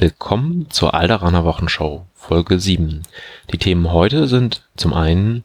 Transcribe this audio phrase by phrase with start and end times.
[0.00, 3.02] Willkommen zur Alderaner Wochenshow, Folge 7.
[3.52, 5.42] Die Themen heute sind zum einen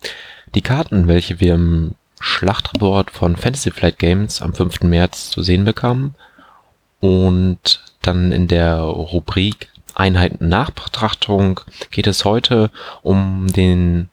[0.54, 4.82] die Karten, welche wir im Schlachtreport von Fantasy Flight Games am 5.
[4.82, 6.14] März zu sehen bekamen
[7.00, 11.60] und dann in der Rubrik Einheiten Nachbetrachtung
[11.90, 12.70] geht es heute
[13.02, 14.10] um den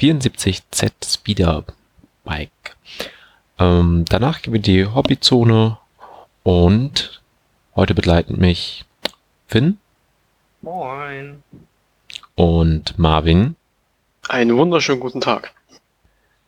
[0.00, 1.64] 74Z Speeder
[2.24, 2.76] Bike.
[3.58, 5.76] Ähm, danach gibt es die Hobbyzone
[6.44, 7.20] und
[7.76, 8.86] heute begleiten mich
[9.52, 9.76] Finn.
[10.62, 11.42] Moin.
[12.36, 13.54] Und Marvin.
[14.26, 15.52] Einen wunderschönen guten Tag.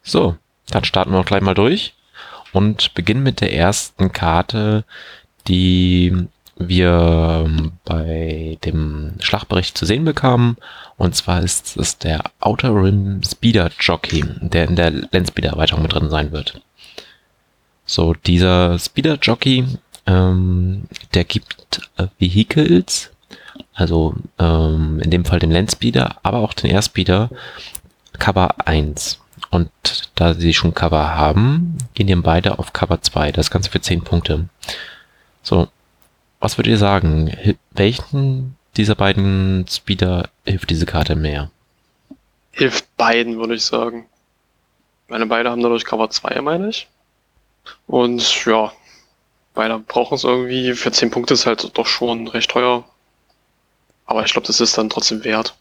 [0.02, 0.38] So,
[0.70, 1.92] dann starten wir auch gleich mal durch
[2.54, 4.84] und beginnen mit der ersten Karte,
[5.48, 7.46] die wir
[7.84, 10.56] bei dem Schlachtbericht zu sehen bekamen.
[10.96, 15.92] Und zwar ist es der Outer Rim Speeder Jockey, der in der Landspeeder Erweiterung mit
[15.92, 16.62] drin sein wird.
[17.84, 19.66] So, dieser Speeder Jockey,
[20.06, 23.10] ähm, der gibt äh, Vehicles,
[23.72, 27.30] also ähm, in dem Fall den Landspeeder, aber auch den Airspeeder
[28.18, 29.20] Cover 1.
[29.51, 29.70] Und
[30.14, 33.32] da sie schon Cover haben, gehen die beide auf Cover 2.
[33.32, 34.48] Das Ganze für 10 Punkte.
[35.42, 35.68] So,
[36.40, 37.57] was würdet ihr sagen?
[37.70, 41.51] Welchen dieser beiden Speeder hilft diese Karte mehr?
[42.51, 44.07] Hilft beiden, würde ich sagen.
[45.09, 46.88] Meine beide haben dadurch Cover 2, meine ich.
[47.86, 48.73] Und ja,
[49.55, 50.74] beide brauchen es irgendwie.
[50.74, 52.85] Für 10 Punkte ist halt doch schon recht teuer.
[54.07, 55.57] Aber ich glaube, das ist dann trotzdem wert.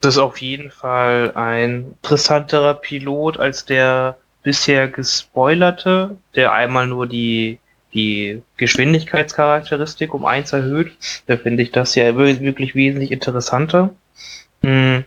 [0.00, 7.06] Das ist auf jeden Fall ein interessanterer Pilot als der bisher gespoilerte, der einmal nur
[7.06, 7.58] die,
[7.92, 10.96] die Geschwindigkeitscharakteristik um eins erhöht.
[11.26, 13.90] Da finde ich das ja wirklich wesentlich interessanter.
[14.62, 15.04] Hm.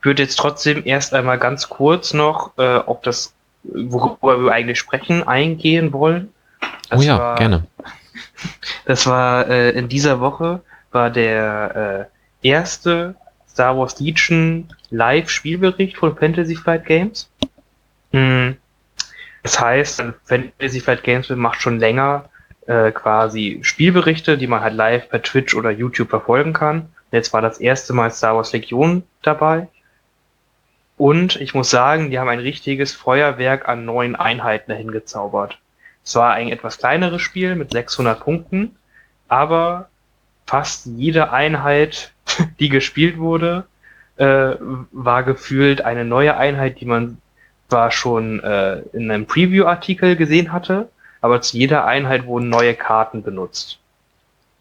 [0.00, 4.78] Ich würde jetzt trotzdem erst einmal ganz kurz noch äh, auf das, worüber wir eigentlich
[4.78, 6.32] sprechen, eingehen wollen.
[6.88, 7.66] Das oh ja, war, gerne.
[8.84, 12.08] Das war äh, in dieser Woche war der
[12.42, 13.14] äh, erste
[13.48, 17.30] Star Wars Legion Live-Spielbericht von Fantasy Flight Games.
[18.12, 18.56] Hm.
[19.42, 22.28] Das heißt, Fantasy Flight Games macht schon länger
[22.66, 26.88] äh, quasi Spielberichte, die man halt live per Twitch oder YouTube verfolgen kann.
[27.12, 29.68] Jetzt war das erste Mal Star Wars Legion dabei.
[30.96, 35.58] Und ich muss sagen, die haben ein richtiges Feuerwerk an neuen Einheiten dahin gezaubert.
[36.06, 38.76] Es war ein etwas kleineres Spiel mit 600 Punkten,
[39.26, 39.88] aber
[40.46, 42.12] fast jede Einheit,
[42.60, 43.64] die gespielt wurde,
[44.16, 44.54] äh,
[44.92, 47.18] war gefühlt eine neue Einheit, die man
[47.68, 50.88] zwar schon äh, in einem Preview-Artikel gesehen hatte,
[51.20, 53.80] aber zu jeder Einheit wurden neue Karten benutzt.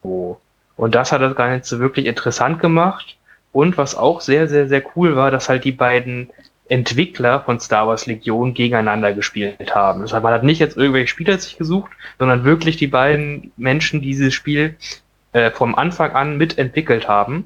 [0.01, 0.41] So.
[0.75, 3.17] Und das hat das Ganze wirklich interessant gemacht.
[3.51, 6.31] Und was auch sehr, sehr, sehr cool war, dass halt die beiden
[6.67, 10.01] Entwickler von Star Wars Legion gegeneinander gespielt haben.
[10.01, 14.01] Das heißt, man hat nicht jetzt irgendwelche Spieler sich gesucht, sondern wirklich die beiden Menschen,
[14.01, 14.75] die dieses Spiel
[15.33, 17.45] äh, vom Anfang an mitentwickelt haben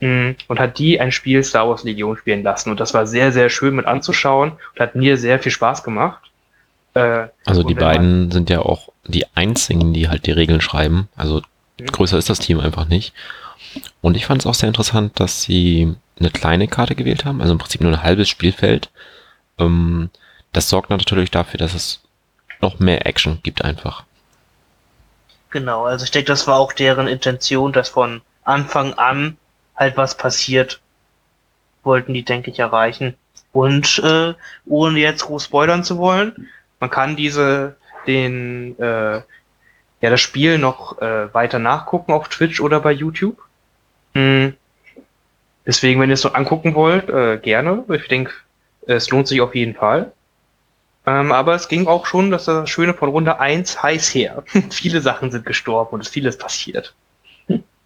[0.00, 2.70] mh, mm, und hat die ein Spiel Star Wars Legion spielen lassen.
[2.70, 6.30] Und das war sehr, sehr schön mit anzuschauen und hat mir sehr viel Spaß gemacht.
[6.94, 11.08] Äh, also die beiden sind ja auch die einzigen, die halt die Regeln schreiben.
[11.16, 11.42] Also
[11.78, 11.86] mhm.
[11.86, 13.12] größer ist das Team einfach nicht.
[14.00, 17.52] Und ich fand es auch sehr interessant, dass sie eine kleine Karte gewählt haben, also
[17.52, 18.90] im Prinzip nur ein halbes Spielfeld.
[19.58, 20.10] Ähm,
[20.52, 22.02] das sorgt natürlich dafür, dass es
[22.60, 24.04] noch mehr Action gibt einfach.
[25.50, 29.36] Genau, also ich denke, das war auch deren Intention, dass von Anfang an
[29.76, 30.80] halt was passiert.
[31.82, 33.16] Wollten die, denke ich, erreichen.
[33.52, 34.34] Und äh,
[34.66, 36.48] ohne jetzt groß spoilern zu wollen,
[36.78, 39.22] man kann diese, den, äh,
[40.02, 43.38] ja, das Spiel noch äh, weiter nachgucken auf Twitch oder bei YouTube.
[44.14, 44.54] Hm.
[45.66, 47.84] Deswegen, wenn ihr es noch angucken wollt, äh, gerne.
[47.92, 48.32] Ich denke,
[48.86, 50.12] es lohnt sich auf jeden Fall.
[51.06, 54.42] Ähm, aber es ging auch schon, dass das Schöne von Runde 1 heiß her.
[54.70, 56.94] Viele Sachen sind gestorben und es vieles passiert.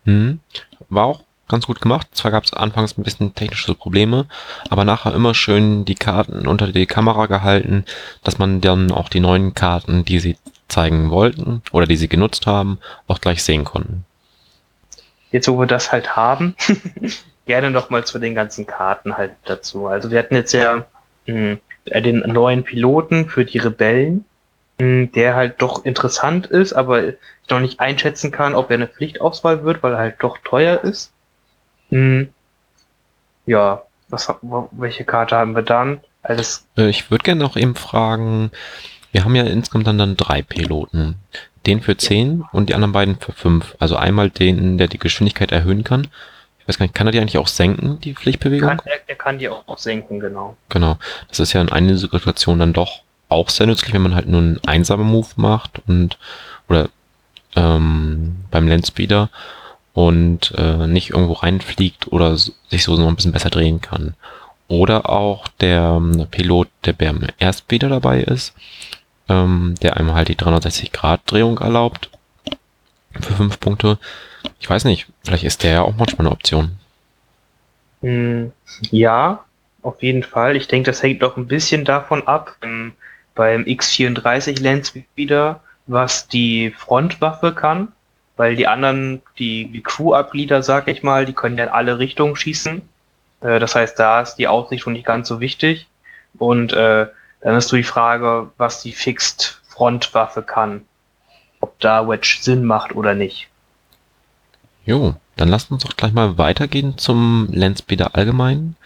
[0.05, 0.41] Hm.
[0.89, 2.09] War auch ganz gut gemacht.
[2.13, 4.27] Zwar gab es anfangs ein bisschen technische Probleme,
[4.71, 7.85] aber nachher immer schön die Karten unter die Kamera gehalten,
[8.23, 10.37] dass man dann auch die neuen Karten, die sie
[10.69, 14.05] zeigen wollten oder die sie genutzt haben, auch gleich sehen konnten.
[15.35, 16.55] Jetzt, wo wir das halt haben,
[17.47, 19.89] gerne noch mal zu den ganzen Karten halt dazu.
[19.89, 20.87] Also wir hatten jetzt ja
[21.27, 24.25] mh, hm, äh, den neuen Piloten für die Rebellen,
[24.79, 27.17] hm, der halt doch interessant ist, aber ich
[27.51, 31.11] noch nicht einschätzen kann, ob er eine Pflichtauswahl wird, weil er halt doch teuer ist.
[31.89, 32.29] Hm.
[33.45, 34.33] Ja, was,
[34.71, 36.01] welche Karte haben wir dann?
[36.23, 36.37] Äh,
[36.87, 38.53] ich würde gerne noch eben fragen,
[39.11, 41.17] wir haben ja insgesamt dann, dann drei Piloten.
[41.67, 43.77] Den für 10 und die anderen beiden für 5.
[43.79, 46.09] Also einmal den, der die Geschwindigkeit erhöhen kann
[46.65, 48.71] ich weiß gar nicht, kann er die eigentlich auch senken, die Pflichtbewegung?
[48.71, 50.57] Kann, er, er, kann die auch, auch senken, genau.
[50.71, 50.97] Genau.
[51.29, 54.41] Das ist ja in einigen Situationen dann doch auch sehr nützlich, wenn man halt nur
[54.41, 56.17] einen einsamen Move macht und
[56.67, 56.89] oder
[57.55, 59.29] ähm, beim Landspeeder.
[59.93, 64.15] und äh, nicht irgendwo reinfliegt oder sich so noch ein bisschen besser drehen kann.
[64.67, 68.55] Oder auch der ähm, Pilot, der beim Airspeeder dabei ist,
[69.29, 72.11] ähm, der einem halt die 360-Grad-Drehung erlaubt
[73.21, 73.99] für fünf Punkte.
[74.61, 76.79] Ich weiß nicht, vielleicht ist der ja auch manchmal eine Option.
[78.03, 78.53] Hm,
[78.91, 79.45] ja,
[79.83, 80.57] auf jeden Fall.
[80.57, 82.93] Ich denke, das hängt doch ein bisschen davon ab, ähm,
[83.35, 87.89] beim X34 Lens wieder, was die Frontwaffe kann,
[88.37, 92.37] weil die anderen, die, die Crew-Ablieder, sag ich mal, die können ja in alle Richtungen
[92.37, 92.83] schießen.
[93.41, 95.87] Äh, das heißt, da ist die Ausrichtung nicht ganz so wichtig.
[96.39, 97.07] Und äh,
[97.45, 100.87] dann ist so die Frage, was die Fixed Frontwaffe kann.
[101.61, 103.49] Ob da Wedge Sinn macht oder nicht.
[104.87, 108.77] Jo, dann lasst uns doch gleich mal weitergehen zum Landspeeder allgemein.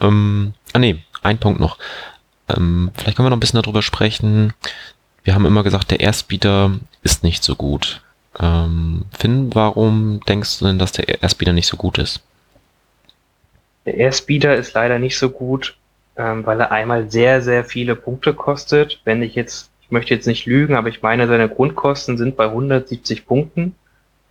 [0.00, 1.78] Ähm, ah nee, ein Punkt noch.
[2.48, 4.52] Ähm, vielleicht können wir noch ein bisschen darüber sprechen.
[5.22, 6.72] Wir haben immer gesagt, der Airspeeder
[7.02, 8.02] ist nicht so gut.
[8.40, 12.20] Ähm, Finn, warum denkst du denn, dass der Airspeeder nicht so gut ist?
[13.84, 15.76] Der Airspeeder ist leider nicht so gut,
[16.16, 19.00] ähm, weil er einmal sehr, sehr viele Punkte kostet.
[19.04, 22.46] Wenn ich jetzt, ich möchte jetzt nicht lügen, aber ich meine, seine Grundkosten sind bei
[22.46, 23.74] 170 Punkten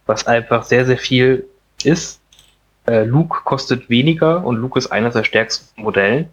[0.06, 1.48] was einfach sehr, sehr viel
[1.84, 2.22] ist.
[2.88, 6.30] Äh, Luke kostet weniger und Luke ist eines der stärksten Modellen.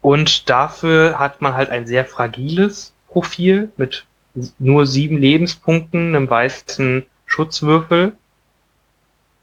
[0.00, 4.04] Und dafür hat man halt ein sehr fragiles Profil mit
[4.58, 8.12] nur sieben Lebenspunkten, einem weißen Schutzwürfel.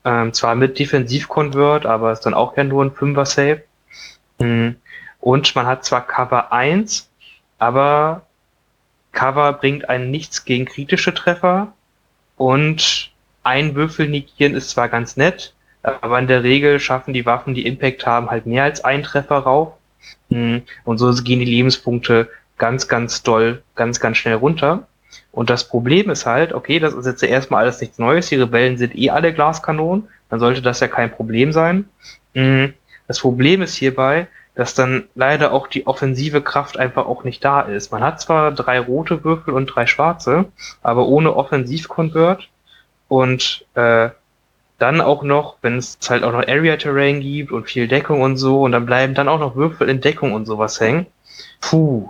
[0.03, 3.63] Ähm, zwar mit Defensivkonvert, aber ist dann auch ja nur ein Fünfer-Save.
[4.41, 4.75] Mhm.
[5.19, 7.09] Und man hat zwar Cover 1,
[7.59, 8.23] aber
[9.11, 11.73] Cover bringt einen nichts gegen kritische Treffer
[12.37, 13.11] und
[13.43, 15.53] ein Würfel negieren ist zwar ganz nett,
[15.83, 19.39] aber in der Regel schaffen die Waffen, die Impact haben, halt mehr als einen Treffer
[19.39, 19.73] rauf.
[20.29, 24.87] Hm, und so gehen die Lebenspunkte ganz, ganz doll, ganz, ganz schnell runter.
[25.31, 28.77] Und das Problem ist halt, okay, das ist jetzt erstmal alles nichts Neues, die Rebellen
[28.77, 31.85] sind eh alle Glaskanonen, dann sollte das ja kein Problem sein.
[33.07, 37.61] Das Problem ist hierbei, dass dann leider auch die offensive Kraft einfach auch nicht da
[37.61, 37.91] ist.
[37.91, 40.45] Man hat zwar drei rote Würfel und drei schwarze,
[40.81, 42.49] aber ohne Offensivkonvert
[43.07, 44.09] und äh,
[44.77, 48.37] dann auch noch, wenn es halt auch noch Area Terrain gibt und viel Deckung und
[48.37, 51.05] so und dann bleiben dann auch noch Würfel in Deckung und sowas hängen.
[51.61, 52.09] Puh.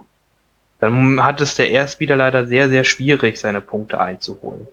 [0.79, 4.67] Dann hat es der Erstspieler leider sehr, sehr schwierig, seine Punkte einzuholen.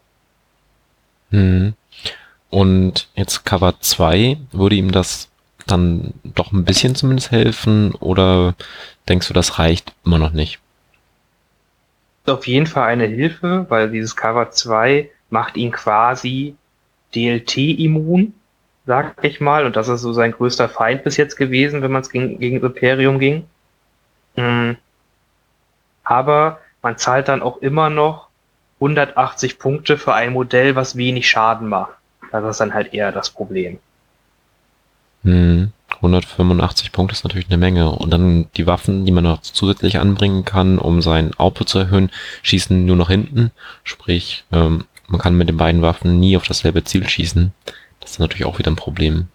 [1.31, 1.75] Hm.
[2.51, 5.29] Und jetzt Cover 2, würde ihm das
[5.71, 8.55] dann doch ein bisschen zumindest helfen oder
[9.09, 10.59] denkst du, das reicht immer noch nicht?
[12.27, 16.57] Auf jeden Fall eine Hilfe, weil dieses Cover 2 macht ihn quasi
[17.15, 18.35] DLT-immun,
[18.87, 22.03] sag ich mal, und das ist so sein größter Feind bis jetzt gewesen, wenn man
[22.03, 23.45] es gegen, gegen Imperium ging.
[24.37, 24.77] Mhm.
[26.05, 28.29] Aber man zahlt dann auch immer noch
[28.77, 31.93] 180 Punkte für ein Modell, was wenig Schaden macht.
[32.31, 33.79] Das ist dann halt eher das Problem.
[35.29, 37.91] Hm, 185 Punkte ist natürlich eine Menge.
[37.91, 42.11] Und dann die Waffen, die man noch zusätzlich anbringen kann, um seinen Output zu erhöhen,
[42.43, 43.51] schießen nur nach hinten.
[43.85, 47.53] Sprich, ähm, man kann mit den beiden Waffen nie auf dasselbe Ziel schießen.
[48.01, 49.29] Das ist natürlich auch wieder ein Problem.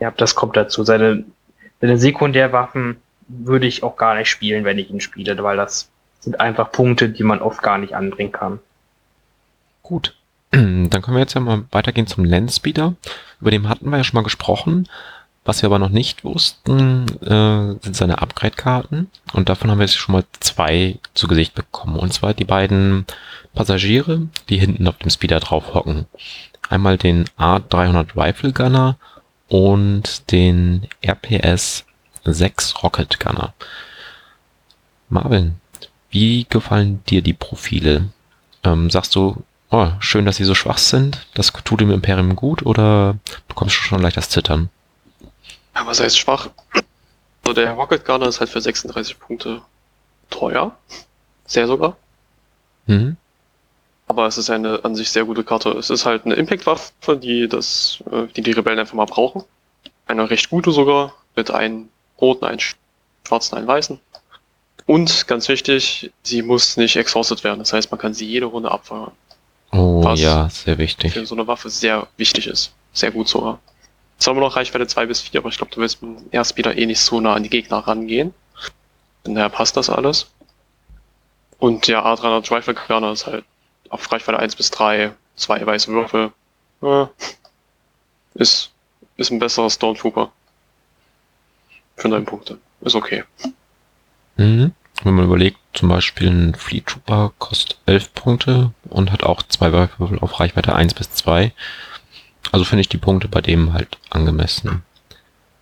[0.00, 0.84] Ja, das kommt dazu.
[0.84, 1.24] Seine,
[1.80, 2.96] seine Sekundärwaffen
[3.28, 7.08] würde ich auch gar nicht spielen, wenn ich ihn spiele, weil das sind einfach Punkte,
[7.10, 8.58] die man oft gar nicht anbringen kann.
[9.82, 10.17] Gut.
[10.50, 12.94] Dann können wir jetzt ja mal weitergehen zum Landspeeder.
[13.40, 14.88] Über den hatten wir ja schon mal gesprochen.
[15.44, 19.10] Was wir aber noch nicht wussten, äh, sind seine Upgrade-Karten.
[19.32, 21.96] Und davon haben wir jetzt schon mal zwei zu Gesicht bekommen.
[21.96, 23.06] Und zwar die beiden
[23.54, 26.06] Passagiere, die hinten auf dem Speeder drauf hocken.
[26.68, 28.98] Einmal den A300 Rifle Gunner
[29.48, 31.86] und den RPS
[32.24, 33.54] 6 Rocket Gunner.
[35.08, 35.54] Marvin,
[36.10, 38.10] wie gefallen dir die Profile?
[38.64, 42.64] Ähm, sagst du, oh, schön, dass sie so schwach sind, das tut dem Imperium gut
[42.64, 43.16] oder
[43.48, 44.70] bekommst du schon leicht das Zittern?
[45.74, 46.50] Ja, was heißt schwach?
[47.44, 49.62] Also der Rocket Gunner ist halt für 36 Punkte
[50.30, 50.76] teuer.
[51.46, 51.96] Sehr sogar.
[52.86, 53.16] Mhm.
[54.06, 55.70] Aber es ist eine an sich sehr gute Karte.
[55.70, 59.44] Es ist halt eine Impact-Waffe, die das, äh, die die Rebellen einfach mal brauchen.
[60.06, 61.88] Eine recht gute sogar, mit einem
[62.20, 62.60] roten, einem
[63.26, 64.00] schwarzen, einem weißen.
[64.86, 67.58] Und ganz wichtig, sie muss nicht exhausted werden.
[67.58, 69.12] Das heißt, man kann sie jede Runde abfeuern.
[69.72, 71.12] Oh was ja, sehr wichtig.
[71.12, 72.72] Für so eine Waffe sehr wichtig ist.
[72.92, 73.60] Sehr gut sogar.
[74.16, 76.26] Jetzt haben wir noch Reichweite 2 bis 4, aber ich glaube, du willst mit dem
[76.32, 78.34] Airspeeder eh nicht so nah an die Gegner rangehen.
[79.24, 80.30] Von daher passt das alles.
[81.58, 83.44] Und ja, A300 Rifle Gunner ist halt
[83.90, 86.32] auf Reichweite 1 bis 3, zwei weiße Würfel.
[86.80, 87.10] Ja,
[88.34, 88.70] ist,
[89.16, 90.32] ist ein besserer Stone Trooper.
[91.96, 92.58] Für neun Punkte.
[92.80, 93.24] Ist okay.
[94.36, 94.72] Mhm.
[95.04, 99.72] Wenn man überlegt, zum Beispiel ein Fleet Trooper kostet 11 Punkte und hat auch zwei
[99.72, 101.52] Würfel auf Reichweite 1 bis 2.
[102.50, 104.82] Also finde ich die Punkte bei dem halt angemessen.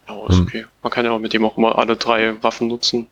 [0.09, 0.43] Ja, ist Hm.
[0.45, 0.65] okay.
[0.83, 3.09] Man kann ja auch mit dem auch immer alle drei Waffen nutzen.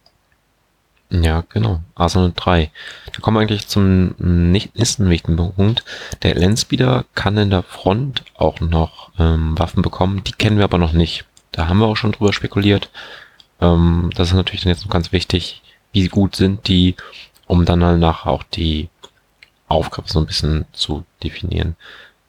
[1.11, 1.81] Ja, genau.
[1.95, 2.71] Arsenal 3.
[3.13, 5.85] Da kommen wir eigentlich zum nächsten wichtigen Punkt.
[6.23, 10.25] Der Landspeeder kann in der Front auch noch ähm, Waffen bekommen.
[10.25, 11.25] Die kennen wir aber noch nicht.
[11.53, 12.91] Da haben wir auch schon drüber spekuliert.
[13.61, 15.63] Ähm, das ist natürlich dann jetzt noch ganz wichtig.
[15.95, 16.97] Wie gut sind die,
[17.47, 18.89] um dann halt nachher auch die
[19.69, 21.77] Aufgabe so ein bisschen zu definieren.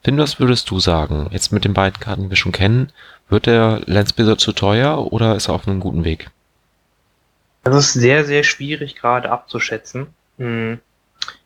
[0.02, 1.28] Finn, was würdest du sagen?
[1.32, 2.92] Jetzt mit den beiden Karten, die wir schon kennen,
[3.28, 6.30] wird der Landspeeder zu teuer oder ist er auf einem guten Weg?
[7.64, 10.06] Das ist sehr, sehr schwierig gerade abzuschätzen.
[10.38, 10.78] Hm.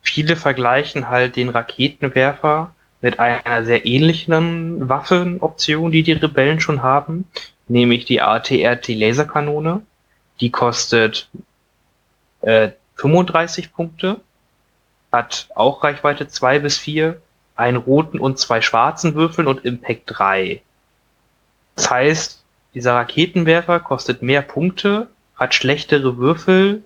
[0.02, 7.24] Viele vergleichen halt den Raketenwerfer mit einer sehr ähnlichen Waffenoption, die die Rebellen schon haben,
[7.66, 9.80] nämlich die ATRT Laserkanone.
[10.40, 11.30] Die kostet
[12.42, 14.20] äh, 35 Punkte,
[15.12, 17.20] hat auch Reichweite 2 bis 4,
[17.56, 20.62] einen roten und zwei schwarzen Würfeln und Impact 3.
[21.76, 22.44] Das heißt,
[22.74, 26.84] dieser Raketenwerfer kostet mehr Punkte, hat schlechtere Würfel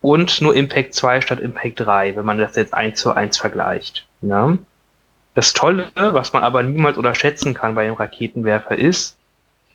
[0.00, 4.06] und nur Impact 2 statt Impact 3, wenn man das jetzt eins zu eins vergleicht.
[4.20, 4.56] Ja?
[5.34, 9.16] Das Tolle, was man aber niemals unterschätzen kann bei dem Raketenwerfer ist,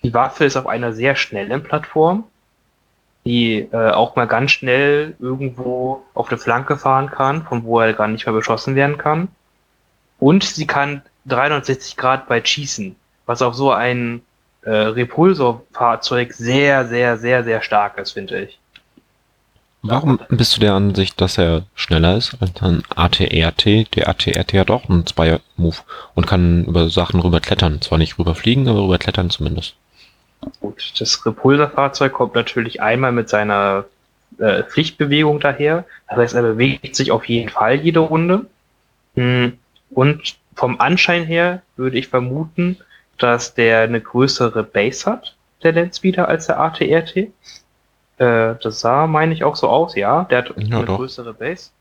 [0.04, 2.26] die Waffe ist auf einer sehr schnellen Plattform,
[3.26, 7.94] die äh, auch mal ganz schnell irgendwo auf eine Flanke fahren kann, von wo er
[7.94, 9.28] gar nicht mehr beschossen werden kann.
[10.20, 12.96] Und sie kann 360 Grad weit schießen,
[13.26, 14.22] was auf so ein
[14.64, 18.60] äh, Repulsorfahrzeug sehr, sehr, sehr, sehr stark ist, finde ich.
[19.82, 23.96] Warum bist du der Ansicht, dass er schneller ist als ein ATRT?
[23.96, 25.78] Der ATRT hat auch einen Zweier-Move
[26.16, 27.80] und kann über Sachen rüberklettern.
[27.80, 29.76] Zwar nicht rüberfliegen, aber rüberklettern zumindest.
[30.62, 33.86] Gut, das Repulsorfahrzeug kommt natürlich einmal mit seiner
[34.38, 35.86] äh, Pflichtbewegung daher.
[36.08, 38.46] Das heißt, er bewegt sich auf jeden Fall jede Runde.
[39.15, 39.58] Hm,
[39.89, 42.77] Und vom Anschein her würde ich vermuten,
[43.17, 47.17] dass der eine größere Base hat, der Landspeeder, als der ATRT.
[47.17, 47.31] Äh,
[48.17, 50.24] das sah, meine ich, auch so aus, ja.
[50.25, 50.98] Der hat Ja, eine doch.
[50.98, 51.72] größere Base.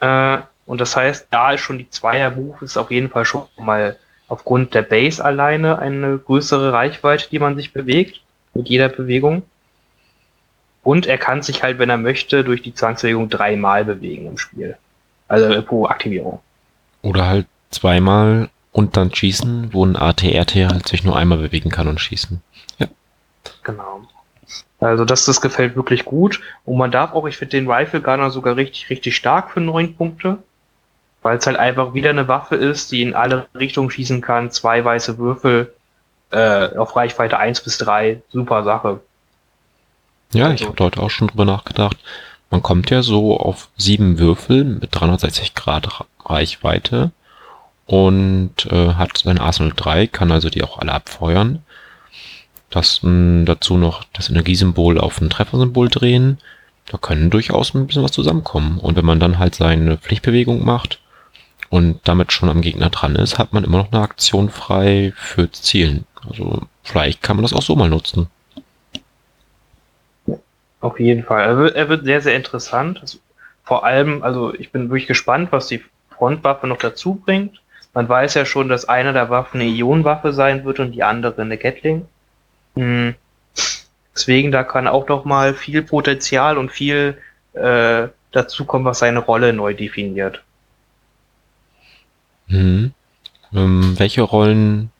[0.00, 3.96] Äh, und das heißt, da ist schon die Zweier-Move ist auf jeden Fall schon mal
[4.30, 8.22] aufgrund der Base alleine eine größere Reichweite, die man sich bewegt,
[8.54, 9.42] mit jeder Bewegung.
[10.82, 14.76] Und er kann sich halt, wenn er möchte, durch die Zwangsbewegung dreimal bewegen im Spiel.
[15.28, 16.40] Also pro Aktivierung.
[17.02, 21.88] Oder halt zweimal und dann schießen, wo ein ATRT halt sich nur einmal bewegen kann
[21.88, 22.40] und schießen.
[23.62, 24.02] Genau.
[24.78, 26.40] Also das, das gefällt wirklich gut.
[26.64, 29.96] Und man darf auch, ich finde den Rifle Gunner sogar richtig, richtig stark für neun
[29.96, 30.38] Punkte.
[31.22, 34.50] Weil es halt einfach wieder eine Waffe ist, die in alle Richtungen schießen kann.
[34.50, 35.74] Zwei weiße Würfel
[36.30, 38.22] äh, auf Reichweite 1 bis 3.
[38.30, 39.00] Super Sache.
[40.32, 41.98] Ja, Also- ich habe heute auch schon drüber nachgedacht.
[42.50, 47.12] Man kommt ja so auf sieben Würfel mit 360 Grad Ra- Reichweite
[47.86, 51.62] und äh, hat sein Arsenal 3, kann also die auch alle abfeuern.
[52.70, 56.38] Das mh, dazu noch das Energiesymbol auf ein Treffersymbol drehen.
[56.86, 58.78] Da können durchaus ein bisschen was zusammenkommen.
[58.78, 60.98] Und wenn man dann halt seine Pflichtbewegung macht
[61.70, 65.50] und damit schon am Gegner dran ist, hat man immer noch eine Aktion frei für
[65.50, 66.04] Zielen.
[66.28, 68.28] Also vielleicht kann man das auch so mal nutzen.
[70.80, 71.42] Auf jeden Fall.
[71.42, 73.00] Er wird, er wird sehr, sehr interessant.
[73.00, 73.18] Also,
[73.64, 77.60] vor allem, also ich bin wirklich gespannt, was die Frontwaffe noch dazu bringt.
[77.94, 81.40] Man weiß ja schon, dass eine der Waffen eine Ionenwaffe sein wird und die andere
[81.40, 82.06] eine Gatling.
[82.74, 83.14] Hm.
[84.14, 87.16] Deswegen, da kann auch noch mal viel Potenzial und viel
[87.52, 90.42] äh, dazu kommen, was seine Rolle neu definiert.
[92.50, 92.92] Mhm.
[93.52, 94.90] Ähm, welche Rollen,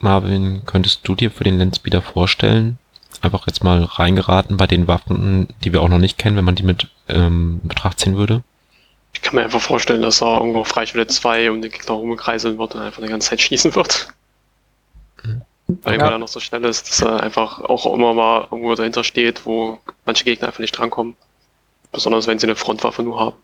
[0.00, 2.78] Marvin, könntest du dir für den Landspeeder vorstellen?
[3.20, 6.54] Einfach jetzt mal reingeraten bei den Waffen, die wir auch noch nicht kennen, wenn man
[6.54, 8.42] die mit ähm, Betracht ziehen würde.
[9.12, 12.58] Ich kann mir einfach vorstellen, dass er irgendwo auf Reichweite 2 um den Gegner rumkreiseln
[12.58, 14.08] wird und einfach die ganze Zeit schießen wird.
[15.22, 15.42] Mhm.
[15.82, 16.10] Weil, Ja.
[16.10, 19.78] er noch so schnell ist, dass er einfach auch immer mal irgendwo dahinter steht, wo
[20.04, 21.14] manche Gegner einfach nicht drankommen.
[21.92, 23.36] Besonders wenn sie eine Frontwaffe nur haben.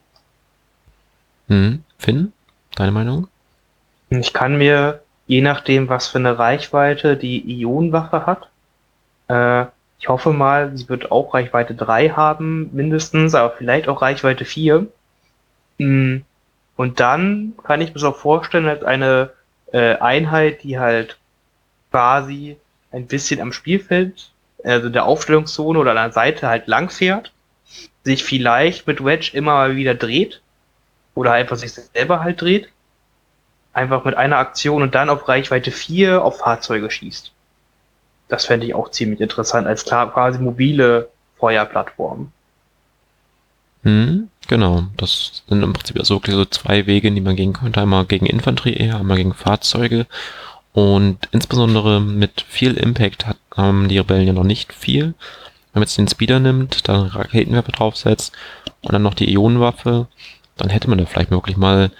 [1.48, 1.84] Mhm.
[1.98, 2.32] Finn,
[2.74, 3.28] deine Meinung?
[4.10, 8.48] Ich kann mir, je nachdem, was für eine Reichweite die Ionenwaffe hat,
[9.28, 9.66] äh,
[10.00, 14.86] ich hoffe mal, sie wird auch Reichweite 3 haben, mindestens, aber vielleicht auch Reichweite 4.
[15.78, 16.18] Mm,
[16.76, 19.30] Und dann kann ich mir so vorstellen, als eine
[19.72, 21.18] äh, Einheit, die halt
[21.90, 22.56] quasi
[22.92, 24.30] ein bisschen am Spielfeld,
[24.64, 27.32] also der Aufstellungszone oder an der Seite halt lang fährt,
[28.04, 30.40] sich vielleicht mit Wedge immer mal wieder dreht
[31.14, 32.68] oder einfach sich selber halt dreht
[33.72, 37.32] einfach mit einer Aktion und dann auf Reichweite 4 auf Fahrzeuge schießt.
[38.28, 41.08] Das fände ich auch ziemlich interessant als quasi mobile
[41.38, 42.30] Feuerplattform.
[43.84, 44.84] Hm, genau.
[44.96, 47.80] Das sind im Prinzip also wirklich so zwei Wege, die man gehen könnte.
[47.80, 50.06] Einmal gegen Infanterie eher, einmal gegen Fahrzeuge.
[50.72, 55.14] Und insbesondere mit viel Impact hat, haben die Rebellen ja noch nicht viel.
[55.72, 58.32] Wenn man jetzt den Speeder nimmt, dann Raketenwerfer draufsetzt
[58.82, 60.06] und dann noch die Ionenwaffe,
[60.56, 61.90] dann hätte man da vielleicht wirklich mal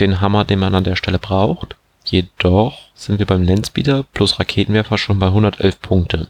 [0.00, 1.76] den Hammer, den man an der Stelle braucht.
[2.04, 6.28] Jedoch sind wir beim Landspeeder plus Raketenwerfer schon bei 111 Punkte.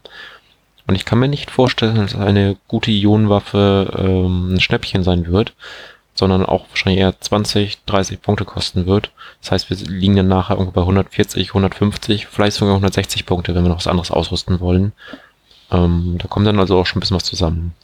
[0.87, 5.53] Und ich kann mir nicht vorstellen, dass eine gute Ionenwaffe ähm, ein Schnäppchen sein wird,
[6.15, 9.11] sondern auch wahrscheinlich eher 20, 30 Punkte kosten wird.
[9.43, 13.65] Das heißt, wir liegen dann nachher irgendwo bei 140, 150, vielleicht sogar 160 Punkte, wenn
[13.65, 14.93] wir noch was anderes ausrüsten wollen.
[15.71, 17.75] Ähm, da kommt dann also auch schon ein bisschen was zusammen.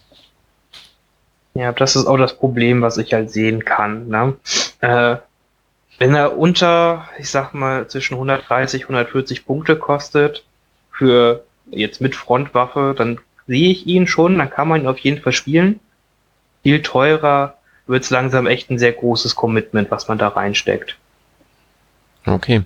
[1.54, 4.08] Ja, das ist auch das Problem, was ich halt sehen kann.
[4.08, 4.34] Ne?
[4.80, 5.16] Äh,
[6.02, 10.42] wenn er unter, ich sag mal, zwischen 130, 140 Punkte kostet,
[10.90, 15.22] für jetzt mit Frontwaffe, dann sehe ich ihn schon, dann kann man ihn auf jeden
[15.22, 15.78] Fall spielen.
[16.64, 17.56] Viel teurer
[17.86, 20.96] wird es langsam echt ein sehr großes Commitment, was man da reinsteckt.
[22.26, 22.62] Okay.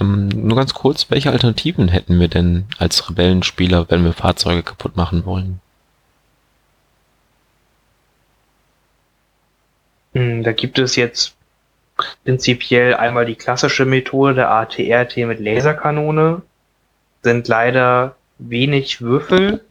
[0.00, 4.96] Ähm, nur ganz kurz, welche Alternativen hätten wir denn als Rebellenspieler, wenn wir Fahrzeuge kaputt
[4.96, 5.60] machen wollen?
[10.14, 11.34] Hm, da gibt es jetzt
[12.24, 16.42] prinzipiell einmal die klassische Methode der ATRT mit Laserkanone.
[17.22, 19.64] Sind leider wenig Würfel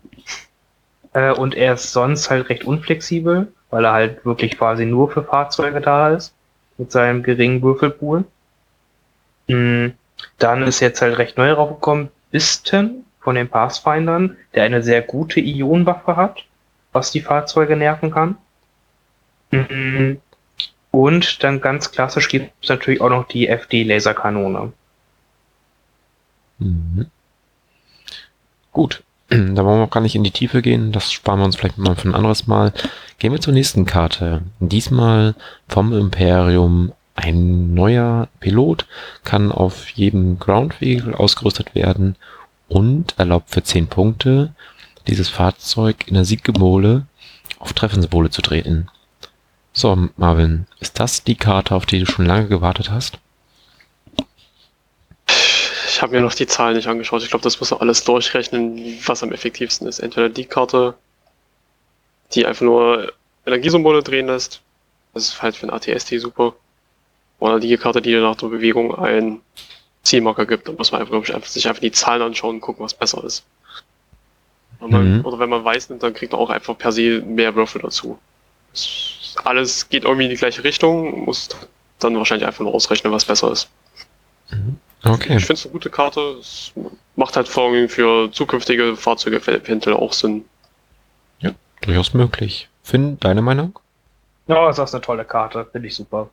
[1.13, 5.23] äh, und er ist sonst halt recht unflexibel, weil er halt wirklich quasi nur für
[5.23, 6.33] Fahrzeuge da ist
[6.77, 8.25] mit seinem geringen Würfelpool.
[9.47, 9.93] Mhm.
[10.37, 15.39] Dann ist jetzt halt recht neu raufgekommen Bisten von den Pathfindern, der eine sehr gute
[15.39, 16.45] Ionenwaffe hat,
[16.91, 18.37] was die Fahrzeuge nerven kann.
[19.51, 20.21] Mhm.
[20.97, 24.73] Und dann ganz klassisch gibt es natürlich auch noch die FD-Laserkanone.
[26.57, 27.05] Mhm.
[28.71, 30.91] Gut, da wollen wir auch gar nicht in die Tiefe gehen.
[30.91, 32.73] Das sparen wir uns vielleicht mal für ein anderes Mal.
[33.19, 34.41] Gehen wir zur nächsten Karte.
[34.59, 35.35] Diesmal
[35.67, 36.93] vom Imperium.
[37.13, 38.87] Ein neuer Pilot
[39.23, 42.15] kann auf jedem Ground Vehicle ausgerüstet werden
[42.69, 44.55] und erlaubt für 10 Punkte
[45.05, 47.05] dieses Fahrzeug in der Sieggemole
[47.59, 48.89] auf Treffenssymbole zu treten.
[49.77, 53.19] So, Marvin, ist das die Karte, auf die du schon lange gewartet hast?
[55.87, 57.21] Ich habe mir noch die Zahlen nicht angeschaut.
[57.21, 59.99] Ich glaube, das muss man alles durchrechnen, was am effektivsten ist.
[59.99, 60.95] Entweder die Karte,
[62.33, 63.13] die einfach nur
[63.45, 64.61] Energiesymbole drehen lässt.
[65.13, 66.55] Das ist halt für ein ATST super.
[67.37, 69.41] Oder die Karte, die nach der Bewegung einen
[70.01, 70.67] Zielmarker gibt.
[70.67, 73.23] Da muss man einfach, ich, einfach, sich einfach die Zahlen anschauen und gucken, was besser
[73.23, 73.45] ist.
[74.79, 75.23] Man, mhm.
[75.25, 78.17] Oder wenn man weiß nimmt, dann kriegt man auch einfach per se mehr Würfel dazu.
[79.47, 81.49] Alles geht irgendwie in die gleiche Richtung, muss
[81.99, 83.69] dann wahrscheinlich einfach nur ausrechnen, was besser ist.
[84.51, 84.77] Mhm.
[85.03, 85.37] Okay.
[85.37, 86.19] Ich finde es eine gute Karte.
[86.39, 86.73] Es
[87.15, 90.45] macht halt vor allem für zukünftige Fahrzeuge eventuell auch Sinn.
[91.39, 92.67] Ja, durchaus möglich.
[92.83, 93.79] Finn, deine Meinung?
[94.47, 95.65] Ja, das ist eine tolle Karte.
[95.71, 96.29] Finde ich super.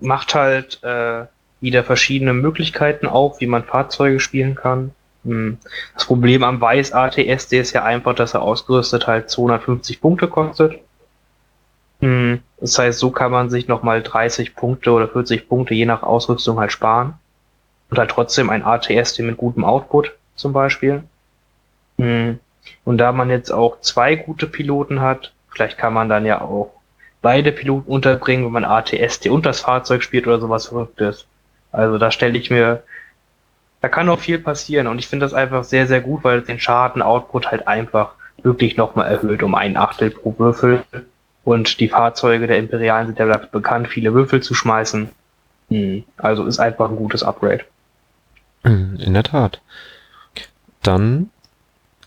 [0.00, 1.24] Macht halt äh,
[1.60, 4.92] wieder verschiedene Möglichkeiten auf, wie man Fahrzeuge spielen kann.
[5.24, 5.58] Hm.
[5.94, 10.80] Das Problem am Weiß ATSD ist ja einfach, dass er ausgerüstet halt 250 Punkte kostet.
[12.04, 12.42] Hm.
[12.60, 16.60] Das heißt, so kann man sich nochmal 30 Punkte oder 40 Punkte je nach Ausrüstung
[16.60, 17.14] halt sparen
[17.90, 21.02] und halt trotzdem ein ATS mit gutem Output zum Beispiel.
[21.98, 22.38] Hm.
[22.84, 26.74] Und da man jetzt auch zwei gute Piloten hat, vielleicht kann man dann ja auch
[27.22, 31.26] beide Piloten unterbringen, wenn man ATST und das Fahrzeug spielt oder sowas Verrücktes.
[31.72, 32.82] Also da stelle ich mir,
[33.80, 36.60] da kann noch viel passieren und ich finde das einfach sehr, sehr gut, weil den
[36.60, 38.12] Schaden-Output halt einfach
[38.42, 40.84] wirklich nochmal erhöht um ein Achtel pro Würfel.
[41.44, 45.10] Und die Fahrzeuge der Imperialen sind ja dafür bekannt, viele Würfel zu schmeißen.
[45.68, 46.04] Hm.
[46.16, 47.64] Also ist einfach ein gutes Upgrade.
[48.62, 49.60] In der Tat.
[50.82, 51.30] Dann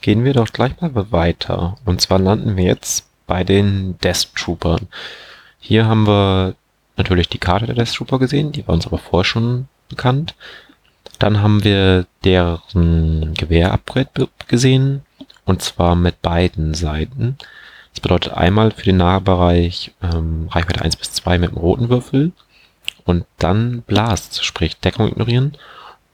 [0.02, 1.78] gehen wir doch gleich mal weiter.
[1.86, 4.88] Und zwar landen wir jetzt bei den Death Troopern.
[5.60, 6.56] Hier haben wir
[6.96, 10.34] natürlich die Karte der Death Trooper gesehen, die war uns aber vorher schon bekannt.
[11.20, 15.04] Dann haben wir deren Gewehr-Upgrade gesehen,
[15.46, 17.38] und zwar mit beiden Seiten.
[17.98, 22.32] Das bedeutet einmal für den Nahbereich ähm, Reichweite 1 bis 2 mit dem roten Würfel
[23.06, 25.58] und dann Blast, sprich Deckung ignorieren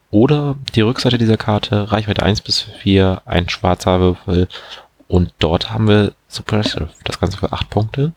[0.09, 4.47] oder die Rückseite dieser Karte, Reichweite 1 bis 4, ein schwarzer Würfel.
[5.09, 8.13] Und dort haben wir Suppressive, das Ganze für 8 Punkte.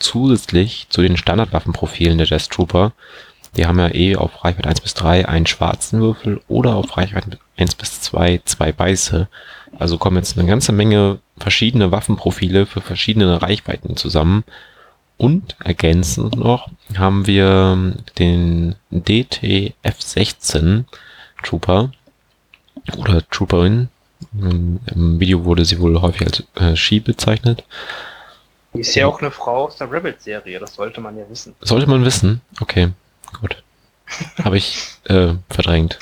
[0.00, 2.94] Zusätzlich zu den Standardwaffenprofilen der Death Trooper.
[3.56, 7.38] Die haben ja eh auf Reichweite 1 bis 3 einen schwarzen Würfel oder auf Reichweite
[7.56, 9.28] 1 bis 2 zwei weiße.
[9.78, 14.44] Also kommen jetzt eine ganze Menge verschiedene Waffenprofile für verschiedene Reichweiten zusammen.
[15.16, 20.84] Und ergänzend noch haben wir den DTF-16,
[21.42, 21.90] Trooper
[22.96, 23.88] oder Trooperin.
[24.40, 27.64] Im Video wurde sie wohl häufig als äh, Ski bezeichnet.
[28.74, 31.54] Die ist ja auch eine Frau aus der Rebels-Serie, das sollte man ja wissen.
[31.60, 32.40] Sollte man wissen?
[32.60, 32.90] Okay,
[33.40, 33.62] gut.
[34.44, 35.98] Habe ich äh, verdrängt.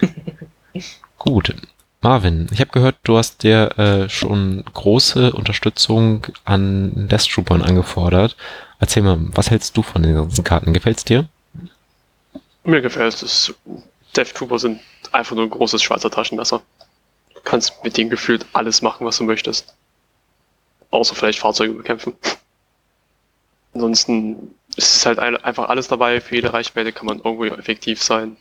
[1.18, 1.54] gut.
[2.02, 8.36] Marvin, ich habe gehört, du hast dir äh, schon große Unterstützung an Death Troopern angefordert.
[8.78, 10.72] Erzähl mal, was hältst du von den ganzen Karten?
[10.72, 11.28] Gefällt's dir?
[12.64, 13.54] Mir gefällt es.
[14.16, 14.80] Death Trooper sind
[15.12, 16.62] einfach nur ein großes Schweizer Taschenmesser.
[17.34, 19.74] Du kannst mit denen gefühlt alles machen, was du möchtest.
[20.90, 22.14] Außer vielleicht Fahrzeuge bekämpfen.
[23.74, 26.22] Ansonsten ist es halt ein, einfach alles dabei.
[26.22, 28.38] Für jede Reichweite kann man irgendwo effektiv sein.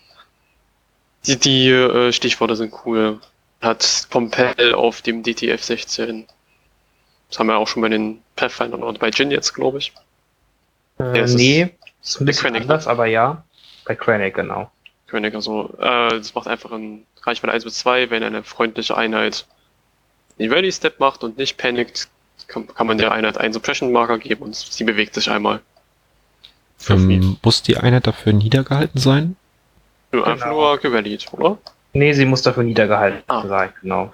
[1.25, 3.19] Die, die äh, Stichworte sind cool.
[3.61, 6.25] Hat Pompel auf dem DTF 16.
[7.29, 9.93] Das haben wir auch schon bei den Pathfindern und bei Jin jetzt, glaube ich.
[10.99, 11.69] Äh, Ja, es ist nee,
[12.01, 13.43] ist ein bisschen Krennic, anders, aber ja.
[13.85, 14.71] Bei Krennic, genau.
[15.07, 19.45] König, also, äh, das macht einfach in Reichweite 1 bis 2, wenn eine freundliche Einheit
[20.37, 22.07] den Ready Step macht und nicht panikt,
[22.47, 25.61] kann, kann man der Einheit einen Suppression Marker geben und sie bewegt sich einmal.
[26.87, 29.35] Ähm, muss die Einheit dafür niedergehalten sein?
[30.11, 30.61] Nö, Einfach genau.
[30.61, 31.57] nur gerallied, oder?
[31.93, 33.47] Nee, sie muss dafür niedergehalten Ah.
[33.47, 34.13] sein, genau.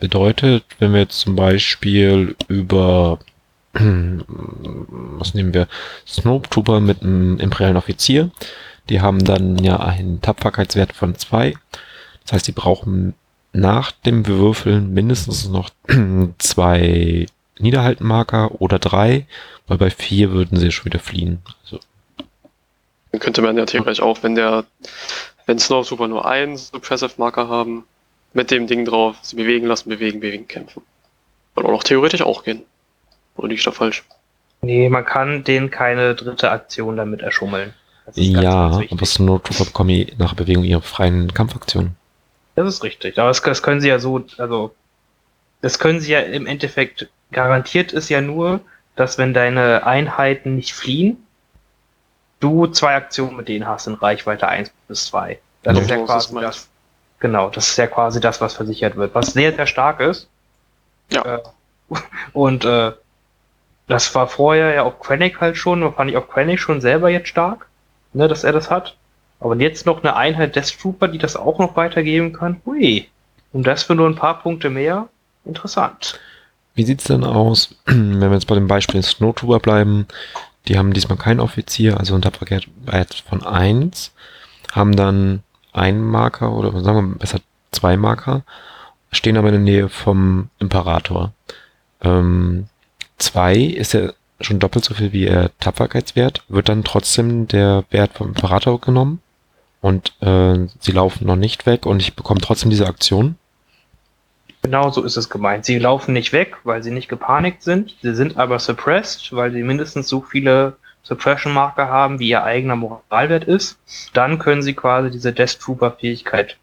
[0.00, 3.18] Bedeutet, wenn wir jetzt zum Beispiel über
[3.74, 5.68] was nehmen wir?
[6.06, 8.30] Snowtrooper mit einem imperialen Offizier.
[8.88, 11.54] Die haben dann ja einen Tapferkeitswert von zwei.
[12.24, 13.14] Das heißt, die brauchen
[13.52, 15.70] nach dem Würfeln mindestens noch
[16.38, 17.26] zwei
[17.58, 19.26] Niederhaltenmarker oder drei,
[19.68, 21.40] weil bei vier würden sie schon wieder fliehen.
[21.64, 21.78] Also,
[23.12, 24.64] Dann könnte man ja theoretisch auch, wenn der,
[25.46, 27.84] wenn Snowtrooper nur einen Suppressive Marker haben,
[28.32, 30.82] mit dem Ding drauf, sie bewegen lassen, bewegen, bewegen, kämpfen.
[31.54, 32.62] Würde auch theoretisch auch gehen.
[33.36, 34.04] Oder liege ich da falsch?
[34.62, 37.74] Nee, man kann denen keine dritte Aktion damit erschummeln.
[38.06, 38.92] Ganz, ja, ganz wichtig.
[38.92, 41.96] aber Snowtrooper bekommen nach Bewegung ihre freien Kampfaktionen.
[42.54, 43.18] Das ist richtig.
[43.18, 44.74] Aber das, das können sie ja so, also,
[45.60, 48.60] das können sie ja im Endeffekt, garantiert ist ja nur,
[48.96, 51.21] dass wenn deine Einheiten nicht fliehen,
[52.42, 55.38] du zwei Aktionen mit denen hast in Reichweite 1 bis 2.
[55.62, 55.82] Das Ja.
[55.82, 56.68] ist ja quasi das,
[57.20, 60.28] genau, das ist ja quasi das, was versichert wird, was sehr, sehr stark ist.
[61.10, 61.24] Ja.
[61.24, 61.38] Äh,
[62.32, 62.92] und, äh,
[63.88, 67.28] das war vorher ja auf Krennic halt schon, fand ich auf Krennic schon selber jetzt
[67.28, 67.66] stark,
[68.12, 68.96] ne, dass er das hat.
[69.40, 72.60] Aber jetzt noch eine Einheit Death Trooper, die das auch noch weitergeben kann.
[72.64, 73.08] Hui.
[73.52, 75.08] Und das für nur ein paar Punkte mehr.
[75.44, 76.18] Interessant.
[76.74, 80.06] Wie sieht's denn aus, wenn wir jetzt bei dem Beispiel Snowtrooper bleiben?
[80.68, 84.12] Die haben diesmal keinen Offizier, also ein Tapferkeitswert von eins,
[84.72, 87.40] haben dann einen Marker oder sagen wir besser
[87.72, 88.42] zwei Marker,
[89.10, 91.32] stehen aber in der Nähe vom Imperator.
[92.02, 92.66] Ähm,
[93.18, 98.14] zwei ist ja schon doppelt so viel wie ihr Tapferkeitswert, wird dann trotzdem der Wert
[98.14, 99.20] vom Imperator genommen
[99.80, 103.36] und äh, sie laufen noch nicht weg und ich bekomme trotzdem diese Aktion.
[104.62, 105.64] Genau so ist es gemeint.
[105.64, 107.96] Sie laufen nicht weg, weil sie nicht gepanikt sind.
[108.00, 113.44] Sie sind aber suppressed, weil sie mindestens so viele Suppression-Marker haben, wie ihr eigener Moralwert
[113.44, 113.76] ist.
[114.12, 116.56] Dann können sie quasi diese Death Trooper-Fähigkeit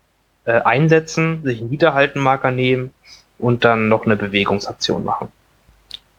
[0.45, 2.91] äh, einsetzen, sich einen Niederhalten-Marker nehmen
[3.38, 5.29] und dann noch eine Bewegungsaktion machen.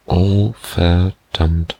[0.06, 1.76] Oh, verdammt.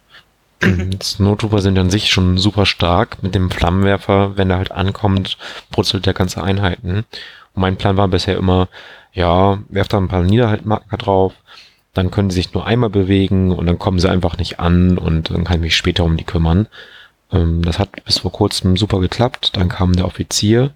[1.03, 3.23] Snowtrooper sind an sich schon super stark.
[3.23, 5.37] Mit dem Flammenwerfer, wenn er halt ankommt,
[5.71, 7.05] brutzelt der ganze Einheiten.
[7.55, 8.69] Und mein Plan war bisher immer,
[9.13, 11.35] ja, werft da ein paar Niederhaltmarker drauf,
[11.95, 15.31] dann können sie sich nur einmal bewegen und dann kommen sie einfach nicht an und
[15.31, 16.69] dann kann ich mich später um die kümmern.
[17.33, 19.57] Ähm, das hat bis vor kurzem super geklappt.
[19.57, 20.71] Dann kam der Offizier.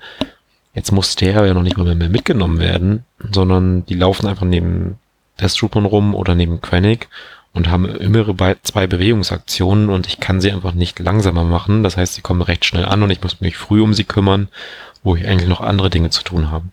[0.75, 4.99] Jetzt muss der ja noch nicht mal mehr mitgenommen werden, sondern die laufen einfach neben
[5.41, 7.09] Death rum oder neben Krennic
[7.53, 11.85] und haben immer zwei Bewegungsaktionen und ich kann sie einfach nicht langsamer machen.
[11.85, 14.49] Das heißt, sie kommen recht schnell an und ich muss mich früh um sie kümmern,
[15.05, 16.67] wo ich eigentlich noch andere Dinge zu tun habe.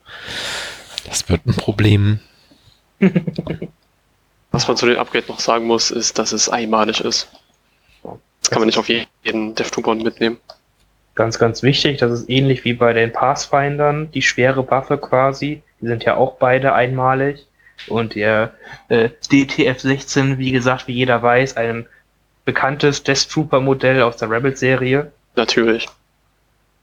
[1.05, 2.19] Das wird ein Problem.
[4.51, 7.29] Was man zu den Upgrade noch sagen muss, ist, dass es einmalig ist.
[8.03, 10.37] Das kann man nicht auf jeden DevTuber mitnehmen.
[11.15, 15.61] Ganz, ganz wichtig, das ist ähnlich wie bei den Pathfindern, die schwere Waffe quasi.
[15.79, 17.45] Die sind ja auch beide einmalig.
[17.87, 18.53] Und der
[18.89, 21.87] äh, DTF-16, wie gesagt, wie jeder weiß, ein
[22.45, 25.11] bekanntes Death Trooper-Modell aus der Rebels-Serie.
[25.35, 25.87] Natürlich.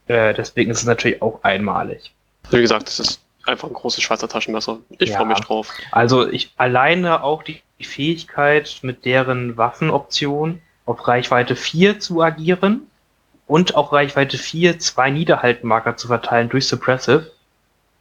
[0.08, 2.12] Äh, deswegen ist es natürlich auch einmalig.
[2.50, 4.78] Wie gesagt, es ist einfach ein großes Schweizer Taschenmesser.
[4.98, 5.18] Ich Ja.
[5.18, 5.72] freue mich drauf.
[5.90, 12.88] Also ich alleine auch die, Fähigkeit, mit deren Waffenoption auf Reichweite 4 zu agieren
[13.46, 17.30] und auch Reichweite 4 zwei Niederhaltenmarker zu verteilen durch Suppressive.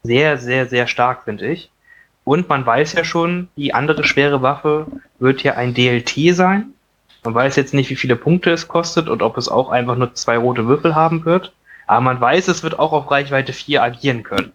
[0.02, 1.70] Sehr, sehr, sehr stark, finde ich.
[2.24, 4.88] Und man weiß ja schon, die andere schwere Waffe
[5.20, 6.74] wird ja ein DLT sein.
[7.24, 10.14] Man weiß jetzt nicht, wie viele Punkte es kostet und ob es auch einfach nur
[10.16, 11.54] zwei rote Würfel haben wird.
[11.88, 14.52] Aber man weiß, es wird auch auf Reichweite 4 agieren können.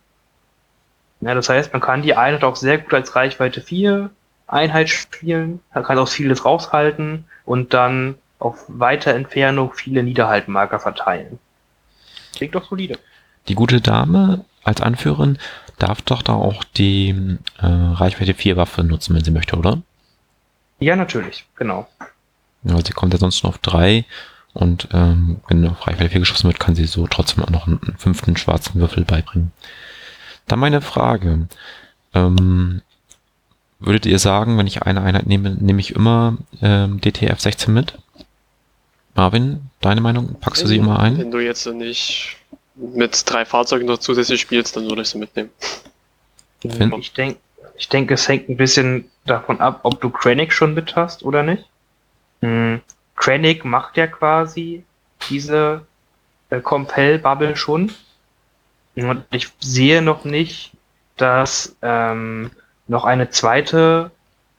[1.22, 4.10] Ja, das heißt, man kann die Einheit auch sehr gut als Reichweite 4
[4.48, 11.38] Einheit spielen, er kann aus vieles raushalten und dann auf weiter Entfernung viele Niederhaltmarker verteilen.
[12.34, 12.98] Klingt doch solide.
[13.48, 15.38] Die gute Dame als Anführerin
[15.78, 19.80] darf doch da auch die äh, Reichweite 4 Waffe nutzen, wenn sie möchte, oder?
[20.80, 21.88] Ja, natürlich, genau.
[22.64, 24.04] Ja, sie kommt ja sonst nur auf 3
[24.54, 27.80] und ähm, wenn auf Reichweite 4 geschossen wird, kann sie so trotzdem auch noch einen,
[27.82, 29.52] einen fünften schwarzen Würfel beibringen.
[30.46, 31.48] Dann meine Frage.
[32.14, 32.82] Ähm,
[33.78, 37.98] würdet ihr sagen, wenn ich eine Einheit nehme, nehme ich immer ähm, DTF 16 mit?
[39.14, 40.36] Marvin, deine Meinung?
[40.40, 41.18] Packst du sie immer ein?
[41.18, 42.36] Wenn du jetzt nicht
[42.76, 45.50] mit drei Fahrzeugen noch zusätzlich spielst, dann würde ich sie mitnehmen.
[46.60, 46.92] Finn?
[46.98, 47.38] Ich denke,
[47.76, 51.42] ich denke, es hängt ein bisschen davon ab, ob du Krennic schon mit hast oder
[51.42, 51.64] nicht.
[52.40, 52.80] Hm.
[53.16, 54.84] Krennic macht ja quasi
[55.28, 55.86] diese
[56.50, 57.92] äh, Compel-Bubble schon.
[58.96, 60.72] Und ich sehe noch nicht,
[61.16, 62.50] dass ähm,
[62.88, 64.10] noch eine zweite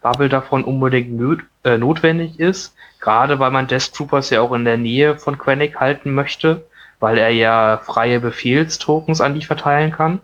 [0.02, 2.76] Bubble davon unbedingt nöt äh, notwendig ist.
[3.00, 6.65] Gerade weil man Death Troopers ja auch in der Nähe von Krennic halten möchte,
[7.00, 10.22] weil er ja freie Befehlstokens an die verteilen kann.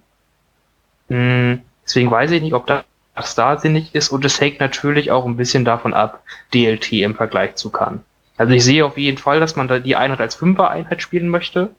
[1.10, 5.26] Hm, deswegen weiß ich nicht, ob das da sinnig ist und es hängt natürlich auch
[5.26, 8.04] ein bisschen davon ab, DLT im Vergleich zu kann.
[8.38, 11.72] Also ich sehe auf jeden Fall, dass man da die Einheit als Fünfer-Einheit spielen möchte.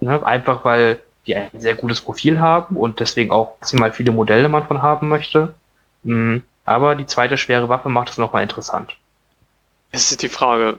[0.00, 0.24] Ne?
[0.24, 4.66] Einfach weil die ein sehr gutes Profil haben und deswegen auch maximal viele Modelle man
[4.66, 5.54] von haben möchte.
[6.04, 8.96] Hm, aber die zweite schwere Waffe macht es nochmal interessant.
[9.90, 10.78] Es ist die Frage,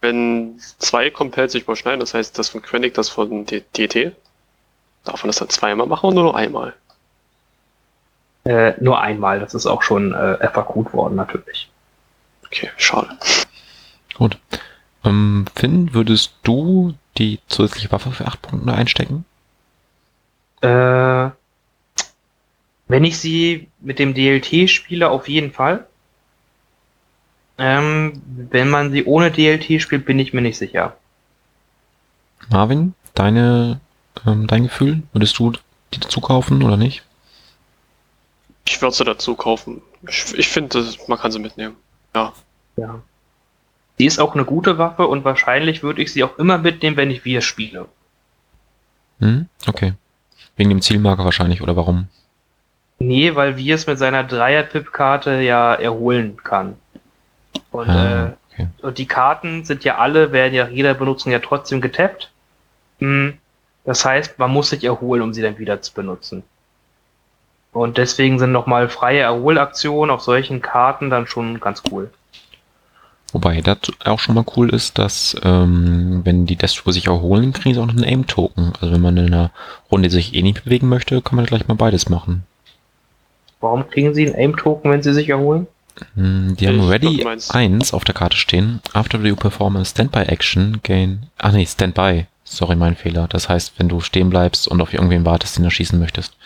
[0.00, 4.12] wenn zwei Compels sich überschneiden, das heißt das von Quenic, das von DT,
[5.04, 6.74] darf man das dann zweimal machen oder nur einmal?
[8.44, 11.70] Äh, nur einmal, das ist auch schon äh, FAQ worden natürlich.
[12.44, 13.10] Okay, schade.
[14.14, 14.38] Gut.
[15.04, 19.24] Ähm, Finn, würdest du die zusätzliche Waffe für 8 Punkte einstecken?
[20.60, 21.30] Äh,
[22.88, 25.86] wenn ich sie mit dem DLT spiele, auf jeden Fall.
[27.56, 30.96] Ähm, wenn man sie ohne DLT spielt, bin ich mir nicht sicher.
[32.48, 33.80] Marvin, deine,
[34.26, 35.02] ähm, dein Gefühl?
[35.12, 35.52] Würdest du
[35.94, 37.02] die dazu kaufen oder nicht?
[38.66, 39.82] Ich würde sie dazu kaufen.
[40.08, 41.76] Ich, ich finde, man kann sie mitnehmen.
[42.14, 42.32] Ja.
[42.76, 43.02] Ja.
[43.98, 47.10] Sie ist auch eine gute Waffe und wahrscheinlich würde ich sie auch immer mitnehmen, wenn
[47.10, 47.86] ich wir spiele.
[49.18, 49.46] Hm?
[49.66, 49.92] Okay.
[50.60, 52.08] Wegen dem Zielmarker wahrscheinlich, oder warum?
[52.98, 56.76] Nee, weil wir es mit seiner Dreier-Pip-Karte ja erholen kann.
[57.70, 58.66] Und, Ah, äh, okay.
[58.82, 62.30] und die Karten sind ja alle, werden ja jeder Benutzung ja trotzdem getappt.
[62.98, 63.38] Hm,
[63.86, 66.42] Das heißt, man muss sich erholen, um sie dann wieder zu benutzen.
[67.72, 72.10] Und deswegen sind nochmal freie Erholaktionen auf solchen Karten dann schon ganz cool.
[73.32, 77.74] Wobei das auch schon mal cool ist, dass ähm, wenn die Destro sich erholen, kriegen
[77.74, 78.72] sie auch noch einen Aim-Token.
[78.80, 79.50] Also wenn man in einer
[79.90, 82.44] Runde sich eh nicht bewegen möchte, kann man gleich mal beides machen.
[83.60, 85.66] Warum kriegen sie einen Aim-Token, wenn sie sich erholen?
[86.14, 88.80] Hm, Die Ich haben Ready du meinst- 1 auf der Karte stehen.
[88.94, 91.26] After you perform a Standby Action, gain.
[91.38, 92.26] Ach nee, Standby.
[92.44, 93.28] Sorry, mein Fehler.
[93.28, 96.36] Das heißt, wenn du stehen bleibst und auf irgendwen wartest, den erschießen möchtest.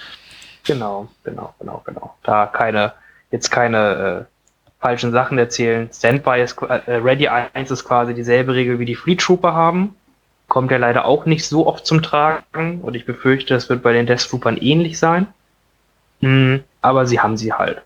[0.65, 2.15] Genau, genau, genau, genau.
[2.25, 2.93] Da keine,
[3.31, 4.34] jetzt keine äh,
[4.85, 5.89] falschen Sachen erzählen.
[5.91, 9.97] Standby ist, äh, Ready 1 ist quasi dieselbe Regel wie die Fleet Trooper haben.
[10.47, 13.95] Kommt ja leider auch nicht so oft zum Tragen und ich befürchte, es wird bei
[13.95, 15.27] den Death Troopern ähnlich sein.
[16.21, 17.81] Hm, aber sie haben sie halt.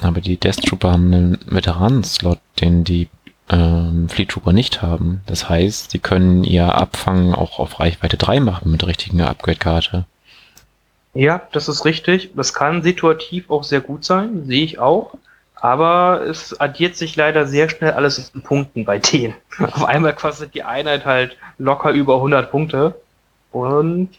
[0.00, 3.10] Aber die Death Trooper haben einen Veteranen-Slot, den die
[3.50, 5.20] ähm, Fleet Trooper nicht haben.
[5.26, 10.06] Das heißt, sie können ihr Abfangen auch auf Reichweite 3 machen mit der richtigen Upgrade-Karte.
[11.12, 12.30] Ja, das ist richtig.
[12.34, 15.18] Das kann situativ auch sehr gut sein, sehe ich auch.
[15.64, 19.32] Aber es addiert sich leider sehr schnell alles in Punkten bei denen.
[19.58, 23.00] Auf einmal kostet die Einheit halt locker über 100 Punkte.
[23.50, 24.10] Und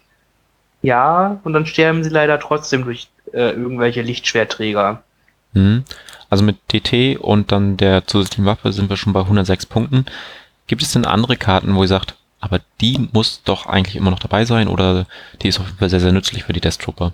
[0.81, 5.03] ja, und dann sterben sie leider trotzdem durch äh, irgendwelche Lichtschwerträger.
[5.53, 5.83] Hm.
[6.31, 10.07] Also mit DT und dann der zusätzlichen Waffe sind wir schon bei 106 Punkten.
[10.65, 14.17] Gibt es denn andere Karten, wo ihr sagt, aber die muss doch eigentlich immer noch
[14.17, 15.05] dabei sein oder
[15.43, 17.13] die ist auf jeden Fall sehr, sehr nützlich für die Death Trooper?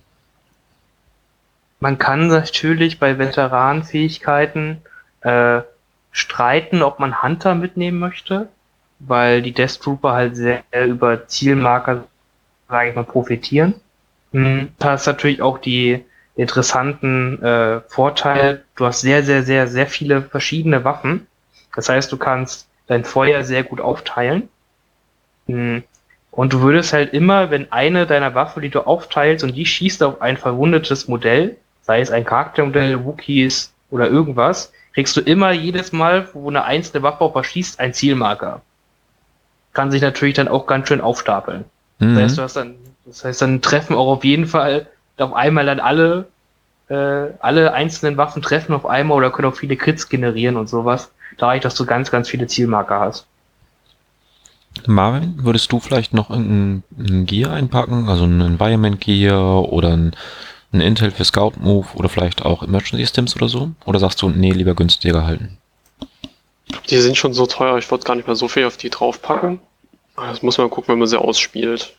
[1.82, 4.84] Man kann natürlich bei Veteranenfähigkeiten
[5.22, 5.62] äh,
[6.14, 8.50] streiten, ob man Hunter mitnehmen möchte,
[9.00, 12.06] weil die Death Trooper halt sehr über Zielmarker,
[12.70, 13.76] sage ich mal, profitieren.
[14.32, 19.88] Hm, Da ist natürlich auch die interessanten äh, Vorteil, du hast sehr, sehr, sehr, sehr
[19.88, 21.28] viele verschiedene Waffen.
[21.76, 24.50] Das heißt, du kannst dein Feuer sehr gut aufteilen.
[25.48, 25.84] Hm,
[26.32, 30.04] Und du würdest halt immer, wenn eine deiner Waffe, die du aufteilst und die schießt
[30.04, 35.92] auf ein verwundetes Modell, sei es ein Charaktermodell, Wookies oder irgendwas, kriegst du immer jedes
[35.92, 38.62] Mal, wo eine einzelne Waffe auf was schießt, ein Zielmarker.
[39.74, 41.66] Kann sich natürlich dann auch ganz schön aufstapeln.
[42.00, 42.16] Mhm.
[42.16, 45.66] Das heißt, du hast dann, das heißt, dann treffen auch auf jeden Fall auf einmal
[45.66, 46.28] dann alle
[46.92, 51.12] äh, alle einzelnen Waffen treffen auf einmal oder können auch viele Crits generieren und sowas.
[51.38, 53.26] Dadurch, dass du ganz, ganz viele Zielmarker hast.
[54.86, 58.10] Marvin, würdest du vielleicht noch irgendein Gear einpacken?
[58.10, 60.16] Also ein Environment Gear oder ein,
[60.74, 63.72] ein Intel für Scout Move oder vielleicht auch Emergency Stims oder so?
[63.86, 65.58] Oder sagst du, nee, lieber günstiger halten?
[66.90, 69.60] Die sind schon so teuer, ich wollte gar nicht mehr so viel auf die draufpacken.
[70.16, 71.94] Das muss man gucken, wenn man sie ausspielt.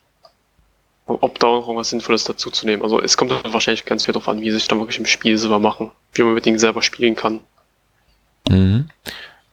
[1.06, 2.82] Ob da noch was Sinnvolles dazu zu nehmen.
[2.82, 5.37] Also es kommt wahrscheinlich ganz viel darauf an, wie sie sich dann wirklich im Spiel
[5.37, 5.90] selber machen.
[6.14, 7.40] Wie man mit denen selber spielen kann.
[8.48, 8.88] Mhm.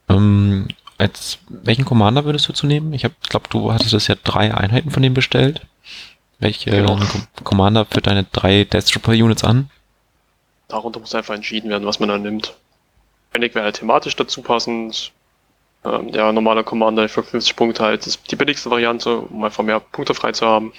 [0.08, 2.94] Ähm, als welchen Commander würdest du zu nehmen?
[2.94, 5.62] Ich, glaube, du hattest das ja drei Einheiten von dem bestellt.
[6.40, 6.96] Welche Genau.
[6.96, 9.70] Com Commander für deine drei Death Trooper Units an?
[10.68, 12.56] Darunter muss einfach entschieden werden, was man dann nimmt.
[13.32, 15.12] Fennec wäre halt thematisch dazu passend.
[15.84, 19.80] Ähm, der normale Commander für 50 Punkte halt ist die billigste Variante, um einfach mehr
[19.80, 20.74] Punkte frei zu haben.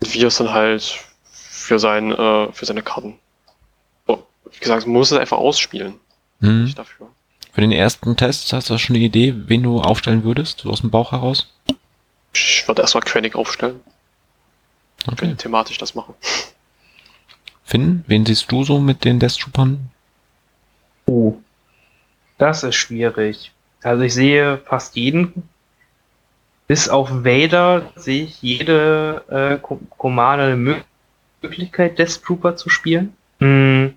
[0.00, 0.98] Und wir dann halt
[1.30, 3.18] für, sein, äh, für seine Karten.
[4.06, 4.18] Oh,
[4.50, 5.94] wie gesagt, man muss es einfach ausspielen.
[6.40, 6.64] Hm.
[6.64, 7.08] Nicht dafür.
[7.52, 10.80] Für den ersten Test hast du schon eine Idee, wen du aufstellen würdest, so aus
[10.80, 11.52] dem Bauch heraus?
[12.32, 13.80] Ich würde erstmal Quenic aufstellen,
[15.06, 15.28] Okay.
[15.28, 16.14] wenn thematisch das machen.
[17.64, 19.90] Finn, wen siehst du so mit den Death Troopern?
[21.06, 21.34] Oh,
[22.38, 23.52] das ist schwierig.
[23.82, 25.48] Also ich sehe fast jeden.
[26.66, 30.82] Bis auf Vader sehe ich jede äh, Co- Commander eine Mö-
[31.40, 33.14] Möglichkeit, Death Trooper zu spielen.
[33.38, 33.94] Hm.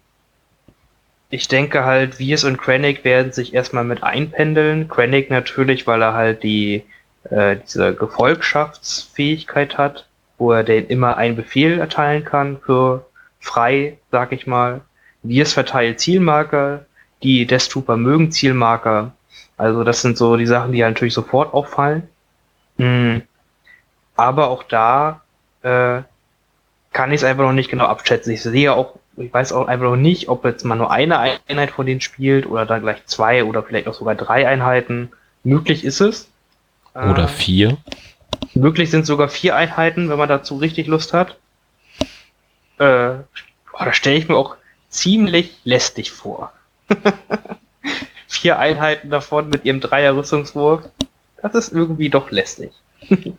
[1.30, 4.88] Ich denke halt, Viers und Krennic werden sich erstmal mit einpendeln.
[4.90, 6.84] Krennic natürlich, weil er halt die
[7.30, 10.08] äh, diese Gefolgschaftsfähigkeit hat,
[10.42, 13.06] wo er den immer einen Befehl erteilen kann für
[13.40, 14.82] frei, sag ich mal.
[15.24, 16.88] Viers verteilt Zielmarker,
[17.22, 19.12] die Death Trooper mögen Zielmarker.
[19.56, 22.10] Also das sind so die Sachen, die halt natürlich sofort auffallen.
[22.78, 23.22] Mhm.
[24.16, 25.22] Aber auch da
[25.62, 26.02] äh,
[26.92, 28.34] kann ich es einfach noch nicht genau abschätzen.
[28.34, 31.70] Ich sehe auch, ich weiß auch einfach noch nicht, ob jetzt mal nur eine Einheit
[31.70, 35.12] von denen spielt oder dann gleich zwei oder vielleicht auch sogar drei Einheiten.
[35.44, 36.32] Möglich ist es.
[36.96, 37.78] Oder Äh, vier?
[38.54, 41.38] Möglich sind sogar vier Einheiten, wenn man dazu richtig Lust hat.
[42.78, 43.24] Äh,
[43.72, 44.56] boah, da stelle ich mir auch
[44.90, 46.52] ziemlich lästig vor.
[48.28, 50.84] vier Einheiten davon mit ihrem Dreier-Rüstungswurf.
[51.42, 52.72] Das ist irgendwie doch lästig.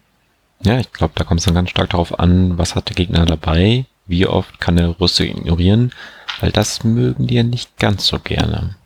[0.65, 3.27] Ja, ich glaube, da kommt es dann ganz stark darauf an, was hat der Gegner
[3.27, 5.93] dabei, wie oft kann er Rüstung ignorieren,
[6.41, 8.77] weil das mögen die ja nicht ganz so gerne.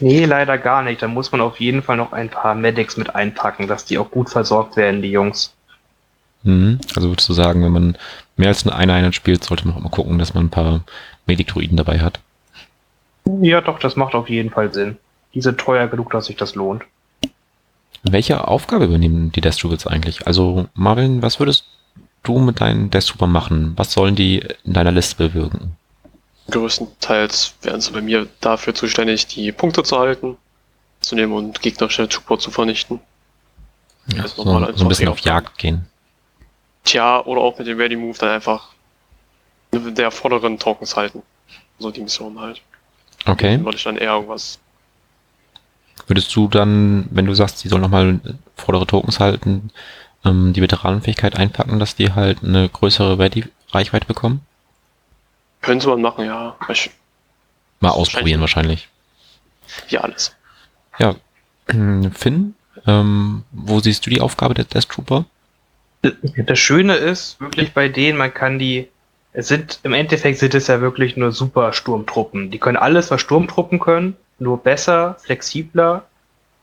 [0.00, 1.02] Nee, leider gar nicht.
[1.02, 4.10] Da muss man auf jeden Fall noch ein paar Medics mit einpacken, dass die auch
[4.10, 5.54] gut versorgt werden, die Jungs.
[6.42, 6.78] Mhm.
[6.94, 7.98] Also würdest du sagen, wenn man
[8.36, 10.82] mehr als eine Einheit spielt, sollte man auch mal gucken, dass man ein paar
[11.26, 12.20] Medikdroiden dabei hat.
[13.40, 14.98] Ja, doch, das macht auf jeden Fall Sinn.
[15.34, 16.84] Die sind teuer genug, dass sich das lohnt.
[18.04, 20.26] Welche Aufgabe übernehmen die Death Troopers eigentlich?
[20.26, 21.64] Also, Marvin, was würdest
[22.22, 23.72] du mit deinen Death Trooper machen?
[23.76, 25.76] Was sollen die in deiner Liste bewirken?
[26.50, 30.36] Größtenteils wären sie bei mir dafür zuständig, die Punkte zu halten,
[31.00, 33.00] zu nehmen und gegnerische Trooper zu vernichten.
[34.14, 35.18] Ja, ist so, als so ein bisschen auf.
[35.20, 35.86] Jagd gehen.
[36.84, 38.68] Tja, oder auch mit dem Ready Move dann einfach
[39.72, 41.22] der vorderen Tokens halten.
[41.78, 42.62] So die Mission halt.
[43.26, 43.62] Okay.
[43.62, 44.60] Würde ich dann eher irgendwas.
[46.06, 48.20] Würdest du dann, wenn du sagst, die sollen nochmal
[48.54, 49.70] vordere Tokens halten,
[50.24, 54.42] ähm, die Veteranenfähigkeit einpacken, dass die halt eine größere Ready Reichweite bekommen?
[55.60, 56.56] Könnte man machen, ja.
[56.68, 56.90] Ich,
[57.80, 58.88] Mal ausprobieren wahrscheinlich.
[59.88, 60.34] wie alles.
[60.98, 61.16] Ja.
[62.12, 62.54] Finn,
[62.86, 65.24] ähm, wo siehst du die Aufgabe der Death Trooper?
[66.02, 68.88] Das Schöne ist wirklich bei denen, man kann die,
[69.32, 72.50] es sind, im Endeffekt sind es ja wirklich nur super Sturmtruppen.
[72.50, 76.04] Die können alles, was Sturmtruppen können, nur besser, flexibler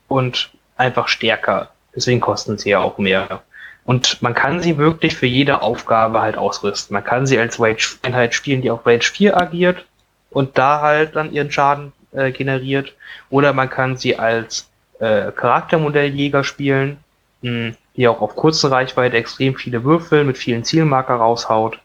[0.08, 1.70] und einfach stärker.
[1.94, 3.42] Deswegen kosten sie ja auch mehr.
[3.84, 6.94] Und man kann sie wirklich für jede Aufgabe halt ausrüsten.
[6.94, 9.84] Man kann sie als Rage-Einheit spielen, die auf Rage 4 agiert
[10.30, 12.94] und da halt dann ihren Schaden äh, generiert.
[13.28, 14.68] Oder man kann sie als
[15.00, 16.98] äh, Charaktermodelljäger spielen,
[17.42, 21.78] mh, die auch auf kurzen Reichweite extrem viele Würfel mit vielen Zielmarker raushaut.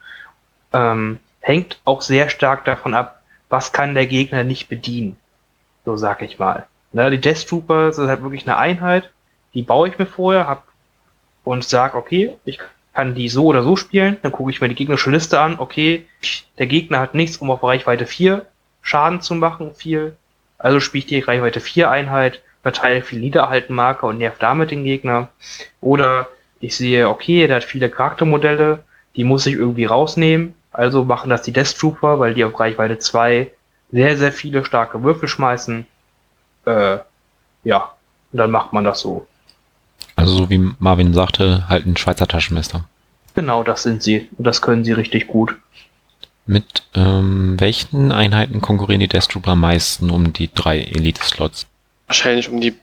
[0.71, 5.17] Ähm, hängt auch sehr stark davon ab, was kann der Gegner nicht bedienen.
[5.83, 6.65] So sag ich mal.
[6.91, 9.11] Ne, die Death Trooper sind halt wirklich eine Einheit,
[9.53, 10.63] die baue ich mir vorher, hab
[11.43, 12.59] und sag, okay, ich
[12.93, 16.05] kann die so oder so spielen, dann gucke ich mir die gegnerische Liste an, okay,
[16.57, 18.45] der Gegner hat nichts, um auf Reichweite 4
[18.81, 20.15] Schaden zu machen, viel,
[20.57, 25.29] also spiele ich die Reichweite 4 Einheit, verteile viel Niederhaltenmarker und nerv damit den Gegner.
[25.81, 26.27] Oder
[26.59, 28.83] ich sehe, okay, der hat viele Charaktermodelle,
[29.15, 32.99] die muss ich irgendwie rausnehmen, also machen das die Death Trooper, weil die auf Reichweite
[32.99, 33.51] 2
[33.91, 35.85] sehr, sehr viele starke Würfel schmeißen.
[36.65, 36.97] Äh,
[37.63, 37.93] ja,
[38.31, 39.25] und dann macht man das so.
[40.19, 42.85] Also so wie Marvin sagte, halt ein Schweizer Taschenmesser.
[43.35, 44.27] Genau, das sind sie.
[44.37, 45.55] Und das können sie richtig gut.
[46.45, 51.67] Mit ähm, welchen Einheiten konkurrieren die Death Trooper am meisten um die drei Elite-Slots?
[52.07, 52.73] Wahrscheinlich um die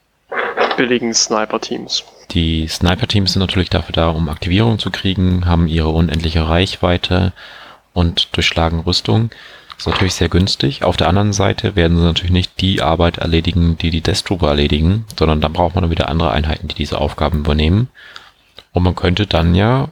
[0.76, 2.04] billigen Sniper-Teams.
[2.30, 7.32] Die Sniper-Teams sind natürlich dafür da, um Aktivierung zu kriegen, haben ihre unendliche Reichweite
[7.92, 9.30] und durchschlagen Rüstung.
[9.76, 10.84] Ist natürlich sehr günstig.
[10.84, 14.48] Auf der anderen Seite werden sie natürlich nicht die Arbeit erledigen, die die Death Trooper
[14.48, 17.88] erledigen, sondern dann braucht man dann wieder andere Einheiten, die diese Aufgaben übernehmen.
[18.72, 19.88] Und man könnte dann ja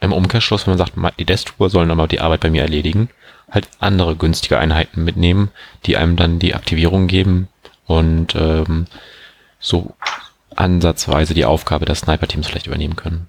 [0.00, 3.08] im Umkehrschluss, wenn man sagt, die Death Trooper sollen aber die Arbeit bei mir erledigen,
[3.50, 5.50] halt andere günstige Einheiten mitnehmen,
[5.86, 7.48] die einem dann die Aktivierung geben
[7.86, 8.86] und ähm,
[9.60, 9.94] so
[10.54, 13.28] ansatzweise die Aufgabe des Sniper-Teams vielleicht übernehmen können.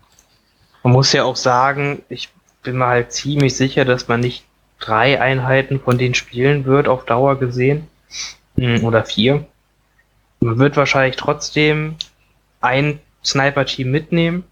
[0.84, 2.30] Man muss ja auch sagen, ich
[2.64, 4.44] bin mir halt ziemlich sicher, dass man nicht
[4.80, 7.88] drei Einheiten von denen spielen wird auf Dauer gesehen.
[8.58, 9.46] Hm, oder vier.
[10.40, 11.96] Man wird wahrscheinlich trotzdem
[12.62, 14.44] ein Sniper-Team mitnehmen.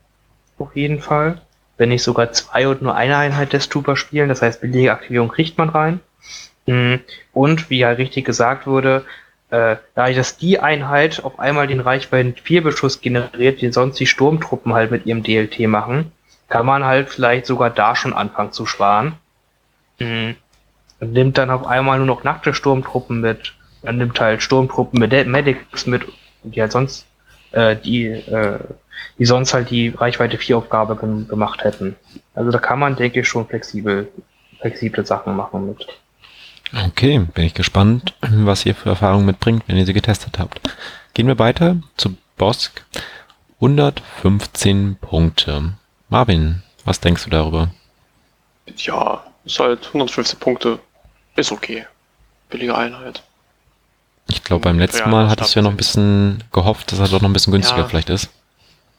[0.59, 1.41] Auf jeden Fall
[1.77, 4.29] wenn nicht sogar zwei und nur eine Einheit des Trooper spielen.
[4.29, 5.99] Das heißt, billige Aktivierung kriegt man rein.
[6.65, 6.99] Mhm.
[7.33, 9.05] Und wie ja richtig gesagt wurde,
[9.49, 14.07] äh, dadurch, dass die Einheit auf einmal den Reichweiten 4 Beschuss generiert, den sonst die
[14.07, 16.11] Sturmtruppen halt mit ihrem DLT machen,
[16.49, 19.13] kann man halt vielleicht sogar da schon anfangen zu sparen.
[19.99, 20.35] Mhm.
[20.99, 23.53] Und nimmt dann auf einmal nur noch nackte Sturmtruppen mit.
[23.83, 26.03] Man nimmt halt Sturmtruppen mit Medics mit,
[26.43, 27.05] die halt sonst
[27.51, 28.59] äh, die äh,
[29.19, 31.95] die sonst halt die Reichweite 4 Aufgabe gemacht hätten.
[32.33, 34.07] Also da kann man, denke ich, schon flexibel,
[34.59, 35.87] flexible Sachen machen mit.
[36.87, 40.59] Okay, bin ich gespannt, was ihr für Erfahrungen mitbringt, wenn ihr sie getestet habt.
[41.13, 42.85] Gehen wir weiter zu Bosk.
[43.55, 45.73] 115 Punkte.
[46.09, 47.69] Marvin, was denkst du darüber?
[48.75, 50.79] Ja, ist halt 115 Punkte.
[51.35, 51.87] Ist okay.
[52.49, 53.23] Billige Einheit.
[54.29, 57.21] Ich glaube, beim letzten Mal hattest du ja noch ein bisschen gehofft, dass er doch
[57.21, 57.87] noch ein bisschen günstiger ja.
[57.87, 58.29] vielleicht ist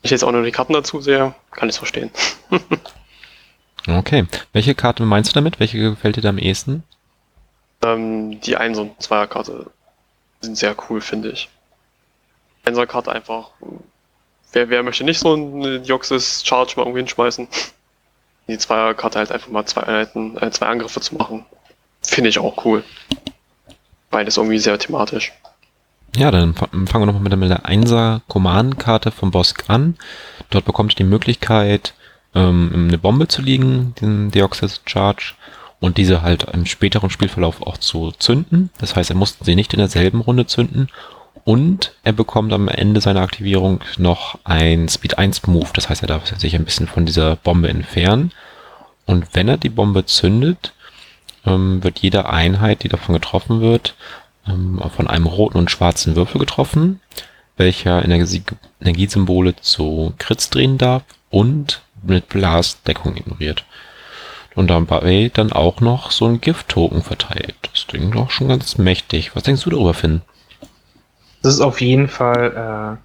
[0.02, 2.10] ich jetzt auch nur die Karten dazu sehe, kann ich es verstehen.
[3.88, 4.26] okay.
[4.52, 5.60] Welche Karte meinst du damit?
[5.60, 6.84] Welche gefällt dir da am ehesten?
[7.82, 9.70] Ähm, die 1- und 2er-Karte
[10.40, 11.48] sind sehr cool, finde ich.
[12.64, 13.50] 1er-Karte einfach.
[14.52, 17.48] Wer, wer möchte nicht so eine Dioxys Charge mal irgendwo hinschmeißen?
[18.48, 21.44] Die 2er-Karte halt einfach mal zwei Einheiten, äh, zwei Angriffe zu machen.
[22.02, 22.82] Finde ich auch cool.
[24.10, 25.32] Beides irgendwie sehr thematisch.
[26.16, 29.96] Ja, dann fangen wir nochmal mit der, mit der 1er Command-Karte vom Bosk an.
[30.50, 31.94] Dort bekommt ihr die Möglichkeit,
[32.34, 35.34] ähm, eine Bombe zu liegen, den Deoxys Charge,
[35.80, 38.70] und diese halt im späteren Spielverlauf auch zu zünden.
[38.78, 40.88] Das heißt, er musste sie nicht in derselben Runde zünden.
[41.48, 45.70] Und er bekommt am Ende seiner Aktivierung noch ein Speed 1 Move.
[45.72, 48.32] Das heißt, er darf sich ein bisschen von dieser Bombe entfernen.
[49.06, 50.74] Und wenn er die Bombe zündet,
[51.46, 53.94] ähm, wird jede Einheit, die davon getroffen wird,
[54.46, 57.00] ähm, von einem roten und schwarzen Würfel getroffen,
[57.56, 58.42] welcher Energie
[58.82, 63.64] Energiesymbole zu Crits drehen darf und mit Blast Deckung ignoriert.
[64.54, 67.56] Und dabei dann auch noch so ein Gift-Token verteilt.
[67.72, 69.34] Das klingt doch schon ganz mächtig.
[69.34, 70.20] Was denkst du darüber, Finn?
[71.42, 72.98] Das ist auf jeden Fall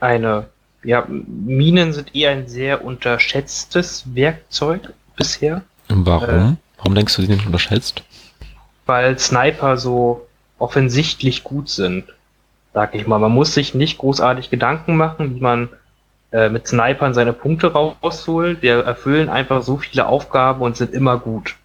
[0.00, 0.48] äh, eine.
[0.84, 5.62] Ja, Minen sind eher ein sehr unterschätztes Werkzeug bisher.
[5.88, 6.28] Warum?
[6.28, 8.04] Äh, Warum denkst du, sie sind unterschätzt?
[8.86, 10.26] Weil Sniper so
[10.58, 12.04] offensichtlich gut sind,
[12.74, 13.18] sag ich mal.
[13.18, 15.68] Man muss sich nicht großartig Gedanken machen, wie man
[16.30, 18.62] äh, mit Snipern seine Punkte rausholt.
[18.62, 21.56] Wir erfüllen einfach so viele Aufgaben und sind immer gut.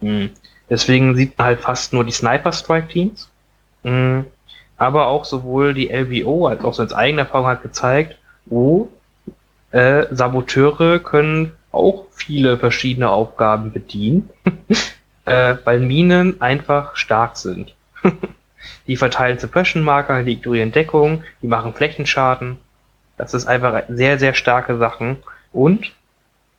[0.00, 0.30] Mhm.
[0.68, 3.28] Deswegen sieht man halt fast nur die Sniper-Strike-Teams.
[3.84, 4.26] Mhm.
[4.76, 8.16] Aber auch sowohl die LBO als auch als eigene Erfahrung hat gezeigt,
[8.50, 8.88] oh,
[9.70, 14.30] äh, Saboteure können auch viele verschiedene Aufgaben bedienen,
[15.24, 17.74] äh, weil Minen einfach stark sind.
[18.86, 22.58] die verteilen Suppression-Marker, die ignorieren Deckung, die machen Flächenschaden.
[23.16, 25.18] Das ist einfach sehr, sehr starke Sachen.
[25.52, 25.92] Und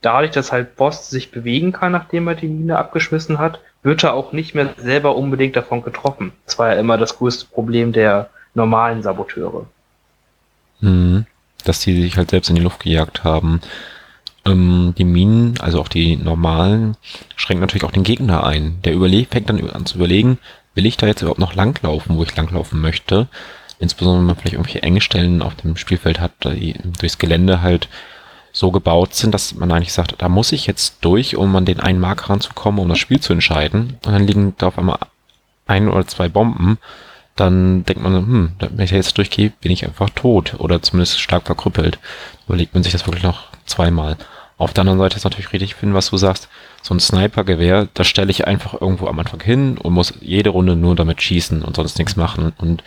[0.01, 4.13] dadurch, dass halt Boss sich bewegen kann, nachdem er die Mine abgeschmissen hat, wird er
[4.13, 6.33] auch nicht mehr selber unbedingt davon getroffen.
[6.45, 9.65] Das war ja immer das größte Problem der normalen Saboteure.
[10.81, 11.25] Hm,
[11.63, 13.61] dass die sich halt selbst in die Luft gejagt haben.
[14.45, 16.97] Ähm, die Minen, also auch die normalen,
[17.37, 18.81] schränken natürlich auch den Gegner ein.
[18.83, 20.37] Der überlegt, fängt dann an zu überlegen,
[20.75, 23.29] will ich da jetzt überhaupt noch langlaufen, wo ich langlaufen möchte?
[23.79, 27.87] Insbesondere wenn man vielleicht irgendwelche Engstellen auf dem Spielfeld hat, die durchs Gelände halt
[28.57, 31.79] so gebaut sind, dass man eigentlich sagt, da muss ich jetzt durch, um an den
[31.79, 33.97] einen Marker ranzukommen, um das Spiel zu entscheiden.
[34.03, 34.97] Und dann liegen da auf einmal
[35.67, 36.79] ein oder zwei Bomben.
[37.35, 41.45] Dann denkt man, hm, wenn ich jetzt durchgehe, bin ich einfach tot oder zumindest stark
[41.45, 41.99] verkrüppelt.
[42.47, 44.17] Überlegt man sich das wirklich noch zweimal.
[44.57, 46.49] Auf der anderen Seite ist natürlich richtig finden, was du sagst.
[46.81, 50.75] So ein Sniper-Gewehr, das stelle ich einfach irgendwo am Anfang hin und muss jede Runde
[50.75, 52.53] nur damit schießen und sonst nichts machen.
[52.57, 52.83] Und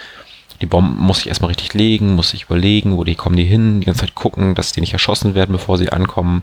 [0.61, 3.81] die Bomben muss ich erstmal richtig legen, muss ich überlegen, wo die kommen die hin,
[3.81, 6.43] die ganze Zeit gucken, dass die nicht erschossen werden, bevor sie ankommen.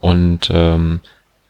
[0.00, 1.00] Und ähm,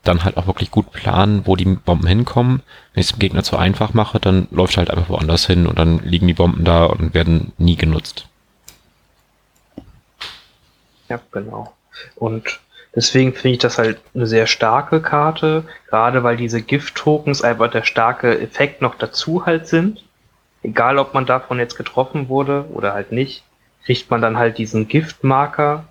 [0.03, 2.63] dann halt auch wirklich gut planen, wo die Bomben hinkommen.
[2.93, 5.67] Wenn ich es dem Gegner zu einfach mache, dann läuft er halt einfach woanders hin
[5.67, 8.27] und dann liegen die Bomben da und werden nie genutzt.
[11.09, 11.73] Ja, genau.
[12.17, 12.61] Und
[12.97, 17.85] deswegen finde ich das halt eine sehr starke Karte, gerade weil diese Gift-Tokens einfach der
[17.85, 20.03] starke Effekt noch dazu halt sind.
[20.63, 23.43] Egal, ob man davon jetzt getroffen wurde oder halt nicht,
[23.85, 25.85] kriegt man dann halt diesen Giftmarker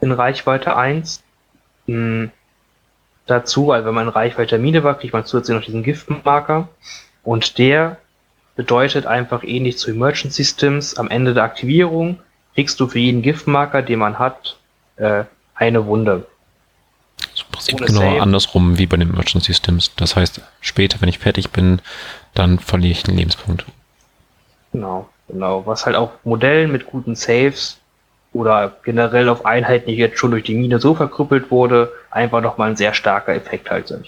[0.00, 1.22] in Reichweite 1
[1.86, 2.30] mh, hm,
[3.26, 6.68] dazu, weil wenn man in Reichweite Mine war, kriegt man zusätzlich noch diesen Giftmarker.
[7.22, 7.96] Und der
[8.54, 12.18] bedeutet einfach ähnlich zu Emergent Systems, am Ende der Aktivierung
[12.54, 14.56] kriegst du für jeden Giftmarker, den man hat,
[14.96, 16.26] äh, eine Wunde.
[17.34, 18.22] So im Prinzip genau Save.
[18.22, 19.92] andersrum wie bei den Merchant Systems.
[19.96, 21.80] Das heißt, später, wenn ich fertig bin,
[22.32, 23.64] dann verliere ich den Lebenspunkt.
[24.74, 25.64] Genau, genau.
[25.66, 27.78] Was halt auf Modellen mit guten Saves
[28.32, 32.70] oder generell auf Einheiten, die jetzt schon durch die Mine so verkrüppelt wurde, einfach nochmal
[32.70, 34.06] ein sehr starker Effekt halt sind.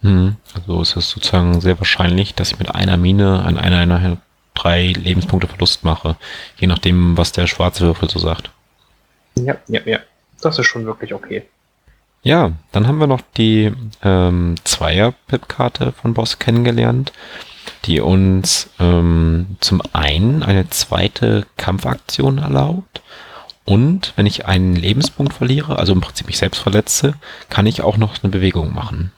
[0.00, 4.16] Hm, also ist es sozusagen sehr wahrscheinlich, dass ich mit einer Mine an einer, einer
[4.54, 6.16] drei Lebenspunkte Verlust mache,
[6.56, 8.50] je nachdem, was der schwarze Würfel so sagt.
[9.34, 9.98] Ja, ja, ja.
[10.40, 11.44] Das ist schon wirklich okay.
[12.22, 13.70] Ja, dann haben wir noch die
[14.02, 17.12] ähm, Zweier-Pip-Karte von Boss kennengelernt,
[17.84, 23.02] die uns ähm, zum einen eine zweite Kampfaktion erlaubt
[23.64, 27.14] und wenn ich einen Lebenspunkt verliere, also im Prinzip mich selbst verletze,
[27.48, 29.12] kann ich auch noch eine Bewegung machen.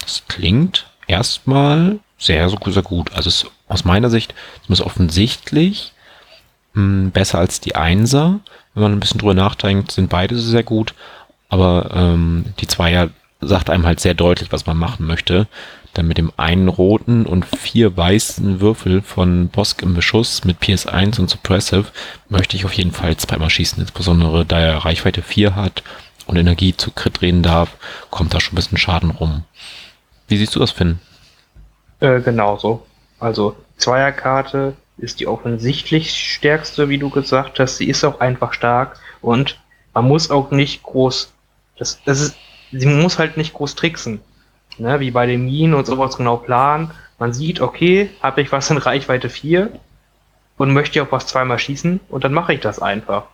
[0.00, 3.12] Das klingt erstmal sehr, sehr gut.
[3.12, 5.92] Also es, aus meiner Sicht ist es offensichtlich
[6.74, 8.40] mh, hm, besser als die Einser.
[8.74, 10.94] Wenn man ein bisschen drüber nachdenkt, sind beide sehr gut.
[11.48, 13.08] Aber ähm, die Zweier
[13.40, 15.46] sagt einem halt sehr deutlich, was man machen möchte.
[15.94, 21.18] Dann mit dem einen roten und vier weißen Würfel von Bosk im Beschuss mit PS1
[21.18, 21.86] und Suppressive
[22.28, 23.80] möchte ich auf jeden Fall zweimal schießen.
[23.80, 25.82] Insbesondere da er Reichweite 4 hat
[26.26, 27.76] und Energie zu Crit drehen darf,
[28.10, 29.44] kommt da schon ein bisschen Schaden rum.
[30.28, 30.98] Wie siehst du das, Finn?
[32.00, 32.86] Äh, genauso.
[33.18, 37.78] Also Zweierkarte ist die offensichtlich stärkste, wie du gesagt hast.
[37.78, 39.58] Sie ist auch einfach stark und
[39.94, 41.32] man muss auch nicht groß,
[41.78, 42.36] das, das ist,
[42.72, 44.20] sie muss halt nicht groß tricksen.
[44.78, 46.92] Ne, wie bei den Minen und sowas genau planen.
[47.18, 49.70] Man sieht, okay, habe ich was in Reichweite 4
[50.56, 53.24] und möchte auf was zweimal schießen und dann mache ich das einfach.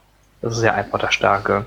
[0.40, 1.66] Das ist ja einfach das Starke.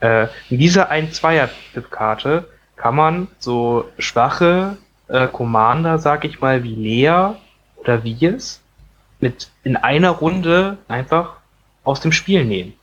[0.00, 4.76] Äh, in dieser 1-2er-Karte kann man so schwache
[5.08, 7.34] äh, Commander, sag ich mal, wie Lea
[7.76, 8.60] oder wie es
[9.20, 11.34] mit in einer Runde einfach
[11.84, 12.74] aus dem Spiel nehmen.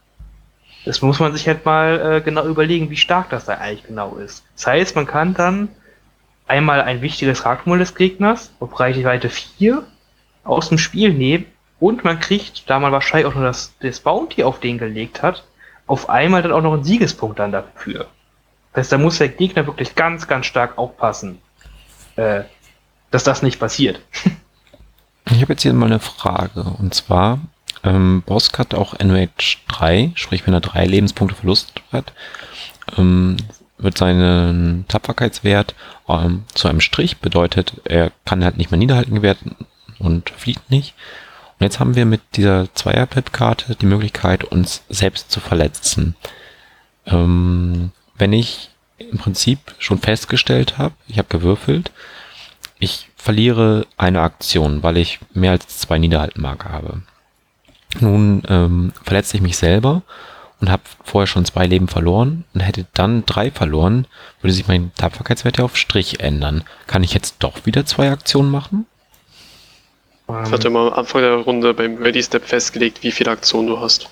[0.85, 4.15] Das muss man sich halt mal äh, genau überlegen, wie stark das da eigentlich genau
[4.15, 4.43] ist.
[4.55, 5.69] Das heißt, man kann dann
[6.47, 9.83] einmal ein wichtiges Rakumul des Gegners auf Reichweite 4
[10.43, 11.45] aus dem Spiel nehmen
[11.79, 15.43] und man kriegt, da man wahrscheinlich auch nur das, das Bounty auf den gelegt hat,
[15.87, 18.07] auf einmal dann auch noch einen Siegespunkt dann dafür.
[18.71, 21.39] Das heißt, da muss der Gegner wirklich ganz, ganz stark aufpassen,
[22.15, 22.43] äh,
[23.11, 24.01] dass das nicht passiert.
[25.25, 26.63] Ich habe jetzt hier mal eine Frage.
[26.79, 27.39] Und zwar,
[27.83, 32.13] ähm, Bosk hat auch NOH 3, sprich wenn er drei Lebenspunkte Verlust hat,
[32.97, 33.37] ähm,
[33.83, 35.75] wird seinen Tapferkeitswert
[36.07, 39.55] ähm, zu einem Strich, bedeutet, er kann halt nicht mehr niederhalten werden
[39.99, 40.93] und flieht nicht.
[41.59, 46.15] Und jetzt haben wir mit dieser Zweier-Pip-Karte die Möglichkeit, uns selbst zu verletzen.
[47.05, 51.91] Ähm, wenn ich im Prinzip schon festgestellt habe, ich habe gewürfelt,
[52.79, 57.01] ich verliere eine Aktion, weil ich mehr als zwei Niederhaltenmarke habe.
[57.99, 60.01] Nun ähm, verletze ich mich selber
[60.63, 64.07] und habe vorher schon zwei Leben verloren und hätte dann drei verloren,
[64.39, 66.63] würde sich mein Tapferkeitswert ja auf Strich ändern.
[66.87, 68.85] Kann ich jetzt doch wieder zwei Aktionen machen?
[70.27, 73.81] Das hat immer am Anfang der Runde beim Ready Step festgelegt, wie viele Aktionen du
[73.81, 74.09] hast.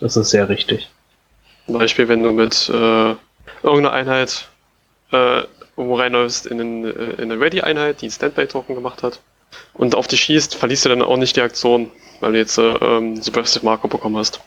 [0.00, 0.90] Das ist sehr richtig.
[1.66, 3.14] Zum Beispiel, wenn du mit äh,
[3.62, 4.48] irgendeiner Einheit
[5.12, 5.42] äh,
[5.78, 6.90] reinläufst in, äh,
[7.22, 9.20] in eine Ready-Einheit, die einen Standby-Token gemacht hat
[9.74, 11.88] und auf dich schießt, verlierst du dann auch nicht die Aktion,
[12.18, 14.40] weil du jetzt äh, ähm, Subversive Marker bekommen hast.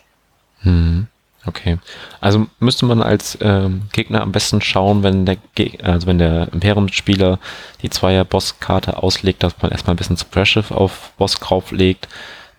[0.61, 1.07] Hm.
[1.45, 1.77] Okay.
[2.19, 6.51] Also müsste man als ähm, Gegner am besten schauen, wenn der Ge also wenn der
[6.51, 7.39] Imperium-Spieler
[7.81, 12.09] die Zweier-Boss-Karte auslegt, dass man erstmal ein bisschen Suppressive auf Boss drauflegt,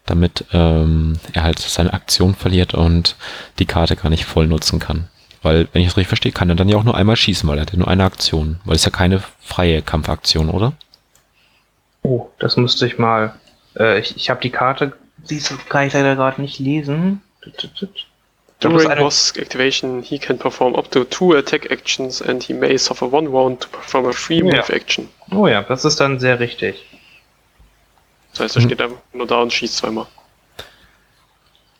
[0.06, 3.16] damit ähm, er halt seine Aktion verliert und
[3.58, 5.08] die Karte gar nicht voll nutzen kann.
[5.42, 7.58] Weil, wenn ich das richtig verstehe, kann er dann ja auch nur einmal schießen, weil
[7.58, 8.58] er hat ja nur eine Aktion.
[8.64, 10.72] Weil es ja keine freie Kampfaktion, oder?
[12.02, 13.34] Oh, das müsste ich mal.
[13.78, 14.94] Äh, ich ich habe die Karte,
[15.30, 17.22] die kann ich leider gerade nicht lesen.
[18.60, 23.06] During boss activation, he can perform up to two attack actions and he may suffer
[23.06, 24.74] one round to perform a free move ja.
[24.74, 25.08] action.
[25.30, 26.84] Oh ja, das ist dann sehr richtig.
[28.32, 28.68] Das heißt, er hm.
[28.68, 30.06] steht einfach nur da und schießt zweimal.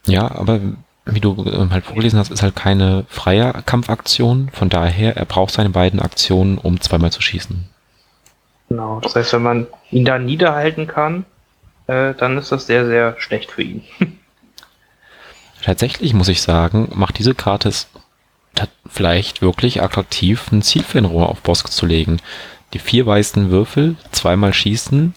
[0.07, 0.61] Ja, aber
[1.05, 4.51] wie du ähm, halt vorgelesen hast, ist halt keine freie Kampfaktion.
[4.53, 7.69] Von daher, er braucht seine beiden Aktionen, um zweimal zu schießen.
[8.69, 9.01] Genau.
[9.01, 11.25] Das heißt, wenn man ihn da niederhalten kann,
[11.87, 13.83] äh, dann ist das sehr, sehr schlecht für ihn.
[15.69, 17.89] Tatsächlich muss ich sagen, macht diese Karte es
[18.89, 22.23] vielleicht wirklich attraktiv, ein Zielfernrohr auf Bosk zu legen.
[22.73, 25.15] Die vier weißen Würfel, zweimal schießen.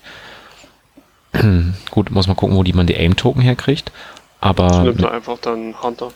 [1.91, 3.93] Gut, muss man gucken, wo die man die Aim-Token herkriegt.
[4.41, 6.11] Aber Nimmt einfach dann Hunter.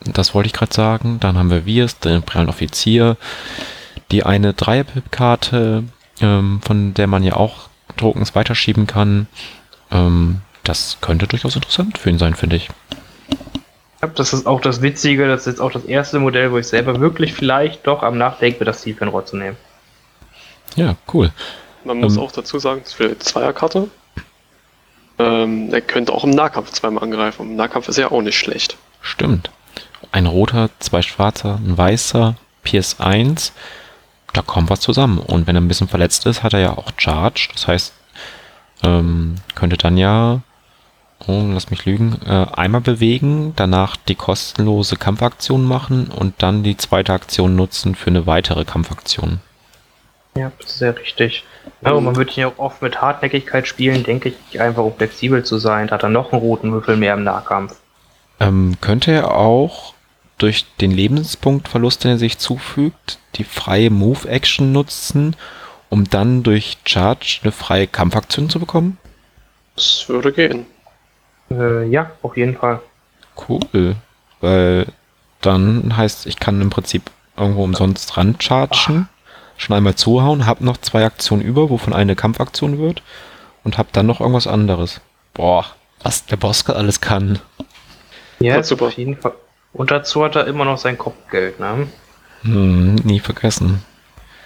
[0.00, 1.20] das wollte ich gerade sagen.
[1.20, 3.16] Dann haben wir Wirs, den imperialen Offizier,
[4.10, 5.84] die eine Dreierpip-Karte,
[6.20, 9.28] ähm, von der man ja auch Tokens weiterschieben kann.
[9.92, 12.70] Ähm, das könnte durchaus interessant für ihn sein, finde ich.
[14.02, 16.66] Ja, Das ist auch das Witzige, das ist jetzt auch das erste Modell, wo ich
[16.68, 19.56] selber wirklich vielleicht doch am Nachdenken bin, das Zielfernrohr zu nehmen.
[20.76, 21.32] Ja, cool.
[21.84, 22.22] Man muss Ähm.
[22.22, 23.88] auch dazu sagen, es wäre eine Zweierkarte.
[25.18, 27.50] Ähm, er könnte auch im Nahkampf zweimal angreifen.
[27.50, 28.76] Im Nahkampf ist ja auch nicht schlecht.
[29.00, 29.50] Stimmt.
[30.12, 33.50] Ein roter, zwei schwarzer, ein weißer, PS1.
[34.32, 35.18] Da kommt was zusammen.
[35.18, 37.48] Und wenn er ein bisschen verletzt ist, hat er ja auch Charge.
[37.52, 37.92] Das heißt,
[38.84, 40.42] ähm, könnte dann ja,
[41.28, 46.76] oh, lass mich lügen, äh, einmal bewegen, danach die kostenlose Kampfaktion machen und dann die
[46.76, 49.40] zweite Aktion nutzen für eine weitere Kampfaktion.
[50.36, 51.44] Ja, das ist sehr richtig.
[51.82, 55.44] Und man wird ihn ja auch oft mit Hartnäckigkeit spielen, denke ich, einfach um flexibel
[55.44, 55.88] zu sein.
[55.88, 57.76] Da hat er noch einen roten Würfel mehr im Nahkampf.
[58.40, 59.94] Ähm, könnte er auch
[60.38, 65.36] durch den Lebenspunktverlust, den er sich zufügt, die freie Move-Action nutzen,
[65.88, 68.98] um dann durch Charge eine freie Kampfaktion zu bekommen?
[69.74, 70.66] Das würde gehen.
[71.50, 72.80] Äh, ja, auf jeden Fall.
[73.48, 73.96] Cool.
[74.40, 74.86] Weil
[75.40, 79.08] dann heißt, ich kann im Prinzip irgendwo umsonst ranchargen,
[79.56, 83.02] schon einmal zuhauen, hab noch zwei Aktionen über, wovon eine Kampfaktion wird
[83.64, 85.00] und hab dann noch irgendwas anderes.
[85.34, 85.66] Boah,
[86.02, 87.38] was der Bosker alles kann.
[88.40, 88.86] Ja, Das ist super.
[88.86, 89.32] auf jeden Fall.
[89.72, 91.86] Und dazu hat er immer noch sein Kopfgeld, ne?
[92.42, 93.82] Hm, nie vergessen.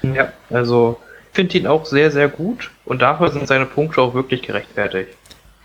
[0.03, 0.99] Ja, also
[1.31, 5.17] ich finde ihn auch sehr, sehr gut und dafür sind seine Punkte auch wirklich gerechtfertigt.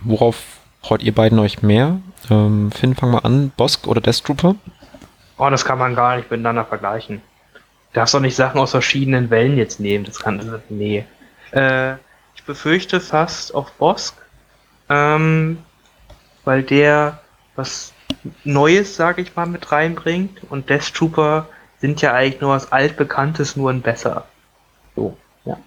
[0.02, 0.57] Worauf
[0.88, 2.00] freut ihr beiden euch mehr?
[2.30, 3.52] Ähm, Finn, fang mal an.
[3.58, 4.56] Bosk oder Death Trooper?
[5.38, 7.22] Oh, das kann man gar nicht miteinander vergleichen.
[7.92, 10.06] Du darfst doch nicht Sachen aus verschiedenen Wellen jetzt nehmen.
[10.06, 10.62] Das kann.
[10.70, 11.06] Nee.
[11.52, 11.96] Äh,
[12.36, 14.16] ich befürchte fast auf Bosk,
[14.90, 15.58] ähm,
[16.46, 17.20] weil der
[17.58, 17.94] was
[18.46, 21.48] Neues, sage ich mal, mit reinbringt und Death Trooper
[21.80, 24.26] sind ja eigentlich nur was Altbekanntes, nur ein besser.
[24.96, 25.58] So, ja.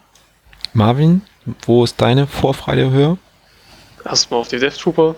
[0.73, 1.23] Marvin,
[1.67, 3.19] wo ist deine Vorfreude höher?
[4.05, 5.15] Erstmal auf die Death Trooper.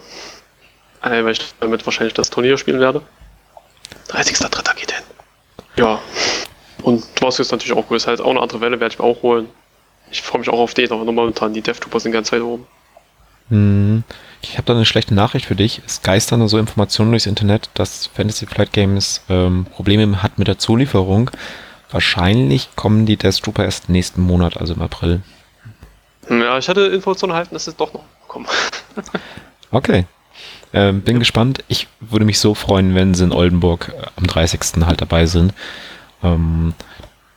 [1.03, 3.03] Äh, weil ich damit wahrscheinlich das Turnier spielen werde.
[4.09, 4.77] 30.03.
[4.77, 5.03] geht hin.
[5.77, 6.01] Ja.
[6.83, 7.97] Und was ist natürlich auch cool.
[7.97, 9.49] Ist halt auch eine andere Welle, werde ich mir auch holen.
[10.11, 12.33] Ich freue mich auch auf den, aber nur momentan die Death Trooper sind die ganze
[12.33, 12.67] Zeit oben.
[13.49, 14.05] Hm,
[14.43, 15.81] ich habe da eine schlechte Nachricht für dich.
[15.87, 20.59] Es geistern so Informationen durchs Internet, dass Fantasy Flight Games ähm, Probleme hat mit der
[20.59, 21.31] Zulieferung.
[21.91, 25.23] Wahrscheinlich kommen die Death Trooper erst nächsten Monat, also im April.
[26.29, 28.47] Ja, ich hatte Informationen erhalten, dass es doch noch kommen.
[29.71, 30.07] Okay.
[30.75, 31.65] Ähm, bin gespannt.
[31.69, 34.85] Ich würde mich so freuen, wenn sie in Oldenburg äh, am 30.
[34.87, 35.53] halt dabei sind.
[36.23, 36.75] Ähm,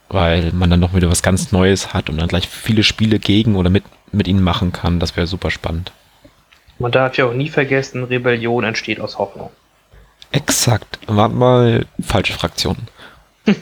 [0.10, 3.56] weil man dann noch wieder was ganz Neues hat und dann gleich viele Spiele gegen
[3.56, 5.00] oder mit, mit ihnen machen kann.
[5.00, 5.92] Das wäre super spannend.
[6.78, 9.50] Man darf ja auch nie vergessen, Rebellion entsteht aus Hoffnung.
[10.32, 11.00] Exakt.
[11.08, 12.78] War mal falsche Fraktion.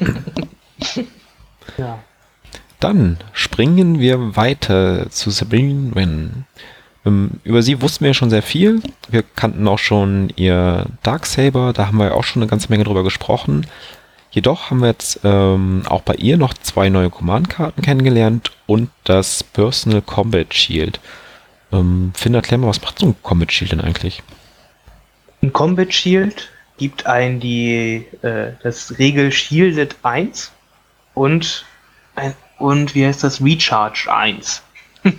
[1.78, 2.00] Ja.
[2.80, 6.46] Dann springen wir weiter zu Sabine Wren.
[7.06, 8.82] Ähm, über sie wussten wir schon sehr viel.
[9.10, 13.04] Wir kannten auch schon ihr Darksaber, da haben wir auch schon eine ganze Menge drüber
[13.04, 13.68] gesprochen.
[14.32, 19.44] Jedoch haben wir jetzt ähm, auch bei ihr noch zwei neue Command-Karten kennengelernt und das
[19.44, 21.00] Personal Combat Shield.
[21.72, 24.24] Ähm, Finn, erklär mal, was macht so ein Combat Shield denn eigentlich?
[25.44, 30.52] Ein Combat Shield gibt ein die äh, das Regel Shielded 1
[31.14, 31.66] und
[32.16, 34.64] ein, und wie heißt das Recharge 1.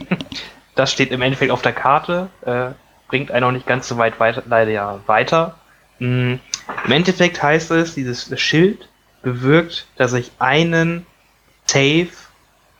[0.75, 2.71] das steht im Endeffekt auf der Karte, äh,
[3.09, 5.57] bringt einen auch nicht ganz so weit weiter, leider ja weiter.
[5.99, 6.35] Mm,
[6.85, 8.89] Im Endeffekt heißt es, dieses Schild
[9.23, 11.07] bewirkt, dass ich einen
[11.67, 12.09] Save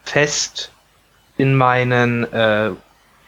[0.05, 0.73] fest
[1.37, 2.71] in meinen äh,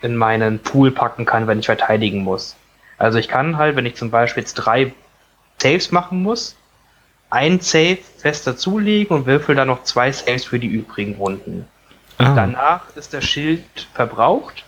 [0.02, 2.56] in meinen Pool packen kann, wenn ich verteidigen muss.
[2.98, 4.92] Also ich kann halt, wenn ich zum Beispiel jetzt drei
[5.60, 6.56] Saves machen muss,
[7.30, 11.66] ein Save fest dazulegen und würfel dann noch zwei Saves für die übrigen Runden.
[12.18, 14.64] Ah, Danach ist der Schild verbraucht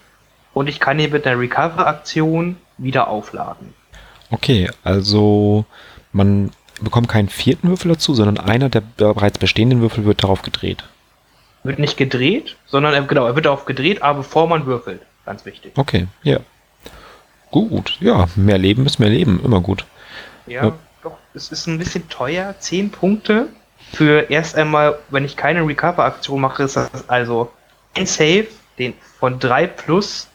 [0.54, 3.74] und ich kann ihn mit einer Recover-Aktion wieder aufladen.
[4.30, 5.64] okay, also
[6.12, 10.84] man bekommt keinen vierten Würfel dazu, sondern einer der bereits bestehenden Würfel wird darauf gedreht.
[11.64, 15.00] Wird nicht gedreht, sondern er, genau, er wird darauf gedreht, aber bevor man würfelt.
[15.26, 15.72] Ganz wichtig.
[15.76, 16.38] Okay, ja.
[17.50, 19.84] Gut, ja, mehr Leben ist mehr Leben, immer gut.
[20.46, 20.72] Ja,
[21.02, 22.54] doch, es ist ein bisschen teuer.
[22.58, 23.48] 10 Punkte
[23.92, 27.50] für erst einmal, wenn ich keine Recover-Aktion mache, ist das also
[27.96, 28.46] ein Save
[28.78, 30.28] den, von 3 plus,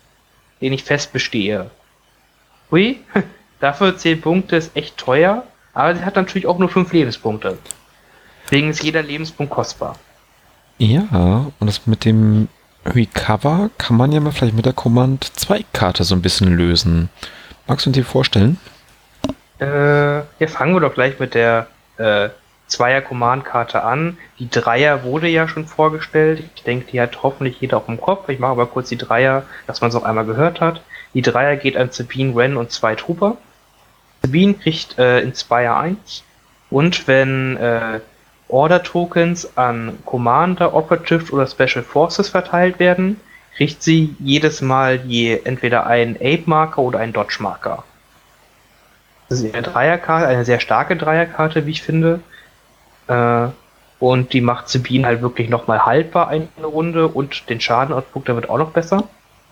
[0.62, 1.70] den ich fest bestehe.
[2.72, 3.00] Hui,
[3.60, 5.44] dafür 10 Punkte ist echt teuer,
[5.74, 7.58] aber sie hat natürlich auch nur 5 Lebenspunkte.
[8.46, 9.98] Deswegen ist jeder Lebenspunkt kostbar.
[10.78, 12.50] Ja, und das mit dem
[12.86, 17.10] Recover kann man ja mal vielleicht mit der Command 2 Karte so ein bisschen lösen.
[17.68, 18.60] Magst du dir vorstellen?
[19.60, 22.30] Äh, ja, fangen wir doch gleich mit der äh,
[22.74, 24.18] Zweier Command Karte an.
[24.40, 26.44] Die Dreier wurde ja schon vorgestellt.
[26.56, 28.30] Ich denke, die hat hoffentlich jeder auf dem Kopf.
[28.30, 30.82] Ich mache aber kurz die Dreier, dass man es auch einmal gehört hat.
[31.14, 33.38] Die Dreier geht an Sabine, Ren und zwei Trooper.
[34.24, 36.24] Sabine kriegt äh, in Zweier 1.
[36.72, 38.00] Und wenn äh,
[38.48, 43.20] Order-Tokens an Commander, Operative oder Special Forces verteilt werden,
[43.56, 47.84] kriegt sie jedes Mal je entweder einen Ape-Marker oder einen Dodge-Marker.
[49.30, 52.20] Das ist eine Dreierkarte, eine sehr starke Dreierkarte, wie ich finde.
[53.08, 53.48] Äh,
[54.00, 58.50] und die macht Sabine halt wirklich nochmal haltbar eine Runde und den Schadenausdruck, der wird
[58.50, 59.04] auch noch besser.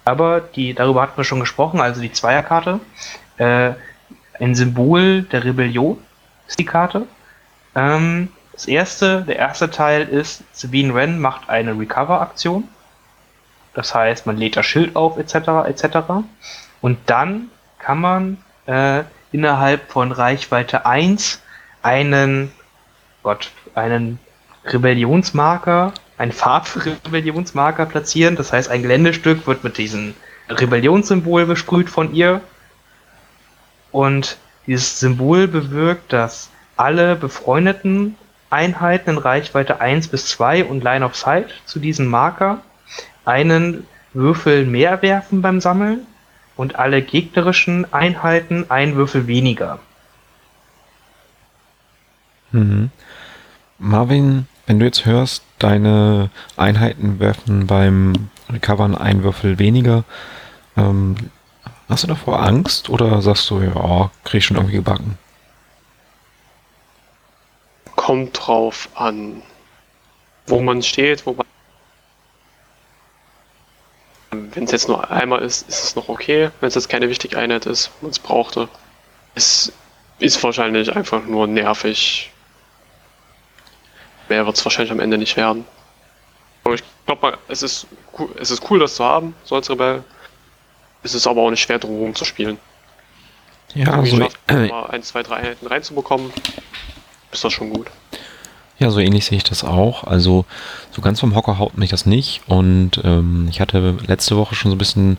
[0.03, 2.79] Aber die, darüber hatten wir schon gesprochen, also die Zweierkarte.
[3.37, 3.71] Äh,
[4.39, 5.97] ein Symbol der Rebellion
[6.47, 7.03] ist die Karte.
[7.75, 12.67] Ähm, das erste, der erste Teil ist, Sabine Wren macht eine Recover-Aktion.
[13.73, 15.97] Das heißt, man lädt das Schild auf, etc., etc.
[16.81, 17.49] Und dann
[17.79, 21.41] kann man äh, innerhalb von Reichweite 1
[21.81, 22.51] einen,
[23.23, 24.19] Gott, einen
[24.65, 28.35] Rebellionsmarker, einen Farbrebellionsmarker platzieren.
[28.35, 30.13] Das heißt, ein Geländestück wird mit diesem
[30.49, 32.41] Rebellionssymbol besprüht von ihr.
[33.91, 38.15] Und dieses Symbol bewirkt, dass alle befreundeten
[38.49, 42.61] Einheiten in Reichweite 1 bis 2 und Line of Sight zu diesem Marker
[43.25, 46.05] einen Würfel mehr werfen beim Sammeln
[46.57, 49.79] und alle gegnerischen Einheiten einen Würfel weniger.
[52.51, 52.91] Mhm.
[53.81, 60.03] Marvin, wenn du jetzt hörst, deine Einheiten werfen beim Recovern einen Würfel weniger,
[60.77, 61.15] ähm,
[61.89, 65.17] hast du davor Angst oder sagst du, ja, krieg ich schon irgendwie gebacken?
[67.95, 69.41] Kommt drauf an,
[70.45, 71.45] wo man steht, wo man.
[74.53, 76.51] Wenn es jetzt nur einmal ist, ist es noch okay.
[76.59, 78.69] Wenn es jetzt keine wichtige Einheit ist, man es brauchte.
[79.33, 79.73] Es
[80.19, 82.31] ist wahrscheinlich einfach nur nervig.
[84.31, 85.65] Mehr wird es wahrscheinlich am Ende nicht werden.
[86.63, 87.85] Aber ich glaube, es ist,
[88.17, 90.05] cool, es ist cool, das zu haben, so als Rebell.
[91.03, 92.57] Es ist aber auch nicht schwer, drumherum zu spielen.
[93.75, 96.31] Ja, also, schafft, äh, mal ein, zwei, drei Einheiten reinzubekommen,
[97.33, 97.87] ist das schon gut.
[98.79, 100.05] Ja, so ähnlich sehe ich das auch.
[100.05, 100.45] Also
[100.91, 102.41] so ganz vom Hocker haut mich das nicht.
[102.47, 105.17] Und ähm, ich hatte letzte Woche schon so ein bisschen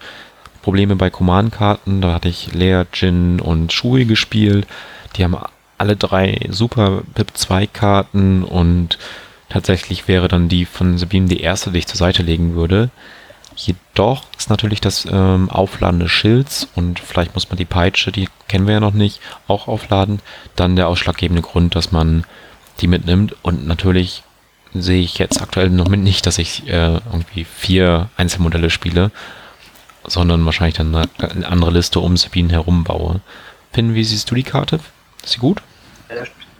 [0.62, 2.00] Probleme bei Command-Karten.
[2.00, 4.66] Da hatte ich Lea, Jin und Shui gespielt.
[5.16, 5.36] Die haben
[5.82, 8.98] alle drei super Pip-2-Karten und
[9.48, 12.90] tatsächlich wäre dann die von Sabine die erste, die ich zur Seite legen würde.
[13.56, 18.28] Jedoch ist natürlich das ähm, Aufladen des Schilds und vielleicht muss man die Peitsche, die
[18.46, 19.18] kennen wir ja noch nicht,
[19.48, 20.20] auch aufladen.
[20.54, 22.22] Dann der ausschlaggebende Grund, dass man
[22.80, 23.34] die mitnimmt.
[23.42, 24.22] Und natürlich
[24.72, 29.10] sehe ich jetzt aktuell noch nicht, dass ich äh, irgendwie vier Einzelmodelle spiele,
[30.06, 33.20] sondern wahrscheinlich dann eine andere Liste um Sabine herum baue.
[33.72, 34.78] Finn, wie siehst du die Karte?
[35.24, 35.60] Ist sie gut?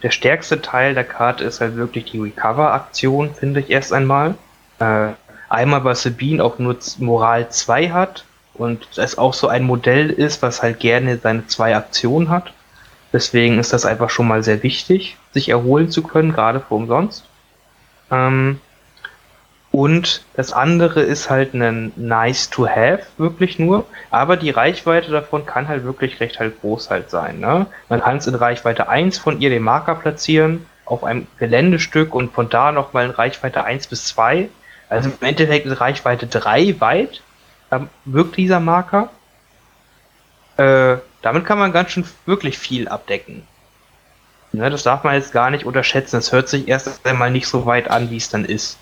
[0.03, 4.35] Der stärkste Teil der Karte ist halt wirklich die Recover-Aktion, finde ich erst einmal.
[4.79, 5.09] Äh,
[5.49, 8.25] einmal, weil Sabine auch nur Moral 2 hat
[8.55, 12.53] und es auch so ein Modell ist, was halt gerne seine zwei Aktionen hat.
[13.13, 17.25] Deswegen ist das einfach schon mal sehr wichtig, sich erholen zu können, gerade für umsonst.
[18.11, 18.61] Ähm,
[19.73, 23.87] und das andere ist halt ein nice to have, wirklich nur.
[24.11, 27.41] Aber die Reichweite davon kann halt wirklich recht halt groß halt sein.
[27.41, 27.67] Ne?
[27.89, 32.35] Man kann es in Reichweite 1 von ihr den Marker platzieren, auf einem Geländestück und
[32.35, 34.51] von da nochmal in Reichweite 1 bis 2.
[34.91, 37.23] Also im Endeffekt in Reichweite 3 weit
[37.71, 39.09] ähm, wirkt dieser Marker.
[40.59, 43.47] Äh, damit kann man ganz schön wirklich viel abdecken.
[44.53, 46.19] Ne, das darf man jetzt gar nicht unterschätzen.
[46.19, 48.79] Es hört sich erst einmal nicht so weit an, wie es dann ist.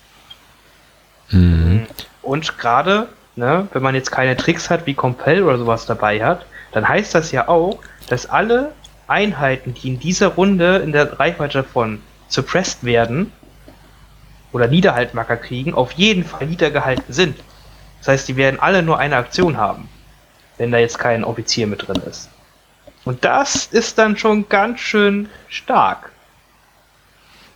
[1.31, 1.87] Mhm.
[2.21, 6.45] Und gerade, ne, wenn man jetzt keine Tricks hat wie Compel oder sowas dabei hat,
[6.71, 8.71] dann heißt das ja auch, dass alle
[9.07, 13.31] Einheiten, die in dieser Runde in der Reichweite davon suppressed werden
[14.53, 17.37] oder Niederhaltmarker kriegen, auf jeden Fall niedergehalten sind.
[17.99, 19.89] Das heißt, die werden alle nur eine Aktion haben,
[20.57, 22.29] wenn da jetzt kein Offizier mit drin ist.
[23.03, 26.10] Und das ist dann schon ganz schön stark.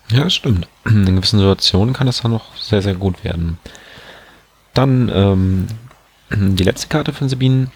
[0.10, 0.68] Ja, stimmt.
[0.86, 3.58] In gewissen Situationen kann das dann noch sehr, sehr gut werden.
[4.74, 5.68] Dann ähm,
[6.30, 7.72] die letzte Karte von Sabine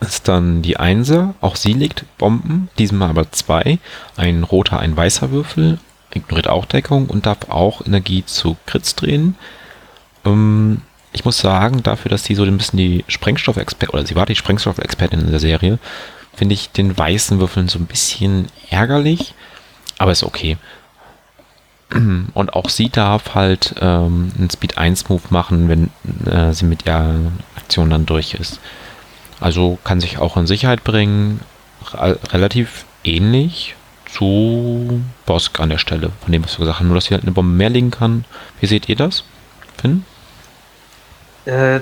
[0.00, 1.34] ist dann die Einser.
[1.40, 3.78] Auch sie legt Bomben, diesmal aber zwei.
[4.16, 5.78] Ein roter, ein weißer Würfel.
[6.12, 9.36] Ignoriert auch Deckung und darf auch Energie zu Crits drehen.
[10.24, 14.26] Ähm, ich muss sagen, dafür, dass sie so ein bisschen die Sprengstoffexpertin, oder sie war
[14.26, 15.78] die Sprengstoffexpertin in der Serie,
[16.34, 19.34] finde ich den weißen Würfeln so ein bisschen ärgerlich,
[19.98, 20.56] aber ist okay.
[22.34, 25.90] Und auch sie darf halt ähm, einen Speed 1 Move machen, wenn
[26.30, 27.16] äh, sie mit ihrer
[27.56, 28.60] Aktion dann durch ist.
[29.40, 31.40] Also kann sich auch in Sicherheit bringen,
[32.32, 33.74] relativ ähnlich
[34.06, 36.88] zu Bosk an der Stelle, von dem was wir gesagt haben.
[36.88, 38.24] Nur, dass sie halt eine Bombe mehr legen kann.
[38.60, 39.24] Wie seht ihr das,
[39.80, 40.04] Finn?
[41.46, 41.80] Äh,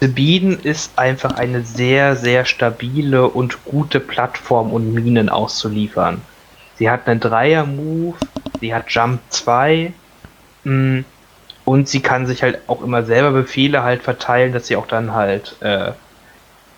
[0.00, 6.20] Sabine ist einfach eine sehr, sehr stabile und gute Plattform, um Minen auszuliefern.
[6.76, 8.16] Sie hat einen Dreier-Move,
[8.62, 9.92] sie hat Jump 2
[10.64, 11.04] mh, mm,
[11.64, 15.12] und sie kann sich halt auch immer selber Befehle halt verteilen, dass sie auch dann
[15.12, 15.92] halt äh,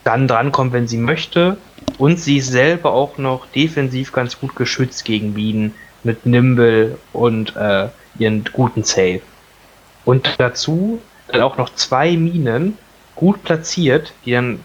[0.02, 1.56] dann drankommt, wenn sie möchte.
[1.96, 7.56] Und sie ist selber auch noch defensiv ganz gut geschützt gegen Bienen mit Nimble und
[7.56, 9.20] äh, ihren guten Save.
[10.04, 12.76] Und dazu dann auch noch zwei Minen
[13.14, 14.60] gut platziert, die dann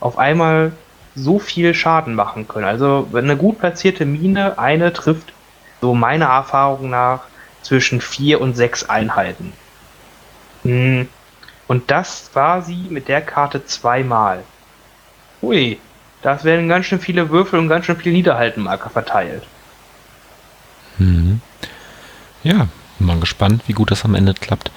[0.00, 0.72] auf einmal
[1.14, 2.64] so viel Schaden machen können.
[2.64, 5.32] Also wenn eine gut platzierte Mine eine trifft,
[5.80, 7.22] so meiner Erfahrung nach
[7.62, 9.52] zwischen vier und sechs Einheiten.
[10.62, 11.08] Hm.
[11.66, 14.42] Und das war sie mit der Karte zweimal.
[15.42, 15.78] Ui,
[16.22, 19.44] das werden ganz schön viele Würfel und ganz schön viele Niederhaltenmarker verteilt.
[20.98, 21.40] Mhm.
[22.42, 22.68] Ja,
[22.98, 24.70] mal gespannt, wie gut das am Ende klappt.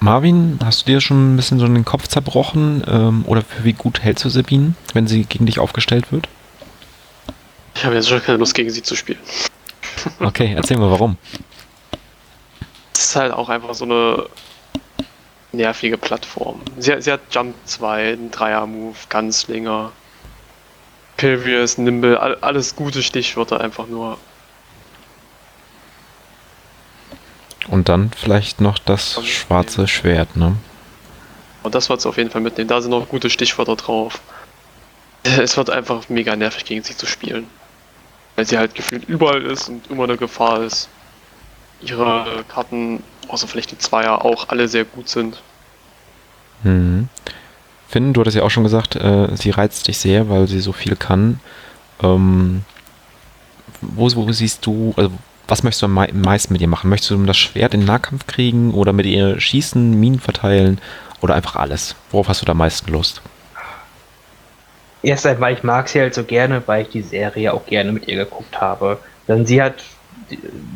[0.00, 2.82] Marvin, hast du dir schon ein bisschen so den Kopf zerbrochen?
[2.88, 6.28] Ähm, oder für wie gut hältst du Sabine, wenn sie gegen dich aufgestellt wird?
[7.74, 9.18] Ich habe jetzt schon keine Lust, gegen sie zu spielen.
[10.20, 11.16] Okay, erzähl mal warum.
[12.94, 14.26] Es ist halt auch einfach so eine
[15.52, 16.60] nervige Plattform.
[16.78, 19.92] Sie, sie hat Jump 2, einen Dreier-Move, Ganzlinger,
[21.16, 24.18] Pilvius, Nimble, alles gute Stichwörter einfach nur.
[27.68, 30.56] Und dann vielleicht noch das schwarze Schwert, ne?
[31.62, 32.68] Und das wird es auf jeden Fall mitnehmen.
[32.68, 34.20] Da sind noch gute Stichwörter drauf.
[35.22, 37.46] Es wird einfach mega nervig gegen sie zu spielen.
[38.40, 40.88] Weil sie halt gefühlt überall ist und immer eine Gefahr ist.
[41.82, 45.42] Ihre Karten, außer vielleicht die Zweier, auch alle sehr gut sind.
[46.62, 47.10] Mhm.
[47.86, 50.72] Finn, du hattest ja auch schon gesagt, äh, sie reizt dich sehr, weil sie so
[50.72, 51.40] viel kann.
[52.02, 52.64] Ähm,
[53.82, 55.10] wo, wo siehst du, also
[55.46, 56.88] was möchtest du am meisten mit ihr machen?
[56.88, 60.80] Möchtest du das Schwert in den Nahkampf kriegen oder mit ihr schießen, Minen verteilen
[61.20, 61.94] oder einfach alles?
[62.10, 63.20] Worauf hast du da am meisten Lust?
[65.02, 68.08] Erst einmal, ich mag sie halt so gerne, weil ich die Serie auch gerne mit
[68.08, 68.98] ihr geguckt habe.
[69.28, 69.82] Denn sie hat,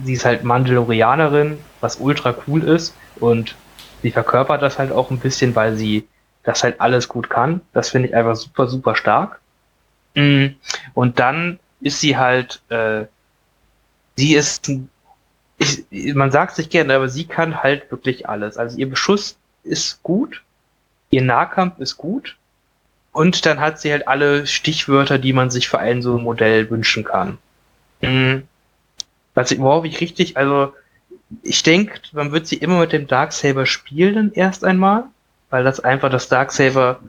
[0.05, 3.55] sie ist halt Mandalorianerin, was ultra cool ist und
[4.03, 6.07] sie verkörpert das halt auch ein bisschen, weil sie
[6.43, 7.61] das halt alles gut kann.
[7.73, 9.41] Das finde ich einfach super, super stark.
[10.15, 10.49] Mm.
[10.95, 13.05] Und dann ist sie halt äh,
[14.17, 14.71] sie ist,
[15.59, 18.57] ich, man sagt sich gerne, aber sie kann halt wirklich alles.
[18.57, 20.43] Also ihr Beschuss ist gut,
[21.11, 22.37] ihr Nahkampf ist gut
[23.15, 26.69] und dann hat sie halt alle Stichwörter, die man sich für ein so ein Modell
[26.69, 27.39] wünschen kann.
[28.03, 28.43] Mhm.
[29.35, 30.75] Was ich, worauf ich richtig, also
[31.43, 35.05] ich denke, man wird sie immer mit dem Darksaber spielen erst einmal,
[35.49, 37.01] weil das einfach das Darksaber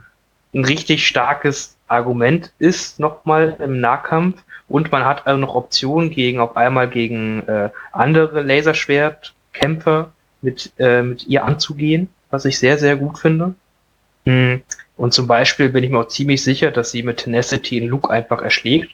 [0.54, 4.44] ein richtig starkes Argument ist, nochmal im Nahkampf.
[4.68, 11.02] Und man hat also noch Optionen gegen, auf einmal gegen äh, andere Laserschwertkämpfer mit, äh,
[11.02, 13.56] mit ihr anzugehen, was ich sehr, sehr gut finde.
[14.26, 14.62] Hm.
[14.98, 18.10] Und zum Beispiel bin ich mir auch ziemlich sicher, dass sie mit Tenacity in Luke
[18.10, 18.92] einfach erschlägt.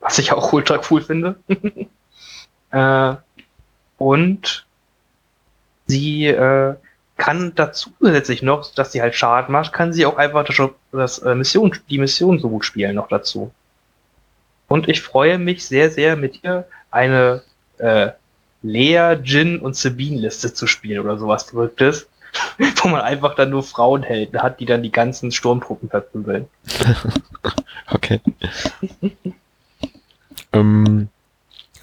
[0.00, 1.36] Was ich auch ultra cool finde.
[2.70, 3.16] äh,
[3.98, 4.66] und
[5.86, 6.74] sie äh,
[7.16, 10.60] kann dazu zusätzlich noch, dass sie halt Schaden macht, kann sie auch einfach das,
[10.92, 13.50] das äh, Mission, die Mission so gut spielen noch dazu.
[14.68, 17.42] Und ich freue mich sehr, sehr mit ihr eine
[17.78, 18.10] äh,
[18.62, 22.08] Lea, Jin und Sabine-Liste zu spielen oder sowas Verrücktes,
[22.82, 26.46] wo man einfach dann nur Frauenhelden hat, die dann die ganzen Sturmtruppen verprügeln.
[27.92, 28.20] okay.
[30.52, 31.08] ähm,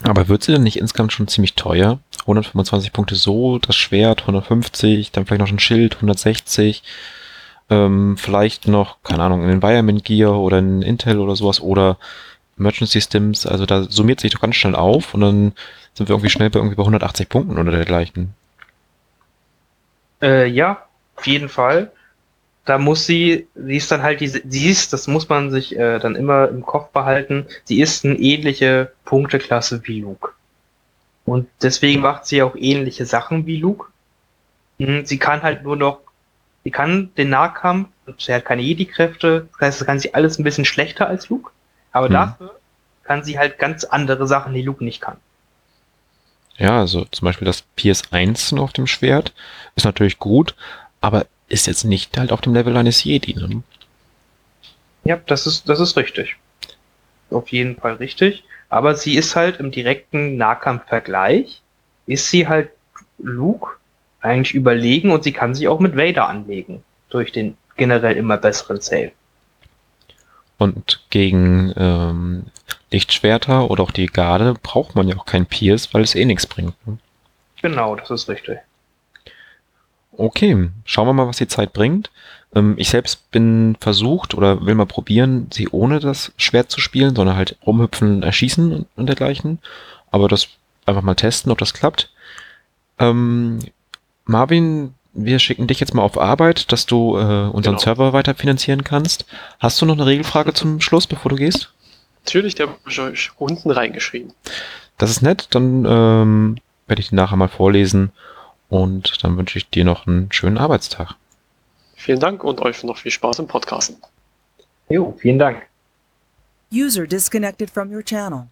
[0.02, 1.98] aber wird sie denn nicht insgesamt schon ziemlich teuer?
[2.20, 6.82] 125 Punkte so, das Schwert 150, dann vielleicht noch ein Schild 160,
[7.70, 11.98] ähm, vielleicht noch, keine Ahnung, ein Environment Gear oder ein Intel oder sowas oder
[12.56, 15.52] Merchant Systems, also da summiert sich doch ganz schnell auf und dann
[15.94, 18.34] sind wir irgendwie schnell bei irgendwie bei 180 Punkten oder dergleichen.
[20.24, 21.92] Äh, ja, auf jeden Fall.
[22.64, 25.98] Da muss sie, sie ist dann halt diese, sie ist, das muss man sich äh,
[25.98, 30.30] dann immer im Kopf behalten, sie ist eine ähnliche Punkteklasse wie Luke.
[31.26, 33.88] Und deswegen macht sie auch ähnliche Sachen wie Luke.
[34.78, 36.00] Hm, sie kann halt nur noch
[36.64, 40.44] Sie kann den Nahkampf, sie hat keine Jedi-Kräfte, das heißt, sie kann sie alles ein
[40.44, 41.50] bisschen schlechter als Luke,
[41.92, 42.14] aber Hm.
[42.14, 42.60] dafür
[43.04, 45.18] kann sie halt ganz andere Sachen, die Luke nicht kann.
[46.58, 49.32] Ja, also zum Beispiel das PS1 auf dem Schwert
[49.76, 50.54] ist natürlich gut,
[51.00, 53.34] aber ist jetzt nicht halt auf dem Level eines Jedi.
[53.34, 53.62] Ne?
[55.04, 56.36] Ja, das ist, das ist richtig.
[57.30, 58.44] Auf jeden Fall richtig.
[58.68, 61.62] Aber sie ist halt im direkten Nahkampfvergleich,
[62.06, 62.70] ist sie halt
[63.18, 63.72] Luke
[64.20, 66.82] eigentlich überlegen und sie kann sich auch mit Vader anlegen.
[67.10, 69.12] Durch den generell immer besseren Save.
[70.58, 72.46] Und gegen ähm,
[72.94, 76.46] Lichtschwerter oder auch die Garde braucht man ja auch kein Pierce, weil es eh nichts
[76.46, 76.74] bringt.
[76.86, 76.98] Ne?
[77.60, 78.58] Genau, das ist richtig.
[80.16, 82.10] Okay, schauen wir mal, was die Zeit bringt.
[82.54, 87.16] Ähm, ich selbst bin versucht oder will mal probieren, sie ohne das Schwert zu spielen,
[87.16, 89.58] sondern halt rumhüpfen, erschießen und, und dergleichen.
[90.10, 90.46] Aber das
[90.86, 92.10] einfach mal testen, ob das klappt.
[93.00, 93.58] Ähm,
[94.24, 97.78] Marvin, wir schicken dich jetzt mal auf Arbeit, dass du äh, unseren Genau.
[97.78, 99.26] Server weiter finanzieren kannst.
[99.58, 101.72] Hast du noch eine Regelfrage zum Schluss, bevor du gehst?
[102.24, 104.32] Natürlich, der habe ich euch unten reingeschrieben.
[104.98, 106.56] Das ist nett, dann ähm,
[106.86, 108.12] werde ich die nachher mal vorlesen
[108.68, 111.14] und dann wünsche ich dir noch einen schönen Arbeitstag.
[111.96, 113.96] Vielen Dank und euch noch viel Spaß im Podcasten.
[114.88, 115.62] Jo, vielen Dank.
[116.72, 118.46] User disconnected from your channel.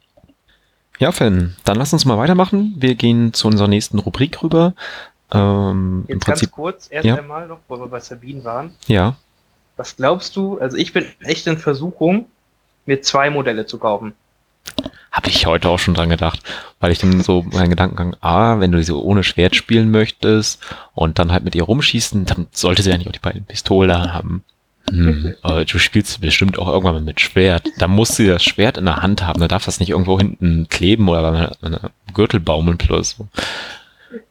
[0.99, 2.75] Ja, Finn, dann lass uns mal weitermachen.
[2.77, 4.75] Wir gehen zu unserer nächsten Rubrik rüber.
[5.33, 7.17] Ähm, Im Jetzt Prinzip, ganz kurz, erst Ja.
[7.17, 8.75] einmal noch, wo wir bei Sabine waren.
[8.87, 9.17] ja.
[9.79, 10.59] Was glaubst du?
[10.61, 12.27] Also ich bin echt in Versuchung,
[12.87, 14.15] mir zwei Modelle zu kaufen.
[15.11, 16.41] Habe ich heute auch schon dran gedacht,
[16.81, 20.63] weil ich dann so meinen Gedankengang, ah, wenn du sie ohne Schwert spielen möchtest
[20.95, 24.13] und dann halt mit ihr rumschießen, dann sollte sie ja nicht auch die beiden Pistolen
[24.13, 24.43] haben.
[24.91, 27.69] Hm, aber du spielst bestimmt auch irgendwann mal mit Schwert.
[27.79, 29.41] Da muss sie das Schwert in der Hand haben.
[29.41, 33.17] Da darf das nicht irgendwo hinten kleben oder an einer Gürtel baumeln plus.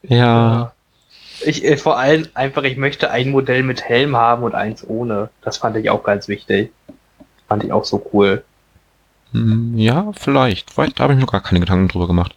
[0.04, 0.74] Ja,
[1.43, 5.30] Ich, äh, vor allem einfach, ich möchte ein Modell mit Helm haben und eins ohne.
[5.41, 6.72] Das fand ich auch ganz wichtig.
[7.52, 8.45] Fand ich auch so cool.
[9.34, 10.72] hm, ja, vielleicht.
[10.72, 12.34] Vielleicht habe ich mir noch gar keine Gedanken drüber gemacht.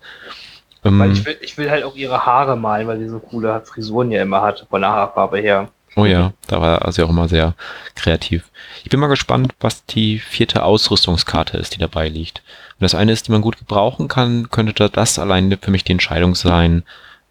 [0.85, 3.61] Ähm, Weil ich will, ich will halt auch ihre Haare malen, weil sie so coole
[3.65, 5.69] Frisuren ja immer hat, von der Haarfarbe her.
[5.95, 7.55] Oh ja, da war sie auch immer sehr
[7.95, 8.51] kreativ.
[8.83, 12.43] Ich bin mal gespannt, was die vierte Ausrüstungskarte ist, die dabei liegt.
[12.81, 15.85] Wenn das eine ist, die man gut gebrauchen kann, könnte da das allein für mich
[15.85, 16.83] die Entscheidung sein,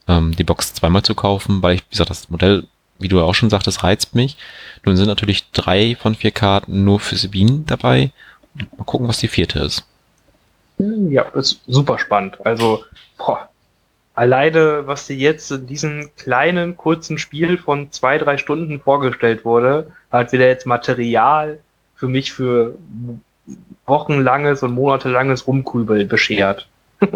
[0.08, 2.66] ähm, die Box zweimal zu kaufen, weil ich, wie gesagt, das Modell,
[3.04, 4.38] wie du auch schon sagtest, reizt mich.
[4.84, 8.12] Nun sind natürlich drei von vier Karten nur für Sabine dabei.
[8.56, 9.86] Mal gucken, was die vierte ist.
[10.78, 12.44] Ja, ist super spannend.
[12.46, 12.84] Also,
[13.18, 13.50] boah,
[14.16, 19.92] alleine, was dir jetzt in diesem kleinen, kurzen Spiel von zwei, drei Stunden vorgestellt wurde,
[20.12, 21.60] hat wieder jetzt Material
[21.96, 22.76] für mich für
[23.86, 26.68] wochenlanges und monatelanges Rumgrübeln beschert.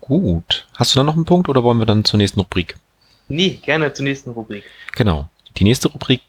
[0.00, 0.66] Gut.
[0.76, 2.76] Hast du da noch einen Punkt oder wollen wir dann zur nächsten Rubrik?
[3.28, 4.64] Nee, gerne zur nächsten Rubrik.
[4.92, 5.28] Genau.
[5.56, 6.22] Die nächste Rubrik,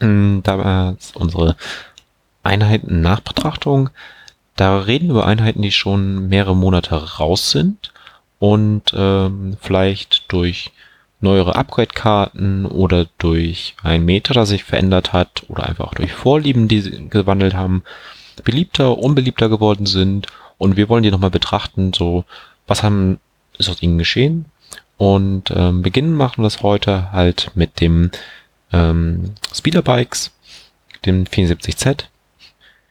[0.00, 1.56] mh, da ist unsere
[2.42, 3.90] Einheiten-Nachbetrachtung.
[4.56, 7.92] Da reden wir über Einheiten, die schon mehrere Monate raus sind
[8.38, 10.72] und ähm, vielleicht durch
[11.20, 16.66] neuere Upgrade-Karten oder durch ein Meta, das sich verändert hat oder einfach auch durch Vorlieben,
[16.68, 17.84] die sie gewandelt haben,
[18.44, 20.26] beliebter, unbeliebter geworden sind.
[20.58, 22.24] Und wir wollen die nochmal betrachten, so
[22.66, 23.20] was haben,
[23.58, 24.46] ist aus ihnen geschehen
[25.02, 28.12] und ähm, beginnen machen wir das heute halt mit dem
[28.72, 30.30] ähm, Speederbikes,
[31.04, 32.04] dem 74Z.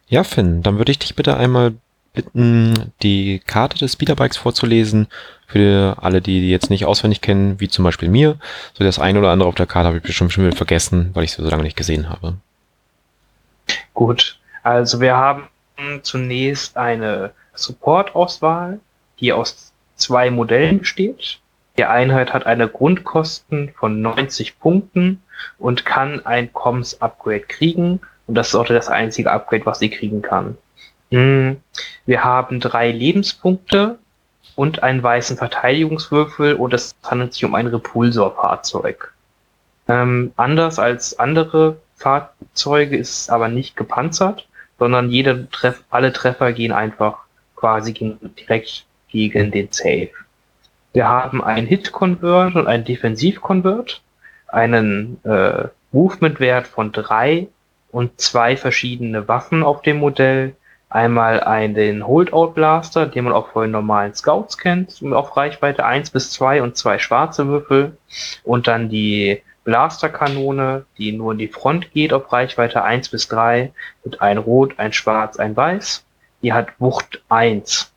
[0.09, 1.73] Ja, Finn, dann würde ich dich bitte einmal
[2.11, 5.07] bitten, die Karte des Speederbikes vorzulesen.
[5.47, 8.37] Für alle, die die jetzt nicht auswendig kennen, wie zum Beispiel mir.
[8.73, 11.23] So das eine oder andere auf der Karte habe ich bestimmt schon wieder vergessen, weil
[11.23, 12.35] ich sie so lange nicht gesehen habe.
[13.93, 15.47] Gut, also wir haben
[16.01, 18.81] zunächst eine Support-Auswahl,
[19.21, 21.40] die aus zwei Modellen besteht.
[21.77, 25.21] Die Einheit hat eine Grundkosten von 90 Punkten
[25.57, 28.01] und kann ein Comms-Upgrade kriegen.
[28.27, 30.57] Und das ist auch das einzige Upgrade, was sie kriegen kann.
[31.11, 31.53] Mm,
[32.05, 33.97] Wir haben drei Lebenspunkte
[34.55, 39.13] und einen weißen Verteidigungswürfel und es handelt sich um ein Repulsor-Fahrzeug.
[39.87, 44.47] Ähm, anders als andere Fahrzeuge ist es aber nicht gepanzert,
[44.79, 47.19] sondern jede Treff alle Treffer gehen einfach
[47.55, 50.09] quasi direkt gegen den Save.
[50.93, 54.01] Wir haben einen Hit-Convert und einen Defensiv-Convert,
[54.47, 57.47] einen äh, Movement-Wert von drei
[57.91, 60.55] und zwei verschiedene Waffen auf dem Modell.
[60.89, 66.61] Einmal einen Holdout-Blaster, den man auch von normalen Scouts kennt, auf Reichweite 1 bis 2
[66.61, 67.97] und zwei schwarze Würfel.
[68.43, 73.71] Und dann die Blasterkanone, die nur in die Front geht auf Reichweite 1 bis 3
[74.03, 76.03] mit ein Rot, ein Schwarz, ein Weiß.
[76.41, 77.90] Die hat Wucht 1.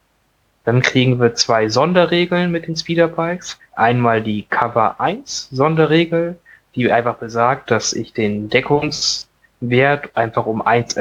[0.64, 3.58] Dann kriegen wir zwei Sonderregeln mit den Speederbikes.
[3.74, 6.36] Einmal die Cover 1 Sonderregel.
[6.74, 10.96] die einfach besagt, dass ich den Deckungswert einfach um eins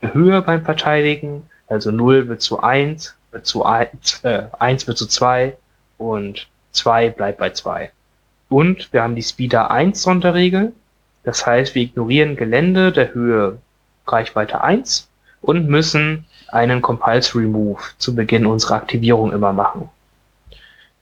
[0.00, 1.42] erhöhe beim Verteidigen.
[1.66, 5.54] Also 0 wird zu 1, wird zu 1, äh, 1 wird zu 2
[5.98, 7.90] und 2 bleibt bei 2.
[8.48, 10.72] Und wir haben die Speeder 1 Sonderregel.
[11.24, 13.58] Das heißt, wir ignorieren Gelände der Höhe
[14.06, 15.08] Reichweite 1
[15.40, 19.88] und müssen einen Compulsory Move zu Beginn unserer Aktivierung immer machen.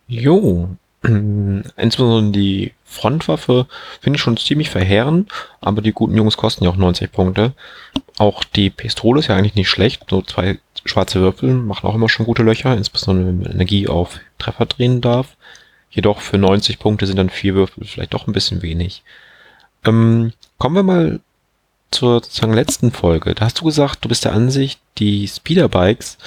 [0.08, 0.68] Jo,
[1.02, 3.66] insbesondere die Frontwaffe
[4.00, 5.30] finde ich schon ziemlich verheerend,
[5.60, 7.52] aber die guten Jungs kosten ja auch 90 Punkte.
[8.18, 10.04] Auch die Pistole ist ja eigentlich nicht schlecht.
[10.08, 14.20] So zwei schwarze Würfel machen auch immer schon gute Löcher, insbesondere wenn man Energie auf
[14.38, 15.36] Treffer drehen darf.
[15.90, 19.02] Jedoch für 90 Punkte sind dann vier Würfel vielleicht doch ein bisschen wenig.
[19.84, 21.20] Ähm, kommen wir mal
[21.90, 23.34] zur sozusagen letzten Folge.
[23.34, 26.18] Da hast du gesagt, du bist der Ansicht, die Speederbikes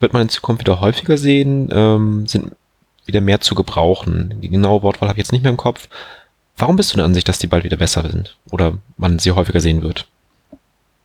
[0.00, 2.52] wird man in Zukunft wieder häufiger sehen, ähm, sind
[3.06, 4.40] wieder mehr zu gebrauchen.
[4.40, 5.88] Die genaue Wortwahl habe ich jetzt nicht mehr im Kopf.
[6.56, 9.60] Warum bist du der Ansicht, dass die bald wieder besser sind oder man sie häufiger
[9.60, 10.08] sehen wird?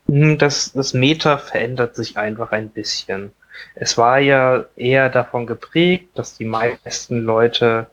[0.08, 3.32] Hm, das, das Meta verändert sich einfach ein bisschen.
[3.76, 7.88] Es war ja eher davon geprägt, dass die meisten Leute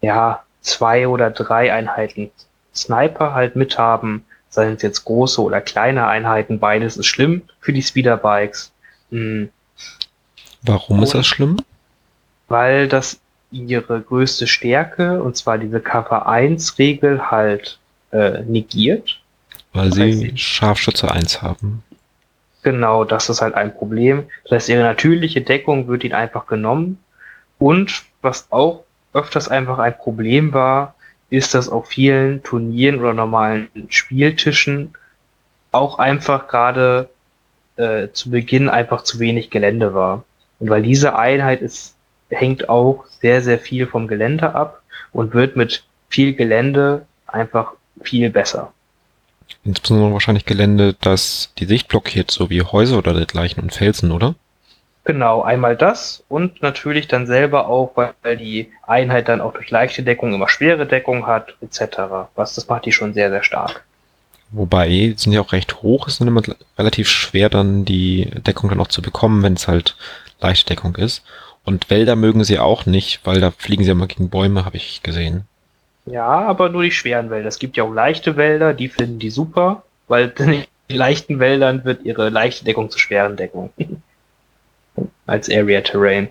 [0.00, 2.30] ja zwei oder drei Einheiten
[2.74, 4.24] Sniper halt mithaben,
[4.56, 8.72] seien es jetzt große oder kleine Einheiten, beides ist schlimm für die Speederbikes.
[9.10, 9.50] Hm.
[10.62, 11.58] Warum Und ist das schlimm?
[12.48, 13.20] Weil das
[13.52, 17.78] ihre größte Stärke, und zwar diese Cover 1 Regel halt
[18.10, 19.20] äh, negiert.
[19.72, 21.84] Weil sie Scharfschütze 1 haben.
[22.62, 24.24] Genau, das ist halt ein Problem.
[24.44, 26.98] Das heißt, ihre natürliche Deckung wird ihnen einfach genommen.
[27.58, 28.82] Und was auch
[29.12, 30.95] öfters einfach ein Problem war,
[31.30, 34.94] ist, dass auf vielen Turnieren oder normalen Spieltischen
[35.72, 37.08] auch einfach gerade
[37.76, 40.24] äh, zu Beginn einfach zu wenig Gelände war.
[40.58, 41.96] Und weil diese Einheit ist
[42.30, 47.72] hängt auch sehr, sehr viel vom Gelände ab und wird mit viel Gelände einfach
[48.02, 48.72] viel besser.
[49.64, 54.34] Insbesondere wahrscheinlich Gelände, das die Sicht blockiert, so wie Häuser oder dergleichen und Felsen, oder?
[55.06, 60.02] Genau, einmal das und natürlich dann selber auch, weil die Einheit dann auch durch leichte
[60.02, 62.26] Deckung immer schwere Deckung hat, etc.
[62.34, 63.84] Was das macht die schon sehr, sehr stark.
[64.50, 66.42] Wobei, sind ja auch recht hoch, ist dann immer
[66.76, 69.96] relativ schwer, dann die Deckung dann auch zu bekommen, wenn es halt
[70.40, 71.22] leichte Deckung ist.
[71.64, 75.04] Und Wälder mögen sie auch nicht, weil da fliegen sie immer gegen Bäume, habe ich
[75.04, 75.44] gesehen.
[76.04, 77.48] Ja, aber nur die schweren Wälder.
[77.48, 81.84] Es gibt ja auch leichte Wälder, die finden die super, weil in den leichten Wäldern
[81.84, 83.70] wird ihre leichte Deckung zur schweren Deckung.
[85.26, 86.28] Als Area Terrain.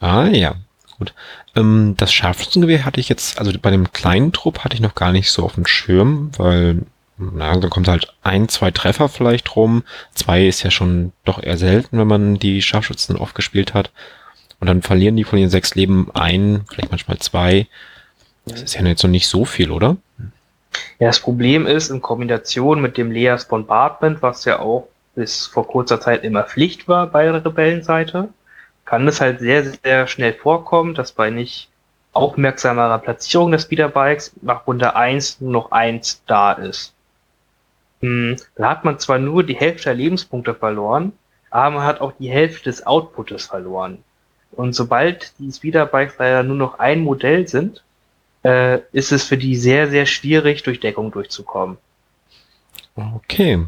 [0.00, 0.56] Ah ja,
[0.98, 1.14] gut.
[1.54, 5.12] Ähm, das Scharfschützengewehr hatte ich jetzt, also bei dem kleinen Trupp hatte ich noch gar
[5.12, 6.82] nicht so auf dem Schirm, weil
[7.18, 9.84] na, dann kommt halt ein, zwei Treffer vielleicht rum.
[10.14, 13.90] Zwei ist ja schon doch eher selten, wenn man die Scharfschützen oft gespielt hat.
[14.60, 17.66] Und dann verlieren die von den sechs Leben ein, vielleicht manchmal zwei.
[18.44, 19.96] Das ist ja jetzt noch nicht so viel, oder?
[20.98, 25.66] Ja, das Problem ist, in Kombination mit dem Leas Bombardment, was ja auch bis vor
[25.66, 28.28] kurzer Zeit immer Pflicht war bei der Rebellenseite,
[28.84, 31.68] kann es halt sehr, sehr schnell vorkommen, dass bei nicht
[32.12, 36.94] aufmerksamerer Platzierung des Speederbikes nach Runde 1 nur noch eins da ist.
[38.00, 41.12] Hm, da hat man zwar nur die Hälfte der Lebenspunkte verloren,
[41.50, 44.04] aber man hat auch die Hälfte des Outputs verloren.
[44.52, 47.82] Und sobald die Speederbikes leider nur noch ein Modell sind,
[48.44, 51.78] äh, ist es für die sehr, sehr schwierig, durch Deckung durchzukommen.
[52.94, 53.64] Okay.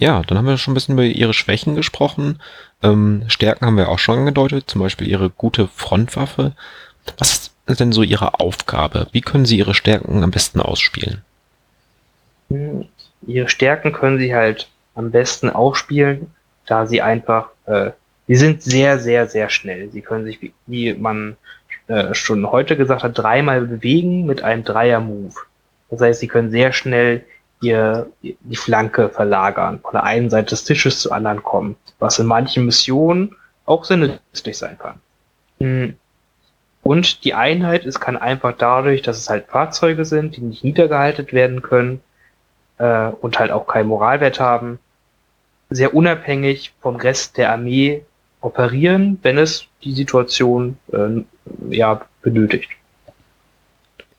[0.00, 2.40] Ja, dann haben wir schon ein bisschen über ihre Schwächen gesprochen.
[2.82, 6.52] Ähm, Stärken haben wir auch schon angedeutet, zum Beispiel ihre gute Frontwaffe.
[7.18, 9.08] Was ist denn so ihre Aufgabe?
[9.10, 11.22] Wie können sie ihre Stärken am besten ausspielen?
[13.26, 16.30] Ihre Stärken können sie halt am besten ausspielen,
[16.66, 17.90] da sie einfach, äh,
[18.28, 19.90] sie sind sehr, sehr, sehr schnell.
[19.90, 21.36] Sie können sich, wie, wie man
[21.88, 25.34] äh, schon heute gesagt hat, dreimal bewegen mit einem Dreier-Move.
[25.90, 27.24] Das heißt, sie können sehr schnell
[27.60, 32.26] ihr, die Flanke verlagern, von der einen Seite des Tisches zur anderen kommen, was in
[32.26, 33.34] manchen Missionen
[33.66, 35.00] auch sehr nützlich sein kann.
[35.60, 35.96] Hm.
[36.82, 41.30] Und die Einheit ist kann einfach dadurch, dass es halt Fahrzeuge sind, die nicht niedergehalten
[41.32, 42.00] werden können,
[42.78, 44.78] äh, und halt auch keinen Moralwert haben,
[45.70, 48.02] sehr unabhängig vom Rest der Armee
[48.40, 51.22] operieren, wenn es die Situation äh,
[51.68, 52.70] ja benötigt.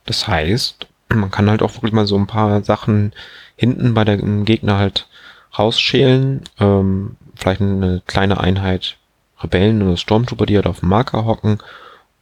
[0.06, 0.88] Das heißt,
[1.18, 3.14] man kann halt auch wirklich mal so ein paar Sachen
[3.56, 5.07] hinten bei dem Gegner halt
[5.57, 6.41] rausschälen.
[6.60, 8.98] Ähm, vielleicht eine kleine Einheit
[9.41, 11.60] Rebellen oder Stormtrooper, die halt auf dem Marker hocken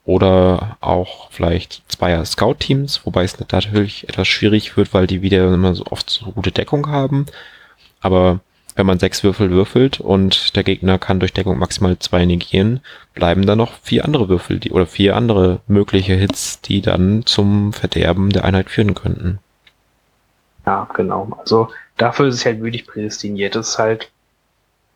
[0.06, 5.76] oder auch vielleicht zweier Scout-Teams, wobei es natürlich etwas schwierig wird, weil die wieder immer
[5.76, 7.26] so oft so gute Deckung haben.
[8.00, 8.40] Aber
[8.78, 12.82] wenn man sechs Würfel würfelt und der Gegner kann durch Deckung maximal zwei negieren,
[13.16, 17.74] bleiben da noch vier andere Würfel die, oder vier andere mögliche Hits, die dann zum
[17.74, 19.40] Verderben der Einheit führen könnten.
[20.68, 21.36] Ja, genau.
[21.40, 23.56] Also dafür ist es halt wirklich prädestiniert.
[23.56, 24.12] Das ist halt,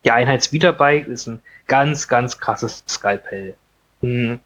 [0.04, 3.54] die Einheitswiederbike ist ein ganz, ganz krasses Skalpell.
[4.00, 4.38] Hm.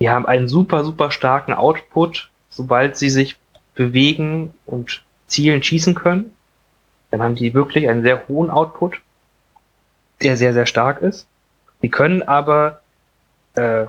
[0.00, 3.36] Die haben einen super, super starken Output, sobald sie sich
[3.74, 6.34] bewegen und zielen, schießen können.
[7.14, 9.00] Dann haben die wirklich einen sehr hohen Output,
[10.20, 11.28] der sehr, sehr stark ist.
[11.80, 12.80] Sie können aber,
[13.54, 13.86] äh,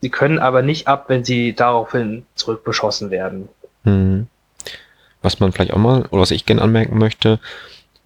[0.00, 3.48] sie können aber nicht ab, wenn sie daraufhin zurückbeschossen werden.
[3.82, 4.28] Hm.
[5.20, 7.40] Was man vielleicht auch mal, oder was ich gerne anmerken möchte,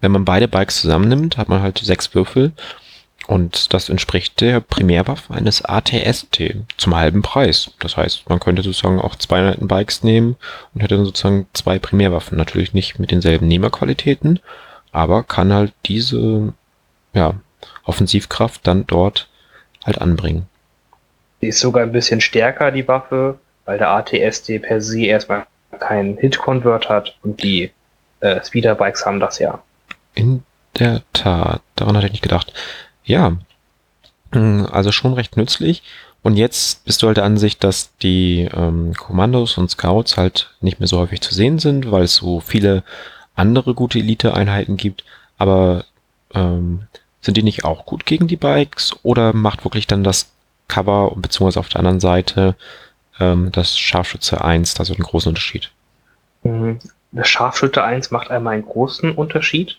[0.01, 2.51] wenn man beide Bikes zusammennimmt, hat man halt sechs Würfel
[3.29, 7.69] und das entspricht der Primärwaffe eines ATST zum halben Preis.
[7.77, 10.35] Das heißt, man könnte sozusagen auch zwei Bikes nehmen
[10.73, 12.39] und hätte dann sozusagen zwei Primärwaffen.
[12.39, 14.39] Natürlich nicht mit denselben Nehmerqualitäten,
[14.91, 16.53] aber kann halt diese
[17.13, 17.35] ja,
[17.83, 19.29] Offensivkraft dann dort
[19.85, 20.47] halt anbringen.
[21.43, 25.45] Die ist sogar ein bisschen stärker, die Waffe, weil der ATST per se erstmal
[25.77, 27.69] keinen Hit-Convert hat und die
[28.21, 29.61] äh, Speederbikes haben das ja.
[30.15, 30.41] In
[30.79, 32.51] der Tat, daran hatte ich nicht gedacht.
[33.09, 33.35] Ja,
[34.31, 35.81] mm, also schon recht nützlich.
[36.21, 40.79] Und jetzt bist du halt der Ansicht, dass die ähm, Kommandos und Scouts halt nicht
[40.79, 42.83] mehr so häufig zu sehen sind, weil es so viele
[43.35, 45.05] andere gute Elite-Einheiten gibt.
[45.39, 45.85] Aber
[46.35, 46.83] ähm,
[47.21, 50.31] sind die nicht auch gut gegen die Bikes oder macht wirklich dann das
[50.67, 52.55] Cover beziehungsweise auf der anderen Seite
[53.19, 55.71] ähm, das Scharfschütze 1 da so einen großen Unterschied?
[56.43, 56.77] Mhm.
[57.11, 59.77] Das Scharfschütze 1 macht einmal einen großen Unterschied.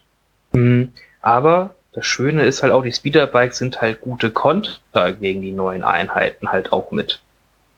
[0.53, 0.93] Mhm.
[1.23, 5.83] Aber das Schöne ist halt auch, die Speederbikes sind halt gute Konter gegen die neuen
[5.83, 7.21] Einheiten halt auch mit.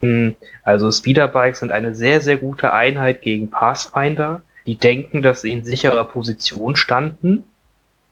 [0.01, 0.35] Mhm.
[0.63, 5.63] Also Speederbikes sind eine sehr, sehr gute Einheit gegen Pathfinder, die denken, dass sie in
[5.63, 7.43] sicherer Position standen.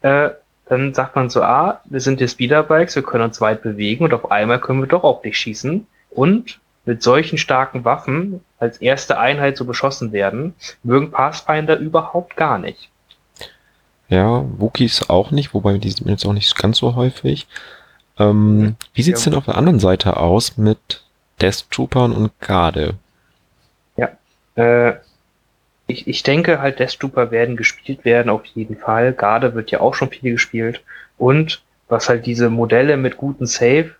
[0.02, 0.32] Äh,
[0.66, 4.14] dann sagt man so, ah, wir sind die Speederbikes, wir können uns weit bewegen und
[4.14, 5.86] auf einmal können wir doch auf dich schießen.
[6.10, 12.58] Und mit solchen starken Waffen als erste Einheit so beschossen werden, mögen Pathfinder überhaupt gar
[12.58, 12.90] nicht.
[14.12, 17.48] Ja, Wookies auch nicht, wobei die sind jetzt auch nicht ganz so häufig.
[18.20, 19.32] Ähm, wie sieht's Ja.
[19.32, 21.04] denn auf der anderen Seite aus mit
[21.42, 22.96] Death Troopern und Garde?
[24.56, 24.96] Äh,
[25.88, 29.14] ich, ich denke halt, Death Trooper werden gespielt werden, auf jeden Fall.
[29.14, 30.84] Garde wird ja auch schon viel gespielt.
[31.18, 33.92] Und was halt diese Modelle mit guten Save,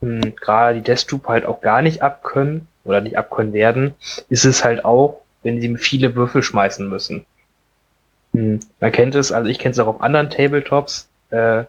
[0.00, 3.94] mh, gerade die Death Trooper halt auch gar nicht abkönnen oder nicht abkönnen werden,
[4.28, 7.24] ist es halt auch, wenn sie viele Würfel schmeißen müssen.
[8.40, 11.08] Hm, man kennt es, also ich kenne es auch auf anderen Tabletops.
[11.30, 11.64] Äh,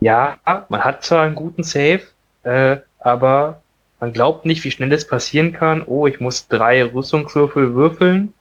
[0.00, 2.02] ja, man hat zwar einen guten Save,
[2.42, 3.62] äh, aber
[3.98, 5.82] man glaubt nicht, wie schnell es passieren kann.
[5.86, 8.34] Oh, ich muss drei Rüstungswürfel würfeln.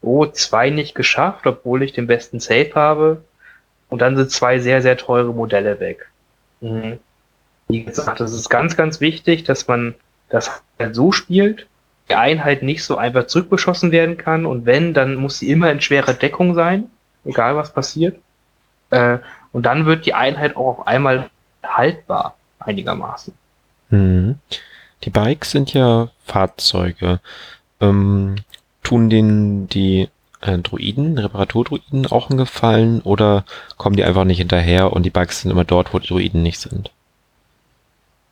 [0.00, 3.24] Oh, zwei nicht geschafft, obwohl ich den besten Save habe.
[3.88, 6.08] Und dann sind zwei sehr, sehr teure Modelle weg.
[6.60, 6.98] Mhm.
[7.68, 9.94] Wie gesagt, es ist ganz, ganz wichtig, dass man
[10.28, 11.66] das halt so spielt,
[12.14, 14.46] Einheit nicht so einfach zurückbeschossen werden kann.
[14.46, 16.90] Und wenn, dann muss sie immer in schwerer Deckung sein,
[17.24, 18.18] egal was passiert.
[18.90, 19.18] Äh,
[19.52, 21.30] und dann wird die Einheit auch auf einmal
[21.62, 23.34] haltbar, einigermaßen.
[23.90, 24.38] Hm.
[25.04, 27.20] Die Bikes sind ja Fahrzeuge.
[27.80, 28.36] Ähm,
[28.82, 30.08] tun denen die
[30.40, 33.44] äh, Druiden, Reparaturdruiden auch einen Gefallen oder
[33.76, 36.60] kommen die einfach nicht hinterher und die Bikes sind immer dort, wo die Druiden nicht
[36.60, 36.90] sind?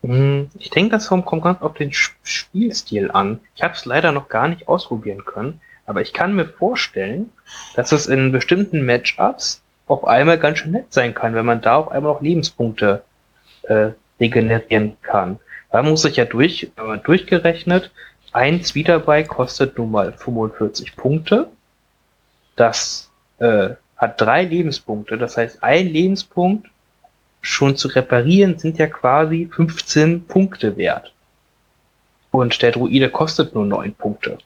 [0.02, 3.40] Hm, Ich denke, das kommt ganz auf den Spielstil an.
[3.54, 7.30] Ich habe es leider noch gar nicht ausprobieren können, aber ich kann mir vorstellen,
[7.74, 11.76] dass es in bestimmten Matchups auf einmal ganz schön nett sein kann, wenn man da
[11.76, 13.02] auf einmal auch Lebenspunkte
[13.64, 13.90] äh,
[14.20, 15.38] regenerieren kann.
[15.70, 17.90] Da muss ich ja durch, wenn man durchgerechnet,
[18.32, 21.48] ein Speederbike kostet nun mal 45 Punkte.
[22.56, 25.18] Das äh, hat drei Lebenspunkte.
[25.18, 26.68] Das heißt, ein Lebenspunkt
[27.40, 31.12] schon zu reparieren sind ja quasi 15 Punkte wert.
[32.30, 34.38] Und der Druide kostet nur 9 Punkte.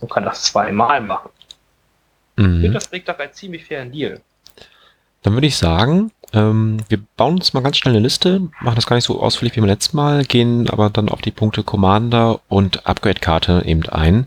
[0.00, 1.30] Man kann das zweimal machen.
[2.36, 2.72] Ich finde, Mhm.
[2.72, 4.20] das bringt doch einen ziemlich fairen Deal.
[5.22, 8.86] Dann würde ich sagen, ähm, wir bauen uns mal ganz schnell eine Liste, machen das
[8.86, 12.40] gar nicht so ausführlich wie beim letzten Mal, gehen aber dann auf die Punkte Commander
[12.48, 14.26] und Upgrade-Karte eben ein.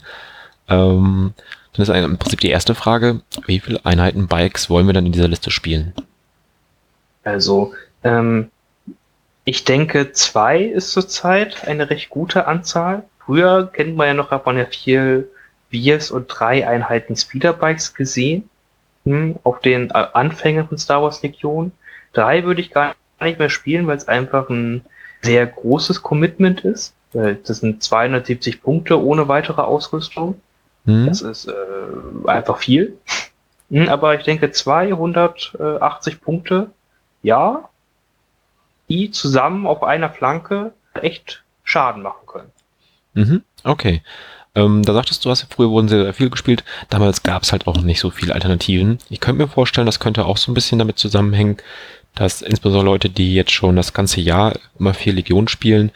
[0.70, 1.34] Ähm,
[1.74, 5.12] dann ist im Prinzip die erste Frage, wie viele Einheiten Bikes wollen wir dann in
[5.12, 5.94] dieser Liste spielen?
[7.24, 7.74] Also,
[8.04, 8.50] ähm,
[9.46, 13.04] ich denke, zwei ist zurzeit eine recht gute Anzahl.
[13.20, 15.30] Früher kennt man ja noch, hat man ja viel
[15.70, 18.50] Biers und drei Einheiten Speederbikes gesehen.
[19.06, 21.72] Hm, auf den äh, Anfängen von Star Wars Legion.
[22.14, 24.86] Drei würde ich gar nicht mehr spielen, weil es einfach ein
[25.22, 26.94] sehr großes Commitment ist.
[27.14, 30.42] Das sind 270 Punkte ohne weitere Ausrüstung.
[30.86, 31.06] Hm?
[31.08, 32.98] Das ist äh, einfach viel.
[33.70, 36.72] Hm, Aber ich denke 280 Punkte,
[37.22, 37.70] ja,
[38.94, 42.52] die zusammen auf einer Flanke echt Schaden machen können.
[43.16, 44.04] Mhm, okay.
[44.56, 46.64] Ähm, da sagtest du, hast früher wurden sehr, sehr viel gespielt.
[46.90, 49.00] Damals gab es halt auch nicht so viele Alternativen.
[49.10, 51.58] Ich könnte mir vorstellen, das könnte auch so ein bisschen damit zusammenhängen,
[52.14, 55.92] dass insbesondere Leute, die jetzt schon das ganze Jahr immer viel Legion spielen,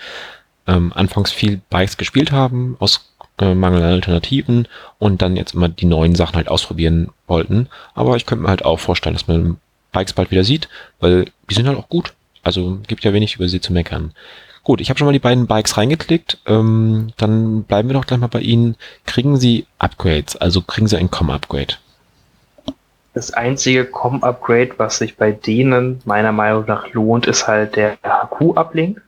[0.66, 4.68] ähm, anfangs viel Bikes gespielt haben, aus äh, Mangel an Alternativen
[4.98, 7.70] und dann jetzt immer die neuen Sachen halt ausprobieren wollten.
[7.94, 9.58] Aber ich könnte mir halt auch vorstellen, dass man
[9.92, 10.68] Bikes bald wieder sieht,
[11.00, 12.14] weil die sind halt auch gut.
[12.48, 14.14] Also gibt ja wenig über sie zu meckern.
[14.64, 16.38] Gut, ich habe schon mal die beiden Bikes reingeklickt.
[16.46, 18.78] Ähm, dann bleiben wir doch gleich mal bei Ihnen.
[19.06, 20.38] Kriegen Sie Upgrades?
[20.38, 21.76] Also kriegen Sie ein Com-Upgrade?
[23.14, 29.02] Das einzige Com-Upgrade, was sich bei denen meiner Meinung nach lohnt, ist halt der HQ-Uplink.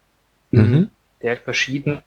[0.52, 0.90] Mhm.
[1.22, 2.04] Der hat verschiedene.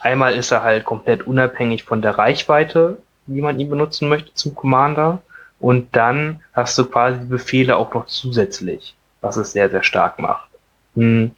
[0.00, 4.56] Einmal ist er halt komplett unabhängig von der Reichweite, wie man ihn benutzen möchte zum
[4.56, 5.22] Commander.
[5.60, 10.48] Und dann hast du quasi Befehle auch noch zusätzlich, was es sehr, sehr stark macht.
[10.94, 11.30] Hm.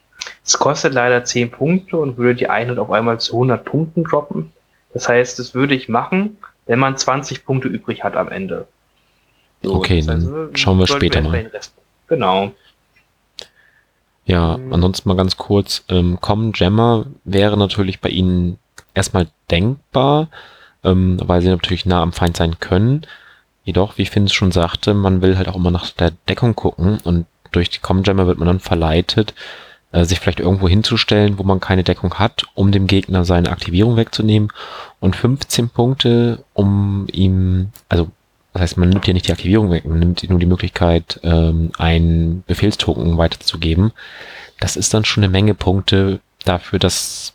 [0.44, 4.52] Es kostet leider 10 Punkte und würde die Einheit auf einmal zu 100 Punkten droppen.
[4.92, 8.66] Das heißt, das würde ich machen, wenn man 20 Punkte übrig hat am Ende.
[9.62, 11.50] So, Okay, dann schauen wir später mal.
[12.08, 12.52] Genau.
[14.26, 18.58] Ja, ansonsten mal ganz kurz, ähm, Com Jammer wäre natürlich bei Ihnen
[18.94, 20.28] erstmal denkbar,
[20.82, 23.06] ähm, weil sie natürlich nah am Feind sein können.
[23.64, 27.26] Jedoch, wie Finn schon sagte, man will halt auch immer nach der Deckung gucken und
[27.54, 29.34] durch die Com Jammer wird man dann verleitet,
[29.92, 33.96] äh, sich vielleicht irgendwo hinzustellen, wo man keine Deckung hat, um dem Gegner seine Aktivierung
[33.96, 34.50] wegzunehmen
[35.00, 38.10] und 15 Punkte, um ihm, also
[38.52, 41.72] das heißt, man nimmt ja nicht die Aktivierung weg, man nimmt nur die Möglichkeit, ähm,
[41.76, 43.92] einen Befehlstoken weiterzugeben.
[44.60, 47.32] Das ist dann schon eine Menge Punkte dafür, dass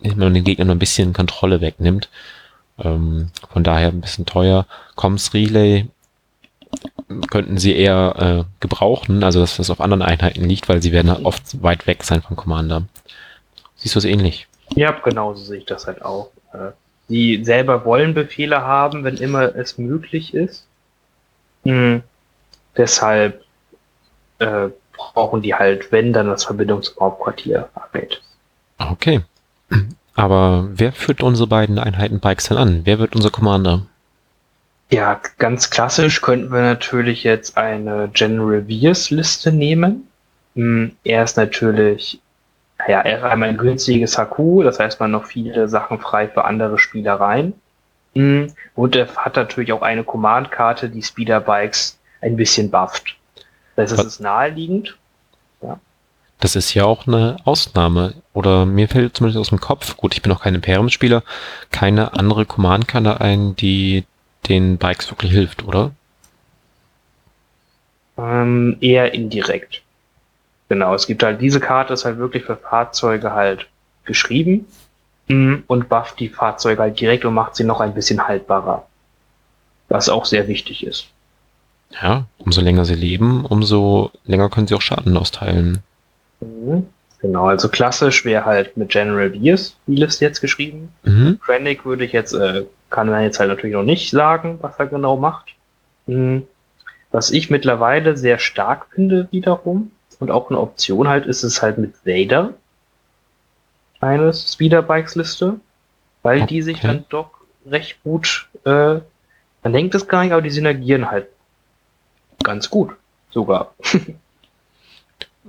[0.00, 2.08] man den Gegner nur ein bisschen Kontrolle wegnimmt.
[2.78, 4.66] Ähm, von daher ein bisschen teuer.
[4.96, 5.86] Comms Relay
[7.30, 11.10] könnten sie eher äh, gebrauchen, also dass das auf anderen Einheiten liegt, weil sie werden
[11.10, 12.84] halt oft weit weg sein vom Commander.
[13.76, 14.48] Siehst du es ähnlich?
[14.74, 16.30] Ja, genauso sehe ich das halt auch.
[16.52, 16.70] Äh,
[17.08, 20.66] Die selber wollen Befehle haben, wenn immer es möglich ist.
[21.64, 22.02] Hm.
[22.76, 23.44] Deshalb
[24.38, 28.22] äh, brauchen die halt, wenn, dann das Verbindung zum Hauptquartier Update.
[28.78, 29.20] Okay.
[30.14, 32.82] Aber wer führt unsere beiden Einheiten Bikes denn an?
[32.84, 33.82] Wer wird unser Commander?
[34.92, 40.06] Ja, ganz klassisch könnten wir natürlich jetzt eine General Viers Liste nehmen.
[40.54, 42.20] Hm, Er ist natürlich,
[42.86, 46.44] ja, er hat einmal ein günstiges HQ, das heißt, man noch viele Sachen frei für
[46.44, 47.54] andere Spielereien.
[48.14, 53.16] Hm, Und er hat natürlich auch eine Command-Karte, die Speederbikes ein bisschen bufft.
[53.76, 54.98] Das heißt, es ist naheliegend.
[56.38, 58.12] Das ist ja auch eine Ausnahme.
[58.34, 61.22] Oder mir fällt zumindest aus dem Kopf, gut, ich bin noch kein Imperium-Spieler,
[61.70, 64.04] keine andere Command-Karte ein, die
[64.48, 65.92] den Bikes wirklich hilft, oder?
[68.18, 69.82] Ähm, eher indirekt.
[70.68, 73.68] Genau, es gibt halt diese Karte, ist halt wirklich für Fahrzeuge halt
[74.04, 74.66] geschrieben
[75.28, 78.86] mm, und bufft die Fahrzeuge halt direkt und macht sie noch ein bisschen haltbarer.
[79.88, 81.08] Was auch sehr wichtig ist.
[82.00, 85.82] Ja, umso länger sie leben, umso länger können sie auch Schaden austeilen.
[86.40, 86.86] Mhm.
[87.22, 90.92] Genau, also klassisch wäre halt mit General Beers die Liste jetzt geschrieben.
[91.04, 91.38] Mhm.
[91.40, 94.86] Krennic würde ich jetzt, äh, kann man jetzt halt natürlich noch nicht sagen, was er
[94.86, 95.54] genau macht.
[96.06, 96.42] Mhm.
[97.12, 101.78] Was ich mittlerweile sehr stark finde wiederum und auch eine Option halt ist es halt
[101.78, 102.54] mit Vader
[104.00, 105.60] eine Speederbikes Liste,
[106.22, 106.86] weil die sich Okay.
[106.88, 107.30] dann doch
[107.66, 108.98] recht gut, äh,
[109.62, 111.28] man denkt es gar nicht, aber die synergieren halt
[112.42, 112.90] ganz gut
[113.30, 113.74] sogar.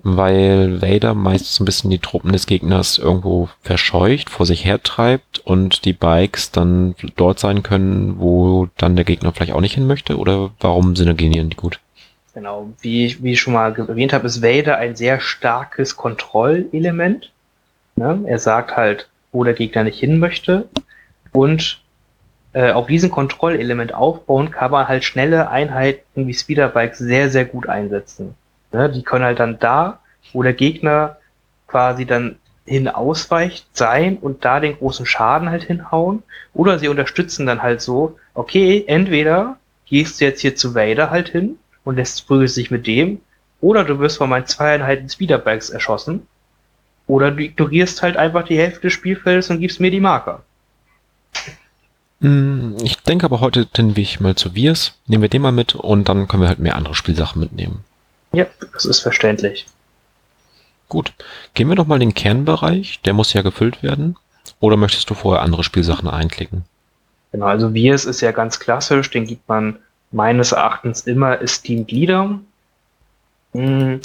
[0.05, 5.39] Weil Vader meist so ein bisschen die Truppen des Gegners irgendwo verscheucht, vor sich hertreibt
[5.39, 9.87] und die Bikes dann dort sein können, wo dann der Gegner vielleicht auch nicht hin
[9.87, 10.17] möchte?
[10.17, 11.79] Oder warum synergieren die gut?
[12.33, 17.31] Genau, wie, ich- wie ich schon mal erwähnt habe, ist Vader ein sehr starkes Kontrollelement.
[17.95, 18.23] Ne?
[18.25, 20.67] Er sagt halt, wo der Gegner nicht hin möchte.
[21.31, 21.79] Und
[22.53, 27.69] äh, auf diesem Kontrollelement aufbauen kann man halt schnelle Einheiten wie Speederbikes sehr, sehr gut
[27.69, 28.35] einsetzen.
[28.73, 28.89] Ne?
[28.89, 29.99] Die können halt dann da,
[30.33, 31.17] wo der Gegner
[31.67, 36.23] quasi dann hin ausweicht, sein und da den großen Schaden halt hinhauen.
[36.53, 41.29] Oder sie unterstützen dann halt so, okay, entweder gehst du jetzt hier zu Vader halt
[41.29, 43.19] hin und lässt prügelst dich mit dem,
[43.59, 46.27] oder du wirst von meinen zwei Speederbikes erschossen,
[47.07, 50.41] oder du ignorierst halt einfach die Hälfte des Spielfeldes und gibst mir die Marker.
[52.21, 54.93] Hm, Ich denke aber heute tendiere ich mal zu Virs.
[55.07, 57.83] Nehmen wir den mal mit und dann können wir halt mehr andere Spielsachen mitnehmen.
[58.33, 59.65] Ja, das ist verständlich.
[60.89, 61.13] Gut.
[61.53, 62.99] Gehen wir doch mal in den Kernbereich.
[63.01, 64.15] Der muss ja gefüllt werden.
[64.59, 66.65] Oder möchtest du vorher andere Spielsachen einklicken?
[67.31, 69.77] Genau, also Virs ist ja ganz klassisch, den gibt man
[70.11, 72.39] meines Erachtens immer Esteemed Leader.
[73.53, 73.95] Mm,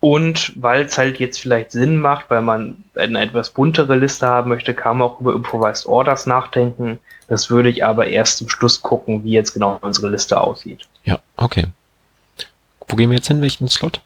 [0.00, 4.48] Und weil es halt jetzt vielleicht Sinn macht, weil man eine etwas buntere Liste haben
[4.50, 6.98] möchte, kann man auch über Improvised Orders nachdenken.
[7.28, 10.88] Das würde ich aber erst zum Schluss gucken, wie jetzt genau unsere Liste aussieht.
[11.04, 11.66] Ja, okay.
[12.88, 13.40] Wo gehen wir jetzt hin?
[13.40, 14.00] Welchen Slot?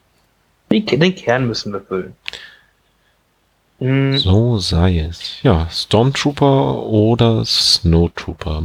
[0.70, 2.16] Den, Kern müssen wir füllen.
[3.78, 5.42] Mm, So sei es.
[5.42, 8.64] Ja, Stormtrooper oder Snowtrooper.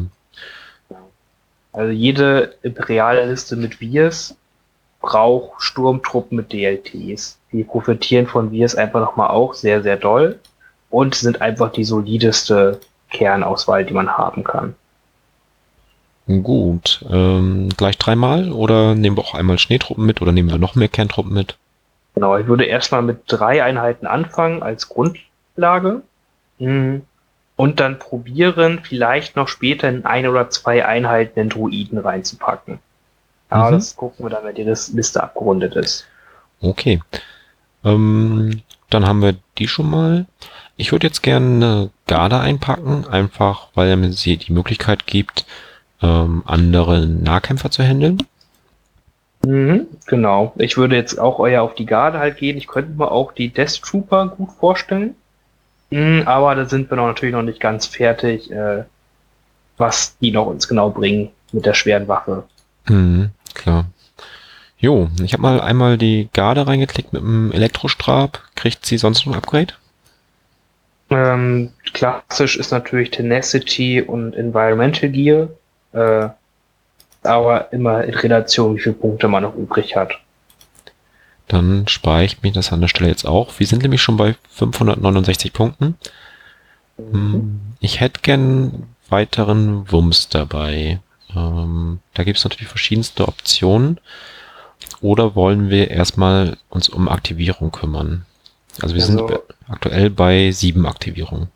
[1.74, 4.36] Also jede imperiale Liste mit Virs
[5.00, 7.38] braucht Sturmtruppen mit DLTs.
[7.52, 10.40] Die profitieren von Virs einfach nochmal auch sehr, sehr doll
[10.90, 12.80] und sind einfach die solideste
[13.10, 14.76] Kernauswahl, die man haben kann.
[16.44, 17.04] Gut.
[17.10, 20.88] Ähm, gleich dreimal oder nehmen wir auch einmal Schneetruppen mit oder nehmen wir noch mehr
[20.88, 21.58] Kerntruppen mit?
[22.16, 26.02] Genau, ich würde erstmal mit drei Einheiten anfangen als Grundlage.
[26.60, 26.98] Mm,
[27.58, 32.80] Und dann probieren, vielleicht noch später in ein oder zwei Einheiten den Druiden reinzupacken.
[33.50, 33.76] Aber Mhm.
[33.76, 36.06] das gucken wir dann, wenn die Lis- Liste abgerundet ist.
[36.62, 37.02] Okay.
[37.84, 40.26] Ähm, dann haben wir die schon mal.
[40.76, 45.46] Ich würde jetzt gerne eine Garde einpacken, einfach weil er mir sie die Möglichkeit gibt,
[46.02, 48.24] ähm, andere Nahkämpfer zu handeln.
[49.46, 50.54] Mhm, genau.
[50.58, 52.58] Ich würde jetzt auch eher auf die Garde halt gehen.
[52.58, 55.16] Ich könnte mir auch die Death Trooper gut vorstellen.
[55.90, 58.84] Mhm, aber da sind wir noch natürlich noch nicht ganz fertig, äh,
[59.78, 62.44] was die noch uns genau bringen mit der schweren Waffe.
[62.88, 63.86] Mhm, klar.
[64.78, 68.42] Jo, ich habe mal einmal die Garde reingeklickt mit dem Elektrostab.
[68.56, 69.74] Kriegt sie sonst noch ein Upgrade?
[71.12, 75.50] Ähm, klassisch ist natürlich Tenacity und Environmental Gear,
[75.94, 76.30] äh,
[77.24, 80.14] aber immer in Relation, wie viele Punkte man noch übrig hat.
[81.48, 83.60] Dann spare ich mir das an der Stelle jetzt auch.
[83.60, 85.98] Wir sind nämlich schon bei 569 Punkten.
[86.98, 91.00] Hm, Ich hätte gern weiteren Wumms dabei.
[91.36, 94.00] Ähm, da gibt es natürlich verschiedenste Optionen.
[95.02, 98.26] Oder wollen wir erstmal uns um Aktivierung kümmern?
[98.82, 101.50] Also wir sind Also- be- aktuell bei sieben Aktivierungen.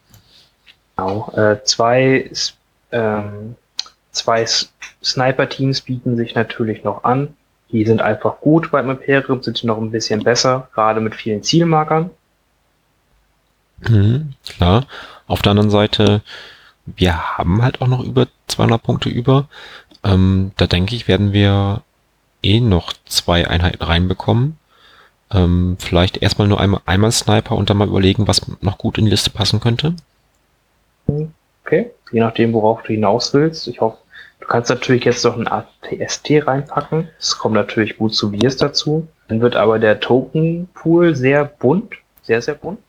[0.97, 1.31] Genau.
[1.35, 2.29] Äh, zwei
[2.91, 3.55] ähm,
[4.15, 4.45] zwei
[5.03, 7.35] Sniper-Teams bieten sich natürlich noch an.
[7.71, 12.09] Die sind einfach gut beim Imperium, sind noch ein bisschen besser, gerade mit vielen Zielmarkern.
[13.81, 14.85] Mhm, klar.
[15.27, 16.21] Auf der anderen Seite,
[16.85, 19.47] wir haben halt auch noch über 200 Punkte über.
[20.03, 21.81] Ähm, da denke ich, werden wir
[22.43, 24.57] eh noch zwei Einheiten reinbekommen.
[25.31, 29.05] Ähm, vielleicht erstmal nur einmal, einmal Sniper und dann mal überlegen, was noch gut in
[29.05, 29.95] die Liste passen könnte.
[31.65, 33.67] Okay, je nachdem, worauf du hinaus willst.
[33.67, 33.97] Ich hoffe,
[34.45, 37.09] du kannst natürlich jetzt noch ein ATST reinpacken.
[37.17, 39.07] Das kommt natürlich gut zu Virs dazu.
[39.27, 42.80] Dann wird aber der Token-Pool sehr bunt, sehr, sehr bunt.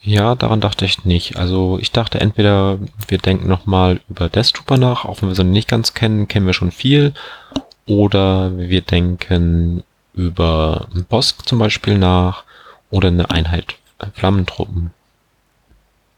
[0.00, 1.36] Ja, daran dachte ich nicht.
[1.36, 5.44] Also ich dachte entweder wir denken nochmal über Death Trooper nach, auch wenn wir sie
[5.44, 7.14] nicht ganz kennen, kennen wir schon viel.
[7.86, 9.84] Oder wir denken
[10.14, 12.42] über einen Bosk zum Beispiel nach
[12.90, 13.76] oder eine Einheit
[14.14, 14.92] Flammentruppen.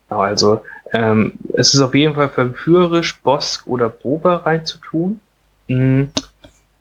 [0.08, 0.62] Genau, also
[0.92, 5.20] ähm, es ist auf jeden Fall verführerisch, Bosk oder Boba reinzutun.
[5.68, 6.04] Mm,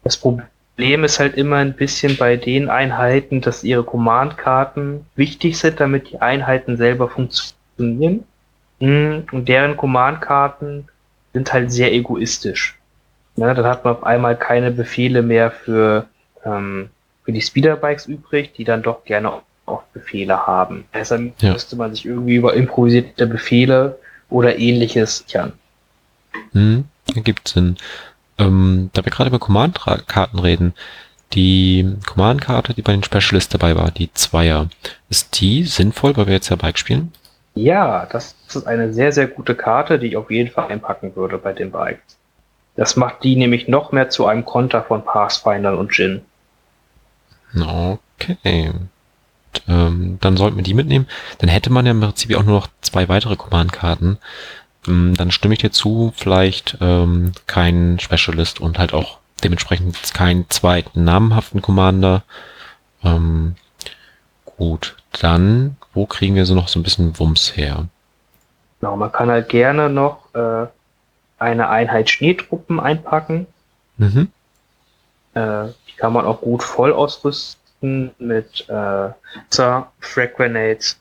[0.04, 5.80] Das Problem ist halt immer ein bisschen bei den Einheiten, dass ihre Command-Karten wichtig sind,
[5.80, 8.26] damit die Einheiten selber funktionieren.
[8.80, 10.88] Mm, Und deren Command-Karten
[11.34, 12.78] sind halt sehr egoistisch.
[13.36, 16.08] Ne, dann hat man auf einmal keine Befehle mehr für,
[16.46, 16.90] ähm,
[17.24, 19.32] für die Speederbikes übrig, die dann doch gerne
[19.70, 20.86] auch Befehle haben.
[20.94, 21.54] Deshalb Ja.
[21.54, 25.54] müsste man sich irgendwie über improvisierte Befehle oder ähnliches sichern.
[26.54, 26.86] Hm,
[27.16, 27.78] ergibt Sinn.
[28.38, 30.74] Ähm, da wir gerade über Command-Karten reden,
[31.34, 34.70] die Command-Karte, die bei den Specialists dabei war, die Zweier,
[35.10, 37.12] ist die sinnvoll, weil wir jetzt ja Bike spielen?
[37.56, 41.38] Ja, das ist eine sehr, sehr gute Karte, die ich auf jeden Fall einpacken würde
[41.38, 42.18] bei den Bikes.
[42.76, 46.22] Das macht die nämlich noch mehr zu einem Konter von Pathfindern und Jin.
[47.60, 48.72] Okay.
[49.68, 51.08] Ähm, dann sollten wir die mitnehmen.
[51.40, 54.18] Dann hätte man ja im Prinzip auch nur noch zwei weitere Command-Karten.
[54.88, 60.50] Ähm, dann stimme ich dir zu, vielleicht ähm, kein Specialist und halt auch dementsprechend keinen
[60.50, 62.24] zweiten namenhaften Commander.
[63.04, 63.56] Ähm,
[64.46, 67.86] gut, dann, wo kriegen wir so noch so ein bisschen Wumms her?
[68.80, 70.68] Genau, man kann halt gerne noch äh,
[71.38, 73.48] eine Einheit Schneetruppen einpacken.
[73.98, 74.30] Mhm.
[75.34, 79.10] Äh, die kann man auch gut voll ausrüsten mit äh,
[79.50, 81.00] Frag Grenades.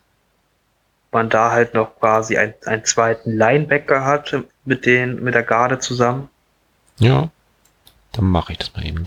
[1.10, 5.78] Man da halt noch quasi ein, einen zweiten Linebacker hat mit den mit der Garde
[5.78, 6.28] zusammen.
[6.98, 7.30] Ja,
[8.12, 9.06] dann mache ich das mal eben.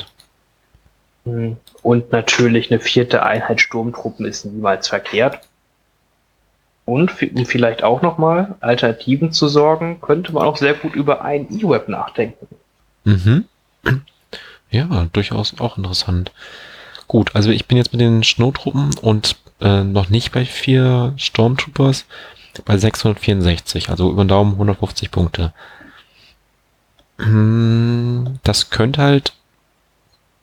[1.25, 1.57] Mhm.
[1.83, 5.41] Und natürlich eine vierte Einheit Sturmtruppen ist niemals verkehrt.
[6.85, 11.47] Und um vielleicht auch nochmal Alternativen zu sorgen, könnte man auch sehr gut über ein
[11.51, 12.47] E-Web nachdenken.
[13.03, 13.45] Mhm.
[14.73, 16.31] Ja, durchaus auch interessant.
[17.11, 22.05] Gut, also ich bin jetzt mit den Snowtruppen und äh, noch nicht bei vier Stormtroopers,
[22.63, 25.51] bei 664, also über den Daumen 150 Punkte.
[27.17, 29.33] Hm, Das könnte halt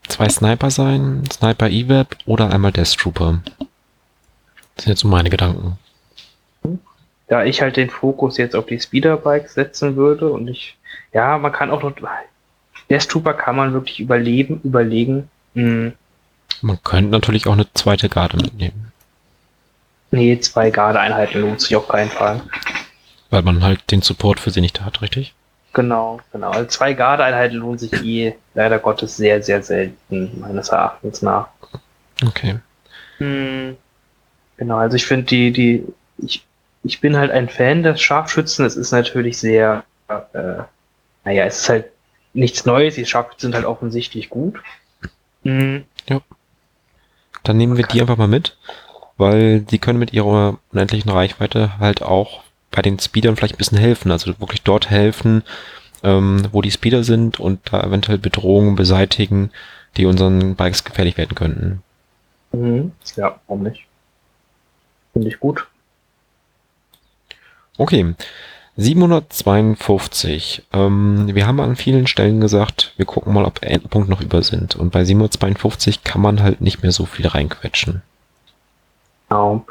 [0.08, 3.40] zwei Sniper sein, Sniper EVAP oder einmal Death Trooper.
[4.76, 5.78] Das sind jetzt so meine Gedanken.
[7.28, 10.76] Da ich halt den Fokus jetzt auf die Speederbikes setzen würde und ich,
[11.14, 11.94] ja, man kann auch noch,
[12.90, 15.30] Death Trooper kann man wirklich überleben, überlegen.
[15.54, 15.94] Hm,
[16.62, 18.92] Man könnte natürlich auch eine zweite Garde mitnehmen,
[20.10, 22.40] nee, zwei Garde-Einheiten lohnt sich auf keinen Fall.
[23.30, 25.34] weil man halt den Support für sie nicht hat, richtig?
[25.74, 26.50] Genau, genau.
[26.50, 31.48] Also zwei Garde-Einheiten lohnen sich eh leider Gottes sehr, sehr selten, meines Erachtens nach.
[32.26, 32.58] Okay.
[33.18, 33.76] Hm,
[34.56, 35.84] Genau, also ich finde die, die,
[36.18, 36.44] ich,
[36.82, 38.66] ich bin halt ein Fan des Scharfschützen.
[38.66, 40.62] Es ist natürlich sehr, äh,
[41.24, 41.84] naja, es ist halt
[42.34, 42.96] nichts Neues.
[42.96, 44.60] Die Scharfschützen sind halt offensichtlich gut.
[45.44, 45.84] Hm,
[47.48, 48.58] Dann nehmen wir die einfach mal mit,
[49.16, 53.78] weil die können mit ihrer unendlichen Reichweite halt auch bei den Speedern vielleicht ein bisschen
[53.78, 54.10] helfen.
[54.10, 55.42] Also wirklich dort helfen,
[56.02, 59.50] ähm, wo die Speeder sind und da eventuell Bedrohungen beseitigen,
[59.96, 61.82] die unseren Bikes gefährlich werden könnten.
[62.52, 62.92] Mhm.
[63.16, 63.86] Ja, warum nicht?
[65.14, 65.66] Finde ich gut.
[67.78, 68.14] Okay.
[68.78, 70.62] 752.
[70.72, 74.76] Ähm, wir haben an vielen Stellen gesagt, wir gucken mal, ob Endpunkt noch über sind.
[74.76, 78.02] Und bei 752 kann man halt nicht mehr so viel reinquetschen.
[79.28, 79.66] Genau.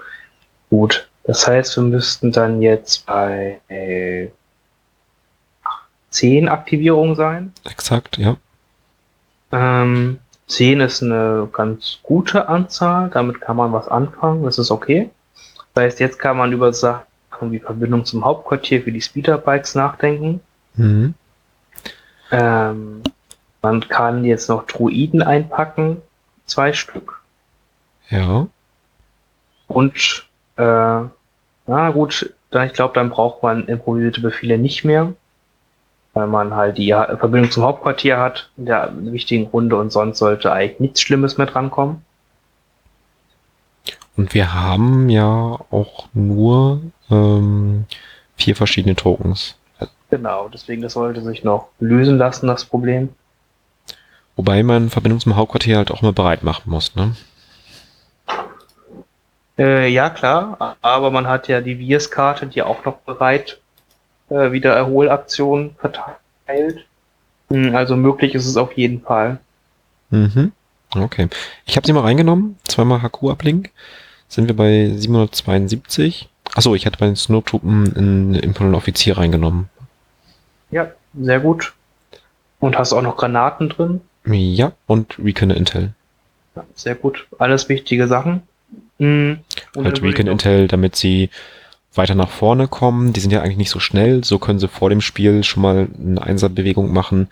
[0.69, 1.07] Gut.
[1.23, 4.27] Das heißt, wir müssten dann jetzt bei äh,
[6.09, 7.53] 10 Aktivierungen sein.
[7.63, 8.35] Exakt, ja.
[9.53, 15.09] Ähm, 10 ist eine ganz gute Anzahl, damit kann man was anfangen, das ist okay.
[15.73, 17.06] Das heißt, jetzt kann man über Sachen
[17.41, 20.41] wie Verbindung zum Hauptquartier für die Speederbikes nachdenken.
[20.75, 21.13] Mhm.
[22.31, 23.01] Ähm,
[23.61, 26.01] man kann jetzt noch Druiden einpacken,
[26.45, 27.21] zwei Stück.
[28.09, 28.47] Ja.
[29.67, 35.13] Und, äh, na gut, dann, ich glaube, dann braucht man improvisierte Befehle nicht mehr,
[36.13, 40.51] weil man halt die Verbindung zum Hauptquartier hat in der wichtigen Runde und sonst sollte
[40.51, 42.03] eigentlich nichts Schlimmes mehr drankommen.
[44.17, 47.85] Und wir haben ja auch nur ähm,
[48.35, 49.55] vier verschiedene Tokens.
[50.09, 53.09] Genau, deswegen das sollte sich noch lösen lassen, das Problem.
[54.35, 57.15] Wobei man Verbindung zum Hauptquartier halt auch mal bereit machen muss, ne?
[59.57, 63.59] Äh, ja, klar, aber man hat ja die Viers-Karte, die auch noch bereit
[64.29, 66.85] äh, wieder Erholaktionen verteilt.
[67.49, 69.39] Hm, Also möglich ist es auf jeden Fall.
[70.09, 70.51] Mhm.
[70.95, 71.27] Okay.
[71.65, 72.57] Ich habe sie mal reingenommen.
[72.67, 73.71] Zweimal HQ-Uplink.
[74.27, 76.29] Sind wir bei 772.
[76.53, 79.69] Achso, ich hatte bei den Snowtruppen einen imponenten Offizier reingenommen.
[80.71, 81.73] Ja, sehr gut.
[82.59, 84.01] Und hast auch noch Granaten drin.
[84.25, 85.93] Ja, und Recon Intel.
[86.55, 87.27] Ja, sehr gut.
[87.37, 88.41] Alles wichtige Sachen.
[88.99, 89.39] Hm,
[89.75, 91.29] und halt Recon Intel, damit sie
[91.93, 93.13] weiter nach vorne kommen.
[93.13, 94.23] Die sind ja eigentlich nicht so schnell.
[94.23, 97.29] So können sie vor dem Spiel schon mal eine Einserbewegung machen.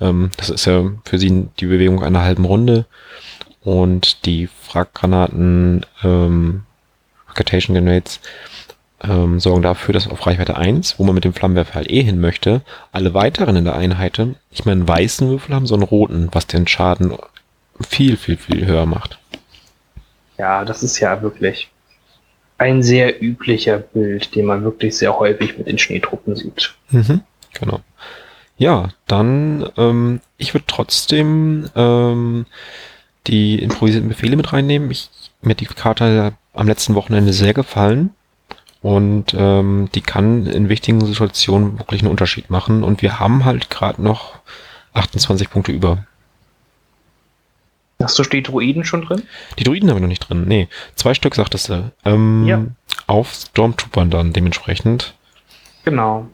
[0.00, 2.86] Ähm, das ist ja für sie die Bewegung einer halben Runde.
[3.64, 6.64] Und die Fraggranaten, ähm,
[7.36, 8.20] Rotation Grenades,
[9.02, 12.20] ähm, sorgen dafür, dass auf Reichweite 1, wo man mit dem Flammenwerfer halt eh hin
[12.20, 12.62] möchte,
[12.92, 14.18] alle weiteren in der Einheit
[14.50, 17.16] nicht mehr einen weißen Würfel haben, sondern einen roten, was den Schaden
[17.80, 19.18] viel, viel, viel höher macht.
[20.38, 21.70] Ja, das ist ja wirklich
[22.58, 26.74] ein sehr üblicher Bild, den man wirklich sehr häufig mit den Schneetruppen sieht.
[26.90, 27.20] Mhm,
[27.52, 27.80] genau.
[28.56, 32.46] Ja, dann, ähm, ich würde trotzdem ähm,
[33.26, 34.90] die improvisierten Befehle mit reinnehmen.
[34.90, 35.10] Ich,
[35.42, 38.10] mir hat die Karte am letzten Wochenende sehr gefallen
[38.82, 43.70] und ähm, die kann in wichtigen Situationen wirklich einen Unterschied machen und wir haben halt
[43.70, 44.34] gerade noch
[44.92, 46.04] 28 Punkte über.
[48.02, 49.22] Hast du die Druiden schon drin?
[49.58, 50.44] Die Druiden haben wir noch nicht drin.
[50.46, 51.92] Nee, zwei Stück sagtest du.
[52.04, 52.64] Ähm, Ja.
[53.06, 55.14] Auf Stormtroopern dann dementsprechend.
[55.84, 56.28] Genau.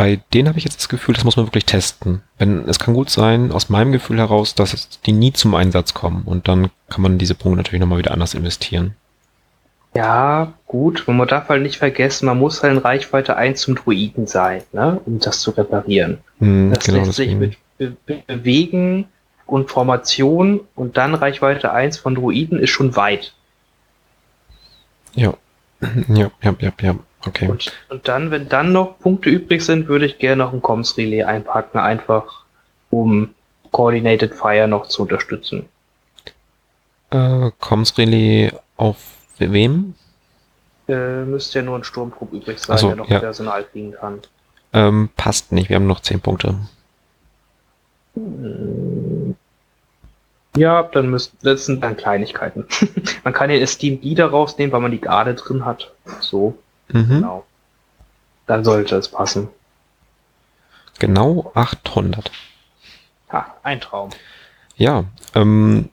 [0.00, 2.22] Bei denen habe ich jetzt das Gefühl, das muss man wirklich testen.
[2.38, 6.22] Wenn es kann gut sein, aus meinem Gefühl heraus, dass die nie zum Einsatz kommen
[6.24, 8.94] und dann kann man diese Punkte natürlich nochmal wieder anders investieren.
[9.92, 11.06] Ja, gut.
[11.06, 14.62] Und man darf halt nicht vergessen, man muss halt in Reichweite 1 zum Druiden sein,
[14.72, 14.98] ne?
[15.04, 16.16] um das zu reparieren.
[16.38, 19.04] Hm, Das lässt sich mit Be Be Bewegen
[19.44, 23.34] und Formation und dann Reichweite 1 von Druiden ist schon weit.
[25.14, 25.34] Ja.
[26.08, 26.94] Ja, ja, ja, ja.
[27.26, 27.48] Okay.
[27.48, 30.96] Und, und dann, wenn dann noch Punkte übrig sind, würde ich gerne noch ein Comms
[30.96, 32.44] Relais einpacken, einfach
[32.90, 33.34] um
[33.70, 35.68] Coordinated Fire noch zu unterstützen.
[37.10, 38.96] Äh, Comms Relais auf
[39.38, 39.94] wem?
[40.88, 43.20] Äh, müsste ja nur ein Sturmtrupp übrig sein, so, der noch ja.
[43.20, 44.20] Personal fliegen kann.
[44.72, 46.56] Ähm, passt nicht, wir haben noch 10 Punkte.
[48.14, 49.36] Hm.
[50.56, 52.66] Ja, dann müssen, das sind dann Kleinigkeiten.
[53.24, 55.92] man kann ja Steam Lieder rausnehmen, weil man die gerade drin hat.
[56.20, 56.58] So,
[56.92, 57.08] Mhm.
[57.08, 57.44] genau.
[58.46, 59.48] Dann sollte es passen.
[60.98, 62.30] Genau 800.
[63.32, 64.10] Ha, ein Traum.
[64.76, 65.04] Ja,
[65.34, 65.90] ähm,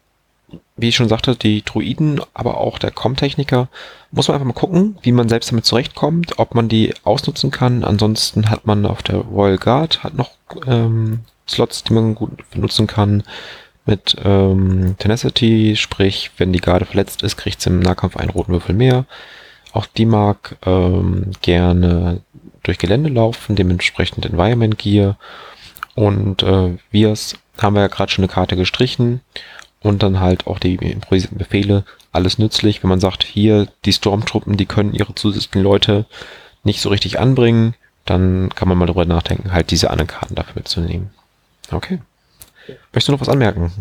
[0.76, 3.68] wie ich schon sagte, die Druiden, aber auch der Com-Techniker,
[4.12, 7.84] muss man einfach mal gucken, wie man selbst damit zurechtkommt, ob man die ausnutzen kann.
[7.84, 10.32] Ansonsten hat man auf der Royal Guard hat noch
[10.66, 13.24] ähm, Slots, die man gut benutzen kann
[13.86, 18.52] mit ähm, Tenacity, sprich, wenn die Garde verletzt ist, kriegt sie im Nahkampf einen roten
[18.52, 19.06] Würfel mehr.
[19.74, 22.22] Auch die mag ähm, gerne
[22.64, 25.18] durch Gelände laufen, dementsprechend Environment Gear.
[25.96, 29.22] Und äh, Vias haben wir ja gerade schon eine Karte gestrichen
[29.82, 31.84] und dann halt auch die improvisierten Befehle.
[32.12, 36.06] Alles nützlich, wenn man sagt, hier die Stormtruppen, die können ihre zusätzlichen Leute
[36.64, 37.76] nicht so richtig anbringen,
[38.06, 41.12] dann kann man mal darüber nachdenken, halt diese anderen Karten dafür mitzunehmen.
[41.72, 42.00] Okay.
[42.94, 43.72] Möchtest du noch was anmerken?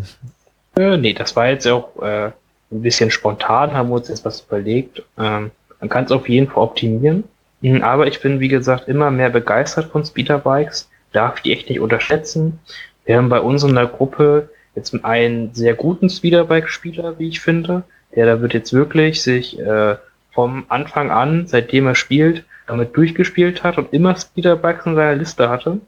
[0.75, 2.31] Äh, nee, das war jetzt auch äh,
[2.71, 5.03] ein bisschen spontan, haben wir uns jetzt was überlegt.
[5.17, 7.23] Ähm, man kann es auf jeden Fall optimieren.
[7.61, 10.89] Mhm, Aber ich bin, wie gesagt, immer mehr begeistert von Speederbikes.
[11.11, 12.59] Darf die echt nicht unterschätzen.
[13.05, 17.83] Wir haben bei uns in der Gruppe jetzt einen sehr guten Speederbike-Spieler, wie ich finde.
[18.15, 19.95] Der da wird jetzt wirklich sich äh,
[20.31, 25.49] vom Anfang an, seitdem er spielt, damit durchgespielt hat und immer Speederbikes in seiner Liste
[25.49, 25.79] hatte.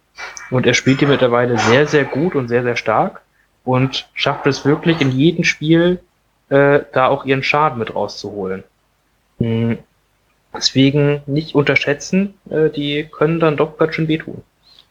[0.50, 3.22] Und er spielt die mittlerweile sehr, sehr gut und sehr, sehr stark
[3.64, 6.00] und schafft es wirklich in jedem Spiel
[6.50, 8.64] äh, da auch ihren Schaden mit rauszuholen.
[9.40, 9.80] Hm.
[10.54, 14.42] Deswegen nicht unterschätzen, äh, die können dann doch ganz schön wehtun.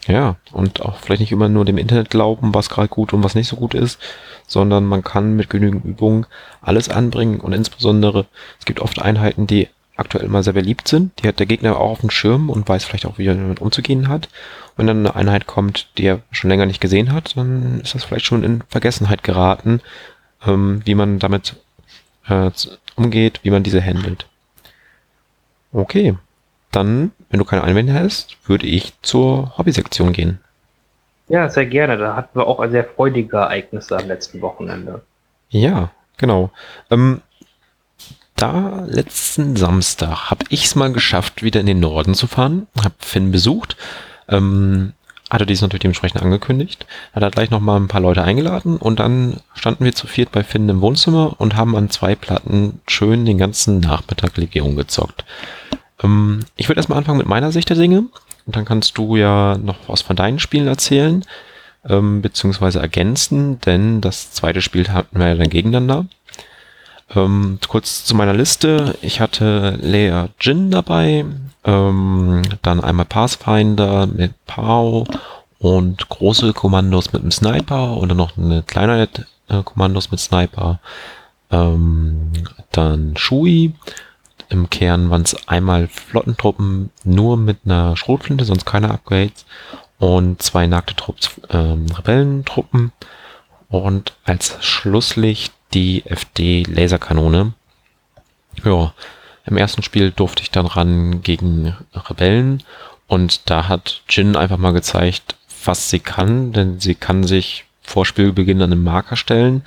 [0.06, 3.34] Ja, und auch vielleicht nicht immer nur dem Internet glauben, was gerade gut und was
[3.34, 4.00] nicht so gut ist,
[4.46, 6.26] sondern man kann mit genügend Übung
[6.62, 8.26] alles anbringen und insbesondere,
[8.58, 11.90] es gibt oft Einheiten, die aktuell immer sehr beliebt sind, die hat der Gegner auch
[11.90, 14.28] auf dem Schirm und weiß vielleicht auch, wie er damit umzugehen hat.
[14.76, 18.04] Wenn dann eine Einheit kommt, die er schon länger nicht gesehen hat, dann ist das
[18.04, 19.80] vielleicht schon in Vergessenheit geraten,
[20.46, 21.56] ähm, wie man damit
[22.28, 22.50] äh,
[22.94, 24.26] umgeht, wie man diese handelt.
[25.72, 26.16] Okay,
[26.70, 30.40] dann, wenn du keine Einwände hast, würde ich zur Hobbysektion gehen.
[31.28, 31.98] Ja, sehr gerne.
[31.98, 35.02] Da hatten wir auch sehr freudige Ereignisse am letzten Wochenende.
[35.50, 36.50] Ja, genau.
[36.90, 37.20] Ähm,
[38.34, 42.66] da letzten Samstag habe ich es mal geschafft, wieder in den Norden zu fahren.
[42.82, 43.76] Habe Finn besucht.
[44.28, 44.92] Ähm,
[45.30, 46.86] hatte dies natürlich dementsprechend angekündigt.
[47.12, 50.32] Hat er gleich noch mal ein paar Leute eingeladen und dann standen wir zu viert
[50.32, 55.24] bei Finn im Wohnzimmer und haben an zwei Platten schön den ganzen Nachmittag Legion gezockt.
[56.02, 58.04] Ähm, ich würde erstmal anfangen mit meiner Sicht der Dinge
[58.46, 61.24] und dann kannst du ja noch was von deinen Spielen erzählen
[61.88, 66.06] ähm, beziehungsweise ergänzen, denn das zweite Spiel hatten wir ja dann gegeneinander.
[67.14, 68.96] Ähm, kurz zu meiner Liste.
[69.00, 71.24] Ich hatte Lea Jin dabei,
[71.68, 75.04] ähm, dann einmal Pathfinder mit Pau
[75.58, 79.08] und große Kommandos mit dem Sniper und dann noch eine kleinere
[79.48, 80.80] äh, Kommandos mit Sniper.
[81.50, 82.32] Ähm,
[82.72, 83.74] dann Shui.
[84.48, 89.44] Im Kern waren es einmal Flottentruppen nur mit einer Schrotflinte, sonst keine Upgrades
[89.98, 92.92] und zwei nackte Trupps, ähm, Rebellentruppen
[93.68, 97.52] und als Schlusslicht die FD Laserkanone.
[98.64, 98.94] Ja,
[99.48, 102.62] im ersten Spiel durfte ich dann ran gegen Rebellen
[103.06, 108.04] und da hat Jin einfach mal gezeigt, was sie kann, denn sie kann sich vor
[108.04, 109.62] Spielbeginn an einen Marker stellen.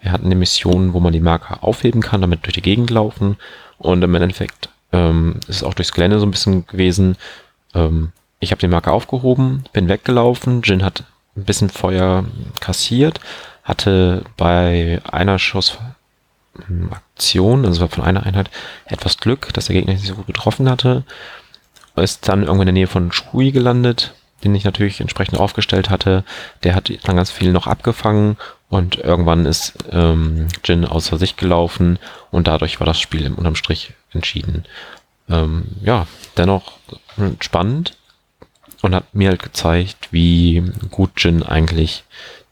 [0.00, 3.36] Wir hatten eine Mission, wo man die Marker aufheben kann, damit durch die Gegend laufen
[3.78, 7.16] und im Endeffekt ähm, ist es auch durchs Gelände so ein bisschen gewesen.
[7.74, 10.62] Ähm, ich habe den Marker aufgehoben, bin weggelaufen.
[10.62, 11.04] Jin hat
[11.36, 12.24] ein bisschen Feuer
[12.60, 13.20] kassiert,
[13.62, 15.38] hatte bei einer
[17.16, 18.50] Schussaktion, also von einer Einheit,
[18.86, 21.04] etwas Glück, dass der Gegner nicht so gut getroffen hatte.
[21.96, 24.14] Ist dann irgendwo in der Nähe von Shui gelandet,
[24.44, 26.24] den ich natürlich entsprechend aufgestellt hatte.
[26.62, 28.36] Der hat dann ganz viel noch abgefangen
[28.68, 31.98] und irgendwann ist ähm, Jin außer sich gelaufen
[32.30, 34.64] und dadurch war das Spiel im unterm Strich entschieden.
[35.30, 36.06] Ähm, ja,
[36.36, 36.74] dennoch
[37.40, 37.96] spannend
[38.82, 42.04] und hat mir halt gezeigt, wie gut Jin eigentlich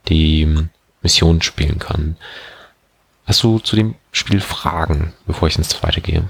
[0.08, 0.68] die
[1.02, 2.16] Mission spielen kann.
[3.26, 6.24] Hast du zu dem Spiel Fragen, bevor ich ins zweite gehe?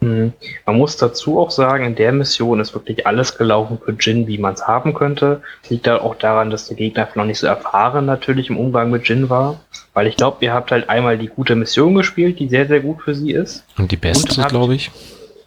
[0.00, 0.32] Hm.
[0.66, 4.38] Man muss dazu auch sagen, in der Mission ist wirklich alles gelaufen für Jin, wie
[4.38, 5.42] man es haben könnte.
[5.68, 9.08] Liegt da auch daran, dass der Gegner noch nicht so erfahren natürlich im Umgang mit
[9.08, 9.60] Jin war.
[9.92, 13.02] Weil ich glaube, ihr habt halt einmal die gute Mission gespielt, die sehr, sehr gut
[13.02, 13.64] für sie ist.
[13.78, 14.90] Und die beste, glaube ich.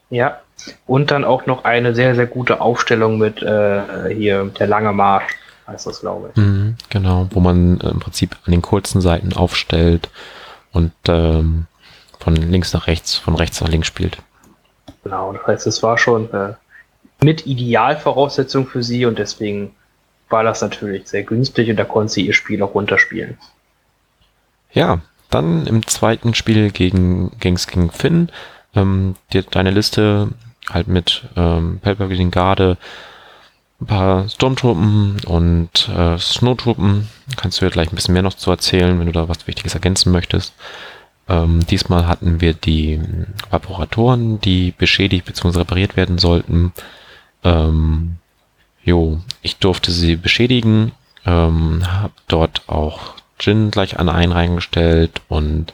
[0.10, 0.40] Ja.
[0.88, 5.36] Und dann auch noch eine sehr, sehr gute Aufstellung mit äh, hier der lange Marsch,
[5.68, 6.38] heißt das, glaube ich.
[6.38, 10.10] Mhm, genau, wo man äh, im Prinzip an den kurzen Seiten aufstellt
[10.72, 11.68] und ähm,
[12.20, 14.18] von links nach rechts, von rechts nach links spielt.
[15.04, 16.54] Genau, das heißt, es war schon äh,
[17.22, 19.74] mit Idealvoraussetzung für sie und deswegen
[20.30, 23.38] war das natürlich sehr günstig und da konnte sie ihr Spiel auch runterspielen.
[24.72, 25.00] Ja,
[25.30, 28.30] dann im zweiten Spiel gegen Gangs King Finn.
[28.76, 30.30] Ähm, die, deine Liste
[30.70, 32.78] halt mit ähm, Palpatine Garde,
[33.80, 37.08] ein paar Sturmtruppen und äh, Snowtruppen.
[37.36, 39.76] Kannst du ja gleich ein bisschen mehr noch zu erzählen, wenn du da was Wichtiges
[39.76, 40.54] ergänzen möchtest.
[41.30, 43.00] Ähm, diesmal hatten wir die
[43.50, 45.60] Vaporatoren, die beschädigt bzw.
[45.60, 46.74] repariert werden sollten.
[47.44, 48.18] Ähm,
[48.84, 50.94] jo, ich durfte sie beschädigen,
[51.26, 55.74] ähm, habe dort auch Jin gleich an einen reingestellt und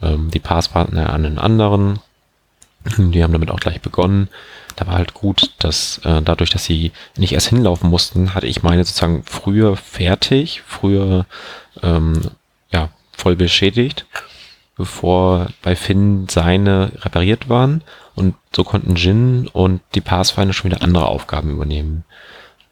[0.00, 1.98] ähm, die Passpartner an den anderen.
[2.98, 4.28] Die haben damit auch gleich begonnen.
[4.76, 8.62] Da war halt gut, dass äh, dadurch, dass sie nicht erst hinlaufen mussten, hatte ich
[8.62, 11.26] meine sozusagen früher fertig, früher
[11.82, 12.30] ähm,
[12.72, 14.06] ja voll beschädigt,
[14.76, 17.82] bevor bei Finn seine repariert waren
[18.14, 22.04] und so konnten Jin und die Pathfinder schon wieder andere Aufgaben übernehmen.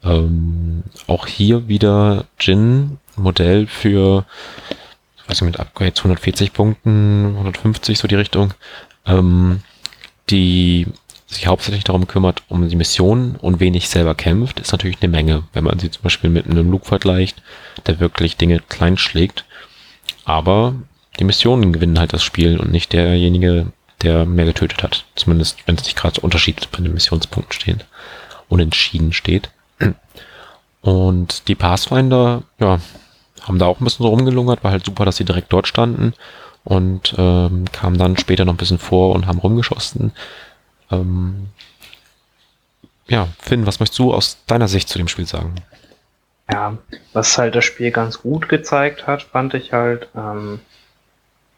[0.03, 4.25] Ähm, auch hier wieder Jin Modell für,
[5.15, 8.53] ich weiß nicht, mit Upgrades 140 Punkten, 150 so die Richtung,
[9.05, 9.61] ähm,
[10.29, 10.87] die
[11.27, 15.43] sich hauptsächlich darum kümmert, um die Mission und wenig selber kämpft, ist natürlich eine Menge,
[15.53, 17.41] wenn man sie zum Beispiel mit einem Luke vergleicht,
[17.87, 19.45] der wirklich Dinge klein schlägt.
[20.25, 20.75] Aber
[21.19, 23.67] die Missionen gewinnen halt das Spiel und nicht derjenige,
[24.01, 25.05] der mehr getötet hat.
[25.15, 27.85] Zumindest, wenn es nicht gerade so Unterschied bei den Missionspunkten steht.
[28.49, 29.49] Unentschieden steht.
[30.81, 32.79] Und die Pathfinder, ja,
[33.41, 36.13] haben da auch ein bisschen rumgelungert, war halt super, dass sie direkt dort standen
[36.63, 40.13] und ähm, kamen dann später noch ein bisschen vor und haben rumgeschossen.
[40.91, 41.47] Ähm,
[43.07, 45.55] ja, Finn, was möchtest du aus deiner Sicht zu dem Spiel sagen?
[46.51, 46.77] Ja,
[47.13, 50.59] was halt das Spiel ganz gut gezeigt hat, fand ich halt, ähm,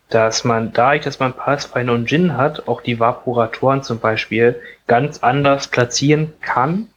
[0.10, 4.60] dass man, da ich, dass man Pathfinder und Jin hat, auch die Vaporatoren zum Beispiel
[4.88, 6.88] ganz anders platzieren kann,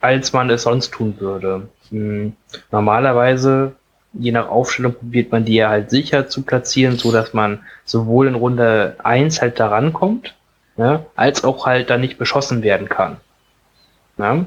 [0.00, 1.68] als man es sonst tun würde.
[1.90, 2.34] Hm,
[2.70, 3.74] normalerweise,
[4.12, 8.26] je nach Aufstellung, probiert man die ja halt sicher zu platzieren, so dass man sowohl
[8.26, 10.34] in Runde 1 halt da rankommt,
[10.76, 13.18] ne, als auch halt da nicht beschossen werden kann.
[14.16, 14.46] Ne?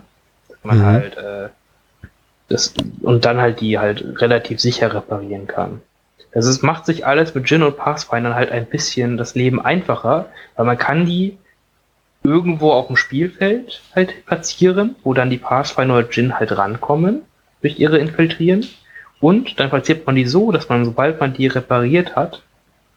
[0.64, 0.86] Man mhm.
[0.86, 1.50] halt äh,
[2.50, 5.82] das, und dann halt die halt relativ sicher reparieren kann.
[6.32, 10.28] Das ist, macht sich alles mit Jin und Pathfinder halt ein bisschen das Leben einfacher,
[10.56, 11.38] weil man kann die
[12.24, 17.22] irgendwo auf dem Spielfeld halt platzieren, wo dann die Pathfinder oder Jin halt rankommen
[17.62, 18.66] durch ihre Infiltrieren.
[19.24, 22.42] Und dann platziert man die so, dass man, sobald man die repariert hat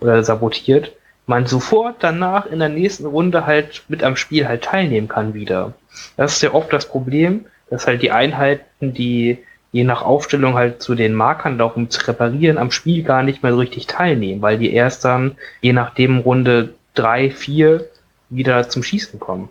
[0.01, 0.91] oder sabotiert,
[1.29, 5.75] man sofort danach in der nächsten Runde halt mit am Spiel halt teilnehmen kann wieder.
[6.17, 9.39] Das ist ja oft das Problem, dass halt die Einheiten, die
[9.71, 13.53] je nach Aufstellung halt zu den Markern laufen, zu reparieren, am Spiel gar nicht mehr
[13.53, 17.85] so richtig teilnehmen, weil die erst dann, je nachdem Runde drei, vier,
[18.31, 19.49] wieder zum Schießen kommen.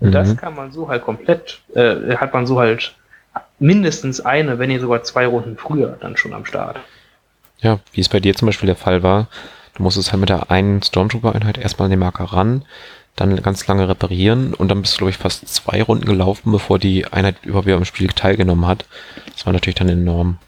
[0.00, 0.12] Und mhm.
[0.12, 2.96] das kann man so halt komplett, äh, hat man so halt
[3.62, 6.78] mindestens eine, wenn nicht sogar zwei Runden früher dann schon am Start.
[7.60, 9.28] Ja, wie es bei dir zum Beispiel der Fall war.
[9.74, 12.64] Du musstest halt mit der einen Stormtrooper-Einheit erstmal an den Marker ran,
[13.16, 16.78] dann ganz lange reparieren und dann bist du, glaube ich, fast zwei Runden gelaufen, bevor
[16.78, 18.84] die Einheit überhaupt wieder am Spiel teilgenommen hat.
[19.32, 20.38] Das war natürlich dann enorm.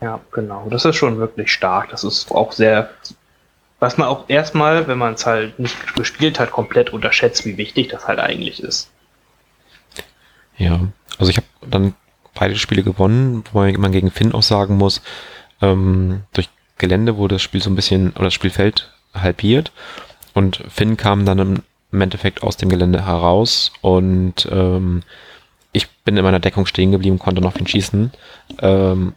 [0.00, 0.66] Ja, genau.
[0.70, 1.90] Das ist schon wirklich stark.
[1.90, 2.90] Das ist auch sehr
[3.80, 7.88] was man auch erstmal, wenn man es halt nicht gespielt hat, komplett unterschätzt, wie wichtig
[7.88, 8.90] das halt eigentlich ist.
[10.56, 10.80] Ja,
[11.18, 11.94] also ich habe dann
[12.34, 15.02] beide Spiele gewonnen, wo man gegen Finn auch sagen muss,
[15.60, 19.72] ähm, durch Gelände wurde das Spiel so ein bisschen, oder das Spielfeld halbiert
[20.34, 25.02] und Finn kam dann im, im Endeffekt aus dem Gelände heraus und ähm,
[25.72, 28.12] ich bin in meiner Deckung stehen geblieben, konnte noch ihn schießen.
[28.60, 29.14] Ähm,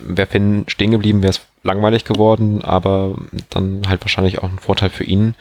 [0.00, 3.16] wäre Finn stehen geblieben, wäre es langweilig geworden, aber
[3.50, 5.34] dann halt wahrscheinlich auch ein Vorteil für ihn,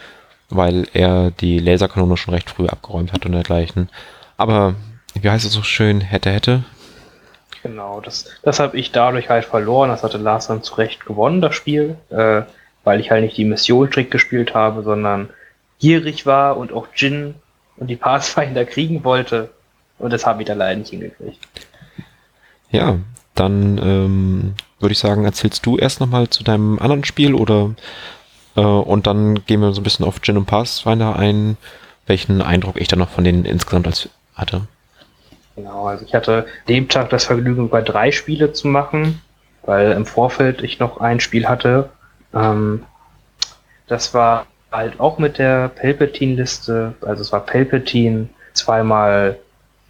[0.49, 3.89] weil er die Laserkanone schon recht früh abgeräumt hat und dergleichen.
[4.37, 4.75] Aber
[5.21, 6.63] wie heißt es so schön, hätte, hätte?
[7.63, 9.89] Genau, das, das habe ich dadurch halt verloren.
[9.89, 12.41] Das hatte Lars dann zu Recht gewonnen, das Spiel, äh,
[12.83, 15.29] weil ich halt nicht die Mission strikt gespielt habe, sondern
[15.79, 17.35] gierig war und auch Jin
[17.77, 19.49] und die Pathfinder kriegen wollte.
[19.97, 21.39] Und das habe ich da leider nicht hingekriegt.
[22.69, 22.97] Ja,
[23.35, 27.73] dann ähm, würde ich sagen, erzählst du erst nochmal zu deinem anderen Spiel oder
[28.55, 31.57] äh, und dann gehen wir so ein bisschen auf Gin und Pathfinder ein,
[32.07, 34.67] welchen Eindruck ich dann noch von denen insgesamt als hatte.
[35.55, 39.21] Genau, also ich hatte dem Tag das Vergnügen, über drei Spiele zu machen,
[39.63, 41.89] weil im Vorfeld ich noch ein Spiel hatte.
[42.33, 42.83] Ähm,
[43.87, 49.37] das war halt auch mit der Palpatine-Liste, also es war Palpatine, zweimal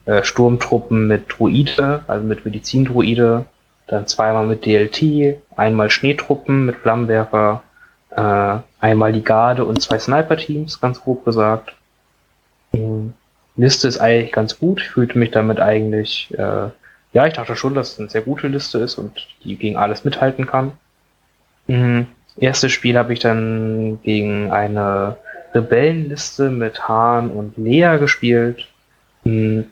[0.05, 3.45] äh, Sturmtruppen mit Druide, also mit Medizindruide,
[3.87, 7.63] dann zweimal mit DLT, einmal Schneetruppen mit Flammenwerfer,
[8.11, 11.73] äh, einmal die Garde und zwei Sniper-Teams, ganz grob gesagt.
[12.73, 13.13] Die
[13.55, 14.81] Liste ist eigentlich ganz gut.
[14.81, 16.69] Ich fühlte mich damit eigentlich äh,
[17.13, 20.03] ja, ich dachte schon, dass es eine sehr gute Liste ist und die gegen alles
[20.03, 20.73] mithalten kann.
[21.67, 22.07] Mhm.
[22.37, 25.17] Erstes Spiel habe ich dann gegen eine
[25.53, 28.67] Rebellenliste mit Hahn und Lea gespielt,
[29.23, 29.65] mhm.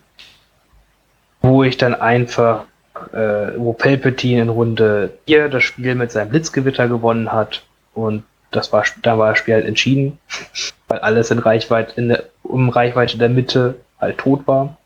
[1.41, 2.65] wo ich dann einfach,
[3.11, 7.63] äh, wo Palpatine in Runde 4 das Spiel mit seinem Blitzgewitter gewonnen hat
[7.95, 10.19] und das war, da war das Spiel halt entschieden,
[10.87, 14.77] weil alles in Reichweite, in der, um Reichweite der Mitte halt tot war.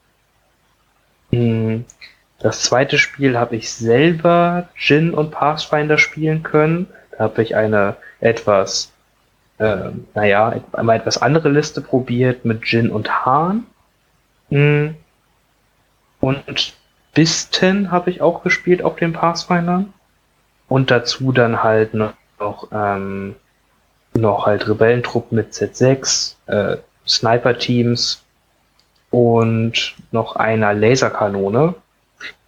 [1.32, 1.86] Mhm.
[2.40, 6.88] Das zweite Spiel habe ich selber Jin und Pathfinder spielen können.
[7.12, 8.92] Da habe ich eine etwas,
[9.58, 13.66] äh, naja, einmal etwas andere Liste probiert mit Jin und Hahn.
[14.50, 14.96] Mhm.
[16.20, 16.74] Und
[17.14, 19.94] Bisten habe ich auch gespielt auf den Pathfindern.
[20.68, 23.36] Und dazu dann halt noch, noch, ähm,
[24.14, 28.24] noch halt Rebellentruppen mit Z6, äh, Sniper-Teams
[29.12, 31.76] und noch einer Laserkanone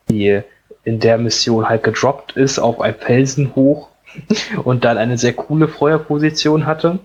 [0.09, 0.41] die
[0.83, 3.89] in der Mission halt gedroppt ist auf ein Felsen hoch
[4.63, 6.99] und dann eine sehr coole Feuerposition hatte.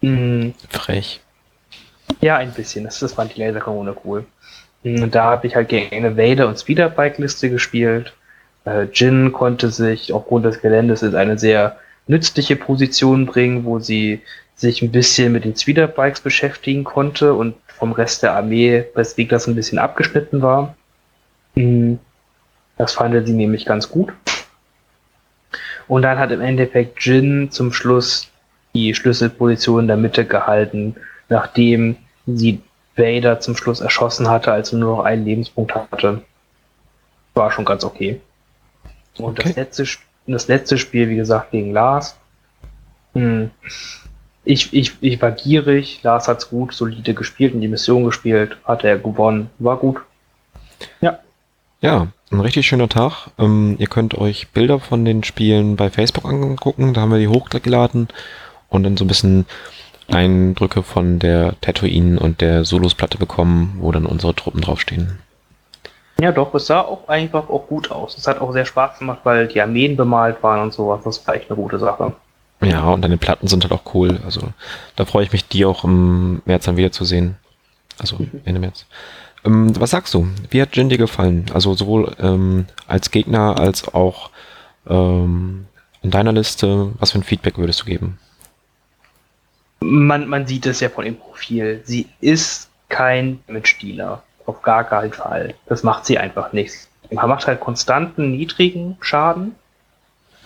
[0.00, 0.54] Mhm.
[0.70, 1.20] Frech.
[2.20, 2.84] Ja, ein bisschen.
[2.84, 4.24] Das, das fand die Laserkanone cool.
[4.84, 8.12] Und hm, da habe ich halt gegen eine Vader- und Speederbike-Liste gespielt.
[8.64, 11.78] Äh, Jin konnte sich aufgrund des Geländes in eine sehr
[12.08, 14.20] nützliche Position bringen, wo sie
[14.56, 19.46] sich ein bisschen mit den Speederbikes beschäftigen konnte und vom Rest der Armee, weswegen das
[19.46, 20.74] ein bisschen abgeschnitten war.
[21.54, 22.00] Hm,
[22.76, 24.12] das fand sie nämlich ganz gut.
[25.86, 28.28] Und dann hat im Endeffekt Jin zum Schluss
[28.74, 30.96] die Schlüsselposition in der Mitte gehalten,
[31.28, 32.60] nachdem sie
[32.96, 36.22] Vader zum Schluss erschossen hatte, als er nur noch einen Lebenspunkt hatte.
[37.34, 38.20] War schon ganz okay.
[39.16, 39.54] Und okay.
[39.54, 39.86] das, letzte,
[40.32, 42.16] das letzte Spiel, wie gesagt, gegen Lars.
[43.14, 43.50] Hm.
[44.44, 48.84] Ich, ich, ich war gierig, Lars hat's gut, solide gespielt und die Mission gespielt, hat
[48.84, 50.00] er gewonnen, war gut.
[51.00, 51.18] Ja.
[51.80, 53.28] Ja, ein richtig schöner Tag.
[53.38, 56.92] Ähm, ihr könnt euch Bilder von den Spielen bei Facebook angucken.
[56.92, 58.08] Da haben wir die hochgeladen
[58.68, 59.46] und dann so ein bisschen
[60.08, 65.18] Eindrücke von der Tatooine und der Solos-Platte bekommen, wo dann unsere Truppen draufstehen.
[66.20, 68.18] Ja, doch, es sah auch einfach auch gut aus.
[68.18, 71.00] Es hat auch sehr Spaß gemacht, weil die Armeen bemalt waren und sowas.
[71.04, 72.12] Das war echt eine gute Sache.
[72.60, 74.18] Ja, und deine Platten sind halt auch cool.
[74.24, 74.40] Also
[74.96, 77.36] da freue ich mich, die auch im März dann wiederzusehen.
[77.98, 78.86] Also Ende März.
[79.44, 80.26] Ähm, was sagst du?
[80.50, 81.46] Wie hat Jin dir gefallen?
[81.54, 84.30] Also sowohl ähm, als Gegner als auch
[84.88, 85.66] ähm,
[86.02, 86.92] in deiner Liste.
[86.98, 88.18] Was für ein Feedback würdest du geben?
[89.80, 91.80] Man, man sieht es ja von dem Profil.
[91.84, 94.24] Sie ist kein Mitspieler.
[94.48, 95.52] Auf gar keinen Fall.
[95.66, 96.72] Das macht sie einfach nicht.
[97.10, 99.54] Man macht halt konstanten, niedrigen Schaden.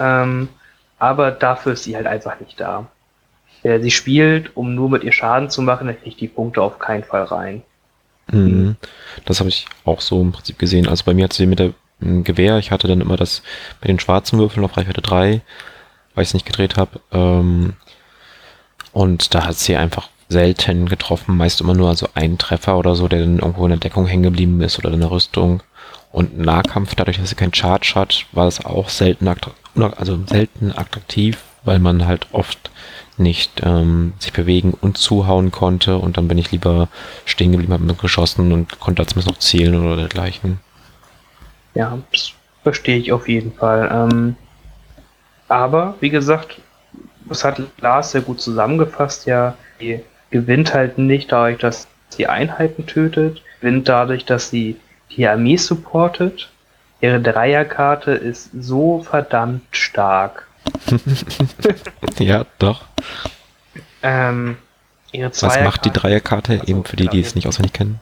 [0.00, 0.48] Ähm,
[0.98, 2.88] aber dafür ist sie halt einfach nicht da.
[3.62, 6.80] Wer sie spielt, um nur mit ihr Schaden zu machen, der kriegt die Punkte auf
[6.80, 7.62] keinen Fall rein.
[8.32, 8.74] Mhm.
[9.24, 10.88] Das habe ich auch so im Prinzip gesehen.
[10.88, 13.44] Also bei mir hat sie mit dem Gewehr, ich hatte dann immer das
[13.80, 15.42] mit den schwarzen Würfeln auf Reichweite 3,
[16.16, 16.98] weil ich es nicht gedreht habe.
[17.12, 17.74] Ähm,
[18.92, 23.06] und da hat sie einfach selten getroffen, meist immer nur also ein Treffer oder so,
[23.06, 25.62] der dann irgendwo in der Deckung hängen geblieben ist oder in der Rüstung.
[26.10, 31.38] Und Nahkampf, dadurch, dass sie keinen Charge hat, war es auch selten, also selten attraktiv,
[31.64, 32.70] weil man halt oft
[33.16, 36.88] nicht ähm, sich bewegen und zuhauen konnte und dann bin ich lieber
[37.24, 40.60] stehen geblieben, habe geschossen und konnte zumindest noch zählen oder dergleichen.
[41.74, 42.32] Ja, das
[42.62, 43.88] verstehe ich auf jeden Fall.
[43.92, 44.36] Ähm,
[45.48, 46.60] aber wie gesagt,
[47.26, 50.00] das hat Lars sehr gut zusammengefasst, ja, die
[50.32, 54.76] gewinnt halt nicht dadurch, dass sie Einheiten tötet, gewinnt dadurch, dass sie
[55.10, 56.50] die Armee supportet.
[57.00, 60.48] Ihre Dreierkarte ist so verdammt stark.
[62.18, 62.86] ja, doch.
[64.02, 64.56] Ähm,
[65.12, 68.00] Was macht die Dreierkarte, also, eben für die, die es nicht auswendig kennen?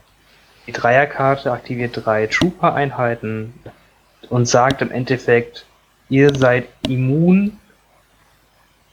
[0.66, 3.54] Die Dreierkarte aktiviert drei Trooper-Einheiten
[4.28, 5.66] und sagt im Endeffekt,
[6.08, 7.58] ihr seid immun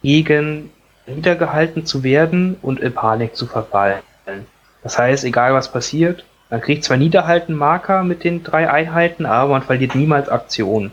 [0.02, 0.72] gegen
[1.08, 4.02] niedergehalten zu werden und in Panik zu verfallen.
[4.84, 9.52] Das heißt, egal was passiert, man kriegt zwar Niederhalten Marker mit den drei Einheiten, aber
[9.52, 10.92] man verliert niemals Aktion.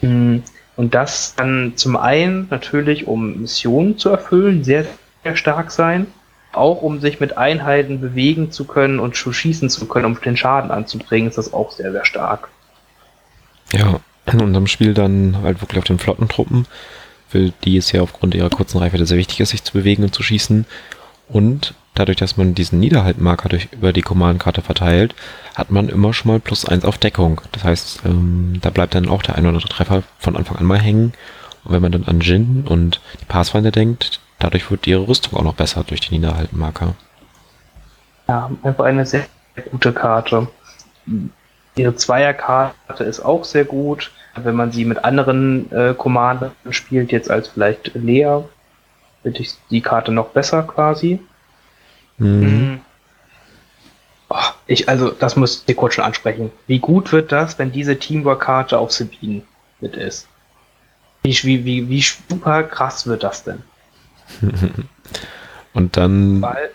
[0.00, 0.42] Hm.
[0.76, 4.84] Und das kann zum einen natürlich, um Missionen zu erfüllen, sehr,
[5.22, 6.08] sehr stark sein.
[6.52, 10.70] Auch um sich mit Einheiten bewegen zu können und schießen zu können, um den Schaden
[10.70, 12.48] anzubringen, ist das auch sehr, sehr stark.
[13.72, 16.66] Ja, in unserem Spiel dann halt wirklich auf den Flottentruppen,
[17.28, 20.14] für die es ja aufgrund ihrer kurzen Reichweite sehr wichtig ist, sich zu bewegen und
[20.14, 20.66] zu schießen.
[21.28, 25.14] Und dadurch, dass man diesen Niederhaltmarker durch, über die Command-Karte verteilt,
[25.54, 27.40] hat man immer schon mal plus eins auf Deckung.
[27.52, 30.66] Das heißt, ähm, da bleibt dann auch der ein oder andere Treffer von Anfang an
[30.66, 31.12] mal hängen.
[31.64, 35.44] Und wenn man dann an Jin und die Pathfinder denkt, dadurch wird ihre Rüstung auch
[35.44, 36.94] noch besser durch die Niederhaltmarker.
[38.28, 39.26] Ja, einfach eine sehr
[39.70, 40.48] gute Karte.
[41.76, 44.10] Ihre Zweierkarte ist auch sehr gut.
[44.36, 48.40] Wenn man sie mit anderen äh, Commandern spielt, jetzt als vielleicht Lea,
[49.22, 51.20] finde ich die Karte noch besser quasi.
[52.18, 52.80] Mhm.
[54.28, 54.36] Oh,
[54.66, 56.50] ich, also, das muss ich kurz schon ansprechen.
[56.66, 59.42] Wie gut wird das, wenn diese Teamwork-Karte auf Sabine
[59.80, 60.26] mit ist?
[61.22, 63.62] Wie, wie, wie, wie super krass wird das denn?
[65.74, 66.70] Und dann, Weil,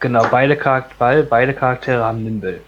[0.00, 2.60] genau, beide, Charakter, weil beide Charaktere haben Nimble.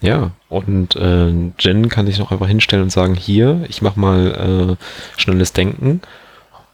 [0.00, 4.76] Ja, und äh, Jen kann sich noch einfach hinstellen und sagen, hier, ich mach mal
[4.78, 6.02] äh, schnelles Denken.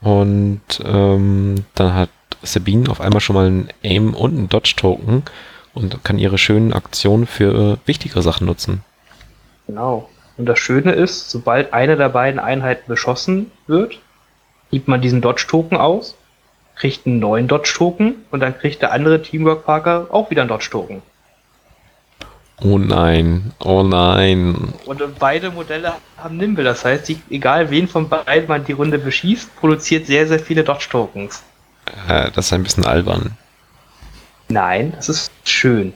[0.01, 2.11] Und ähm, dann hat
[2.43, 5.23] Sabine auf einmal schon mal ein Aim und ein Dodge-Token
[5.75, 8.83] und kann ihre schönen Aktionen für äh, wichtigere Sachen nutzen.
[9.69, 10.09] Genau.
[10.37, 14.01] Und das Schöne ist, sobald eine der beiden Einheiten beschossen wird,
[14.71, 16.17] gibt man diesen Dodge-Token aus,
[16.75, 21.03] kriegt einen neuen Dodge-Token und dann kriegt der andere Teamwork-Parker auch wieder einen Dodge-Token.
[22.65, 24.73] Oh nein, oh nein.
[24.85, 28.99] Und beide Modelle haben Nimble, das heißt, die, egal wen von beiden man die Runde
[28.99, 31.43] beschießt, produziert sehr, sehr viele Dodge-Tokens.
[32.09, 33.37] Äh, das ist ein bisschen albern.
[34.49, 35.93] Nein, das ist schön.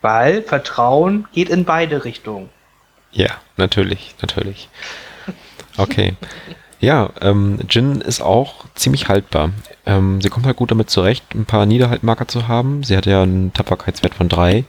[0.00, 2.48] Weil Vertrauen geht in beide Richtungen.
[3.10, 4.68] Ja, natürlich, natürlich.
[5.76, 6.14] Okay.
[6.78, 9.50] Ja, ähm, Jin ist auch ziemlich haltbar.
[9.86, 12.84] Ähm, sie kommt halt gut damit zurecht, ein paar Niederhaltmarker zu haben.
[12.84, 14.64] Sie hat ja einen Tapferkeitswert von 3,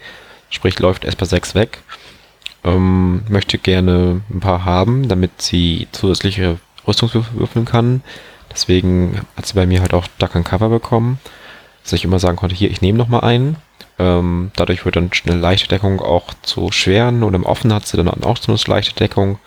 [0.51, 1.79] sprich läuft erst bei 6 weg.
[2.63, 8.03] Ähm, möchte gerne ein paar haben, damit sie zusätzliche Rüstungswürfel würfeln kann.
[8.51, 11.19] Deswegen hat sie bei mir halt auch Duck and Cover bekommen,
[11.81, 13.55] dass ich immer sagen konnte, hier, ich nehme noch mal einen.
[13.97, 17.97] Ähm, dadurch wird dann eine leichte Deckung auch zu schweren und im Offen hat sie
[17.97, 19.39] dann auch eine leichte Deckung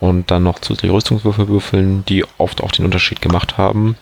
[0.00, 3.96] und dann noch zusätzliche Rüstungswürfel würfeln, die oft auch den Unterschied gemacht haben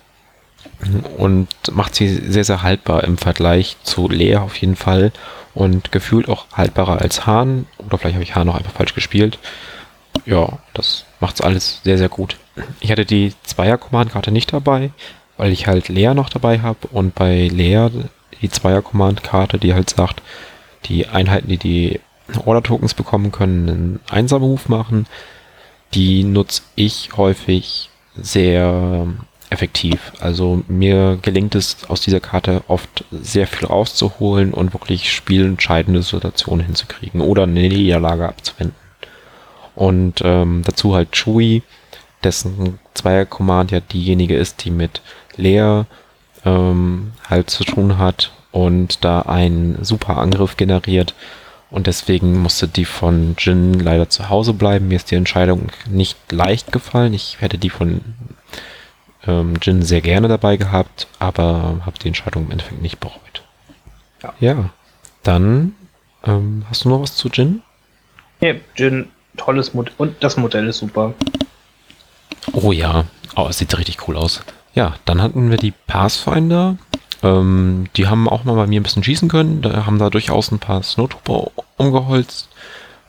[1.16, 5.12] und macht sie sehr, sehr haltbar im Vergleich zu Lea auf jeden Fall
[5.54, 9.38] und gefühlt auch haltbarer als Hahn oder vielleicht habe ich Hahn noch einfach falsch gespielt.
[10.26, 12.36] Ja, das macht's alles sehr, sehr gut.
[12.80, 14.90] Ich hatte die Zweier-Command-Karte nicht dabei,
[15.36, 17.88] weil ich halt Lea noch dabei habe und bei Lea
[18.40, 20.22] die Zweier-Command-Karte, die halt sagt,
[20.86, 22.00] die Einheiten, die die
[22.44, 25.06] Order-Tokens bekommen können, einen Einsam-Move machen,
[25.94, 29.06] die nutze ich häufig sehr
[29.50, 30.12] effektiv.
[30.20, 36.66] Also mir gelingt es aus dieser Karte oft sehr viel rauszuholen und wirklich spielentscheidende Situationen
[36.66, 38.76] hinzukriegen oder eine Niederlage abzuwenden.
[39.74, 41.62] Und ähm, dazu halt Chewie,
[42.22, 45.02] dessen Zweier-Command ja diejenige ist, die mit
[45.36, 45.86] Leer
[46.44, 51.14] ähm, halt zu tun hat und da einen super Angriff generiert.
[51.70, 54.88] Und deswegen musste die von Jin leider zu Hause bleiben.
[54.88, 57.14] Mir ist die Entscheidung nicht leicht gefallen.
[57.14, 58.00] Ich hätte die von
[59.26, 63.42] ähm, Jin sehr gerne dabei gehabt, aber habe die Entscheidung im Endeffekt nicht bereut.
[64.22, 64.34] Ja.
[64.40, 64.70] ja.
[65.22, 65.74] Dann
[66.24, 67.62] ähm, hast du noch was zu Jin?
[68.40, 69.94] Ja, Jin, tolles Modell.
[69.98, 71.14] Und das Modell ist super.
[72.52, 73.04] Oh ja,
[73.36, 74.42] oh, es sieht richtig cool aus.
[74.74, 76.76] Ja, dann hatten wir die Pathfinder.
[77.22, 79.62] Ähm, die haben auch mal bei mir ein bisschen schießen können.
[79.62, 82.48] Da haben da durchaus ein paar Snowtrooper umgeholzt.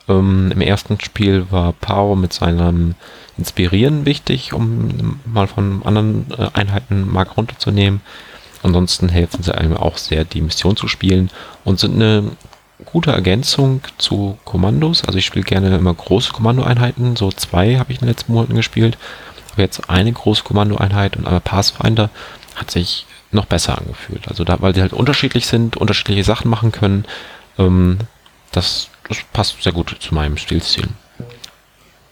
[0.07, 2.95] Ähm, Im ersten Spiel war Pao mit seinem
[3.37, 8.01] Inspirieren wichtig, um mal von anderen äh, Einheiten Mark runterzunehmen.
[8.63, 11.29] Ansonsten helfen sie einem auch sehr, die Mission zu spielen
[11.63, 12.31] und sind eine
[12.83, 15.03] gute Ergänzung zu Kommandos.
[15.05, 17.15] Also ich spiele gerne immer große Kommandoeinheiten.
[17.15, 18.97] So zwei habe ich in den letzten Monaten gespielt.
[19.53, 22.09] Aber jetzt eine große Kommandoeinheit und einmal Pathfinder
[22.55, 24.27] hat sich noch besser angefühlt.
[24.27, 27.05] Also da, weil sie halt unterschiedlich sind, unterschiedliche Sachen machen können.
[27.57, 27.99] Ähm,
[28.51, 30.87] das, das passt sehr gut zu meinem Stilziel.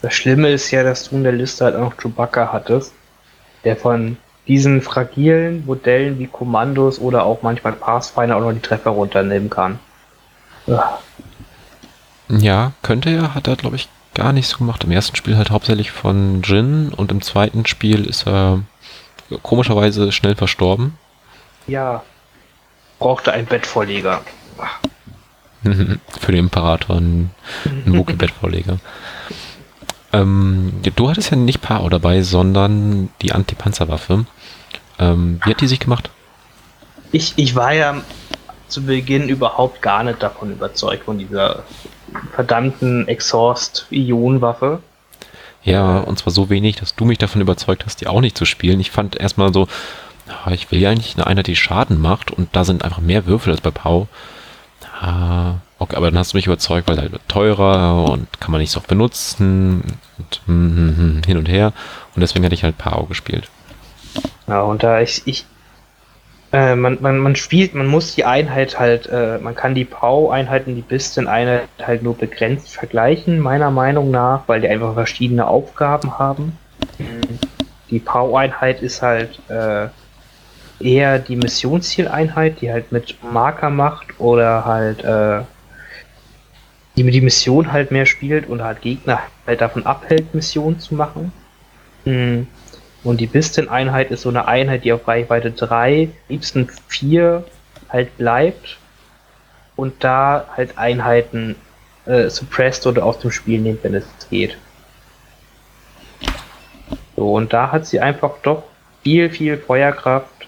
[0.03, 2.91] Das Schlimme ist ja, dass du in der Liste halt auch noch Chewbacca hattest,
[3.63, 4.17] der von
[4.49, 9.79] diesen fragilen Modellen wie Kommandos oder auch manchmal Pathfinder auch noch die Treffer runternehmen kann.
[10.67, 10.99] Ja.
[12.27, 14.83] Ja, könnte er, hat er glaube ich gar nicht so gemacht.
[14.83, 18.59] Im ersten Spiel halt hauptsächlich von Jin und im zweiten Spiel ist er
[19.41, 20.97] komischerweise schnell verstorben.
[21.65, 22.03] Ja.
[22.99, 24.19] Brauchte ein Bettvorleger.
[25.63, 27.31] Für den Imperator ein,
[27.85, 28.79] ein Wookie-Bettvorleger.
[30.13, 34.25] ähm, du hattest ja nicht Pao dabei, sondern die Antipanzerwaffe.
[34.99, 36.09] Ähm, wie hat die sich gemacht?
[37.11, 38.01] Ich, ich war ja
[38.67, 41.63] zu Beginn überhaupt gar nicht davon überzeugt, von dieser
[42.33, 44.81] verdammten Exhaust-Ionenwaffe.
[45.63, 48.45] Ja, und zwar so wenig, dass du mich davon überzeugt hast, die auch nicht zu
[48.45, 48.79] spielen.
[48.79, 49.67] Ich fand erstmal so,
[50.27, 53.25] ah, ich will ja eigentlich eine Einheit, die Schaden macht und da sind einfach mehr
[53.25, 54.07] Würfel als bei Pau.
[54.99, 58.71] Ah, okay, aber dann hast du mich überzeugt, weil halt teurer und kann man nicht
[58.71, 59.83] so oft benutzen
[60.17, 61.73] und hm, hm, hm, hin und her.
[62.15, 63.49] Und deswegen hatte ich halt Pau gespielt.
[64.47, 65.45] Ja, und da ich, ich
[66.51, 70.67] Äh, man, man, man spielt, man muss die Einheit halt, äh, man kann die Pau-Einheit
[70.67, 76.19] und die Bistin-Einheit halt nur begrenzt vergleichen, meiner Meinung nach, weil die einfach verschiedene Aufgaben
[76.19, 76.57] haben.
[77.89, 79.87] Die Pau-Einheit ist halt äh,
[80.79, 85.41] eher die Missionszieleinheit, die halt mit Marker macht oder halt äh,
[86.95, 91.31] die die Mission halt mehr spielt und halt Gegner halt davon abhält, Missionen zu machen.
[92.05, 92.47] Mhm.
[93.03, 97.43] Und die Bistin-Einheit ist so eine Einheit, die auf Reichweite 3, liebsten 4
[97.89, 98.77] halt bleibt
[99.75, 101.55] und da halt Einheiten
[102.05, 104.57] äh, suppressed oder aus dem Spiel nimmt, wenn es geht.
[107.15, 108.63] So, und da hat sie einfach doch
[109.03, 110.47] viel, viel Feuerkraft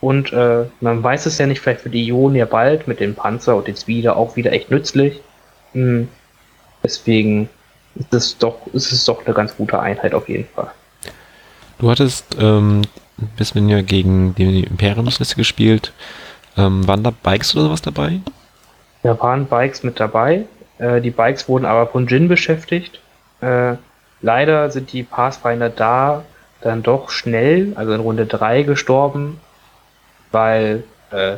[0.00, 3.14] und äh, man weiß es ja nicht, vielleicht für die Ionen ja bald mit dem
[3.14, 5.20] Panzer und jetzt wieder auch wieder echt nützlich.
[5.72, 6.08] Hm.
[6.82, 7.48] Deswegen
[7.94, 10.70] ist es doch, ist es doch eine ganz gute Einheit auf jeden Fall.
[11.78, 12.82] Du hattest ähm,
[13.18, 15.92] ein bisschen ja gegen die Imperiumsliste gespielt.
[16.56, 18.20] Ähm, waren da Bikes oder sowas dabei?
[19.02, 20.46] Da waren Bikes mit dabei.
[20.78, 23.00] Äh, die Bikes wurden aber von Jin beschäftigt.
[23.40, 23.74] Äh,
[24.22, 26.24] leider sind die Pathfinder da
[26.62, 29.40] dann doch schnell, also in Runde 3 gestorben,
[30.32, 31.36] weil äh,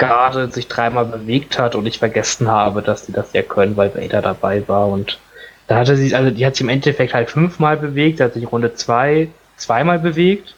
[0.00, 3.94] Garde sich dreimal bewegt hat und ich vergessen habe, dass sie das ja können, weil
[3.94, 5.18] Vader dabei war und
[5.66, 8.74] da hatte sie, also die hat sich im Endeffekt halt fünfmal bewegt, hat sich Runde
[8.74, 10.56] zwei zweimal bewegt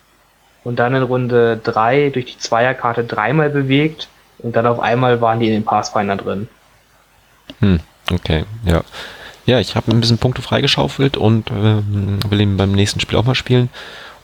[0.64, 4.08] und dann in Runde drei durch die Zweierkarte dreimal bewegt
[4.38, 6.48] und dann auf einmal waren die in den Pathfinder drin.
[7.58, 7.80] Hm,
[8.12, 8.82] okay, ja.
[9.44, 13.24] Ja, ich habe ein bisschen Punkte freigeschaufelt und ähm, will ihn beim nächsten Spiel auch
[13.24, 13.70] mal spielen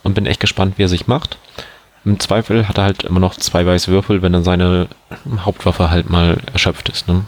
[0.04, 1.38] und bin echt gespannt, wie er sich macht.
[2.09, 4.89] Im Zweifel hat er halt immer noch zwei weiße Würfel, wenn dann seine
[5.40, 7.06] Hauptwaffe halt mal erschöpft ist.
[7.06, 7.22] Ne?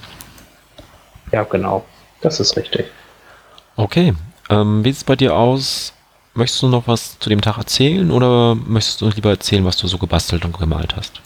[1.32, 1.85] Ja, genau.
[2.23, 2.86] Das ist richtig.
[3.77, 4.15] Okay.
[4.48, 5.93] Ähm, wie sieht es bei dir aus?
[6.32, 9.77] Möchtest du noch was zu dem Tag erzählen oder möchtest du uns lieber erzählen, was
[9.77, 11.20] du so gebastelt und gemalt hast?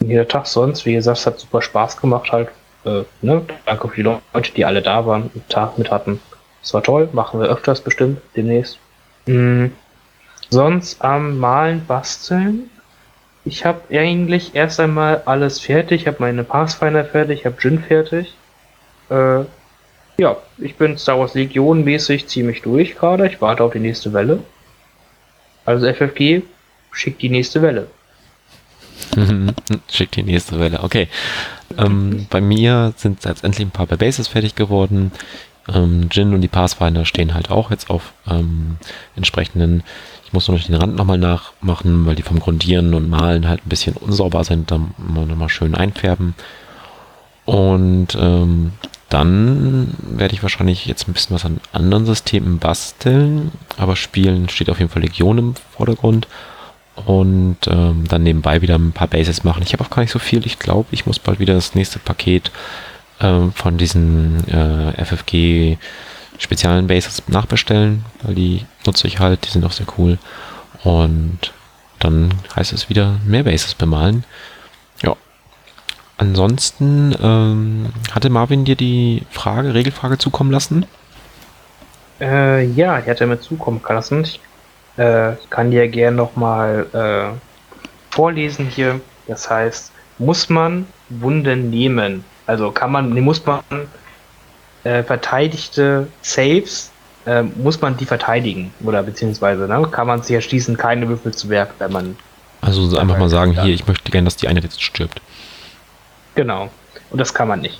[0.00, 2.48] Jeder Tag sonst, wie gesagt, es hat super Spaß gemacht halt.
[2.84, 3.42] Äh, ne?
[3.66, 6.20] Danke für die Leute, die alle da waren, und Tag mit hatten.
[6.60, 8.78] Es war toll, machen wir öfters bestimmt demnächst.
[9.26, 9.70] Mhm.
[10.50, 12.70] Sonst am Malen, Basteln.
[13.44, 16.06] Ich habe eigentlich erst einmal alles fertig.
[16.06, 18.34] Habe meine Pathfinder fertig, habe Jin fertig.
[19.10, 19.44] Äh,
[20.18, 23.26] ja, ich bin Star Wars Legion mäßig ziemlich durch gerade.
[23.26, 24.42] Ich warte auf die nächste Welle.
[25.64, 26.42] Also FFG
[26.92, 27.88] schickt die nächste Welle.
[29.90, 31.08] schickt die nächste Welle, okay.
[31.76, 35.12] Ähm, bei mir sind jetzt endlich ein paar Bases fertig geworden.
[35.72, 38.78] Ähm, Jin und die Pathfinder stehen halt auch jetzt auf ähm,
[39.14, 39.82] entsprechenden
[40.28, 43.68] ich muss noch den Rand nochmal nachmachen, weil die vom Grundieren und Malen halt ein
[43.70, 44.70] bisschen unsauber sind.
[44.70, 46.34] Da muss man nochmal schön einfärben.
[47.46, 48.72] Und ähm,
[49.08, 53.52] dann werde ich wahrscheinlich jetzt ein bisschen was an anderen Systemen basteln.
[53.78, 56.28] Aber spielen steht auf jeden Fall Legion im Vordergrund.
[57.06, 59.62] Und ähm, dann nebenbei wieder ein paar Bases machen.
[59.62, 60.44] Ich habe auch gar nicht so viel.
[60.44, 62.50] Ich glaube, ich muss bald wieder das nächste Paket
[63.22, 65.78] ähm, von diesen äh, FFG
[66.38, 70.18] speziellen Bases nachbestellen, weil die nutze ich halt, die sind auch sehr cool.
[70.84, 71.52] Und
[71.98, 74.24] dann heißt es wieder mehr Bases bemalen.
[75.02, 75.16] Ja.
[76.16, 80.86] Ansonsten ähm, hatte Marvin dir die Frage, Regelfrage zukommen lassen?
[82.20, 84.24] Äh, ja, die hat er mir zukommen lassen.
[84.24, 84.40] Ich
[84.96, 89.00] äh, kann dir gerne nochmal äh, vorlesen hier.
[89.26, 92.24] Das heißt, muss man Wunden nehmen?
[92.46, 93.60] Also kann man, muss man
[94.88, 96.90] äh, verteidigte Saves,
[97.26, 98.72] äh, muss man die verteidigen.
[98.82, 102.16] Oder beziehungsweise ne, kann man sich erschließen, keine Würfel zu werfen, wenn man.
[102.62, 105.20] Also einfach mal sagen, hier, ich möchte gerne, dass die eine jetzt stirbt.
[106.34, 106.70] Genau.
[107.10, 107.78] Und das kann man nicht.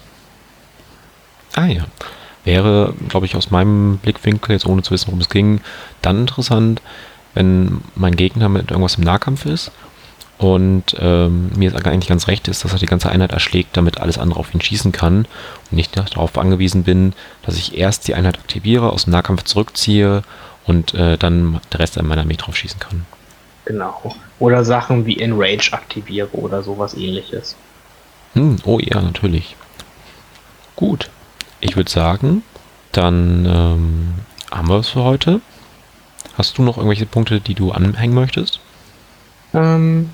[1.54, 1.84] Ah ja.
[2.44, 5.60] Wäre, glaube ich, aus meinem Blickwinkel, jetzt ohne zu wissen, worum es ging,
[6.02, 6.80] dann interessant,
[7.34, 9.72] wenn mein Gegner mit irgendwas im Nahkampf ist
[10.38, 14.18] und ähm, mir eigentlich ganz recht ist, dass er die ganze Einheit erschlägt, damit alles
[14.18, 15.26] andere auf ihn schießen kann
[15.70, 17.12] und nicht darauf angewiesen bin,
[17.42, 20.22] dass ich erst die Einheit aktiviere, aus dem Nahkampf zurückziehe
[20.64, 23.04] und äh, dann der Rest an meiner Armee drauf schießen kann.
[23.64, 24.14] Genau.
[24.38, 27.56] Oder Sachen wie Enrage aktiviere oder sowas ähnliches.
[28.34, 29.56] Hm, oh ja, natürlich.
[30.76, 31.10] Gut.
[31.60, 32.44] Ich würde sagen,
[32.92, 34.14] dann ähm,
[34.52, 35.40] haben wir es für heute.
[36.36, 38.60] Hast du noch irgendwelche Punkte, die du anhängen möchtest?
[39.52, 40.10] Ähm,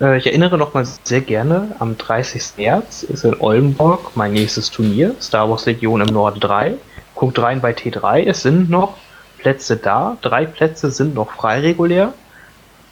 [0.00, 2.56] äh, ich erinnere noch mal sehr gerne, am 30.
[2.56, 6.74] März ist in Oldenburg mein nächstes Turnier, Star Wars Legion im Norden 3.
[7.14, 8.96] Guckt rein bei T3, es sind noch
[9.38, 12.12] Plätze da, drei Plätze sind noch frei regulär.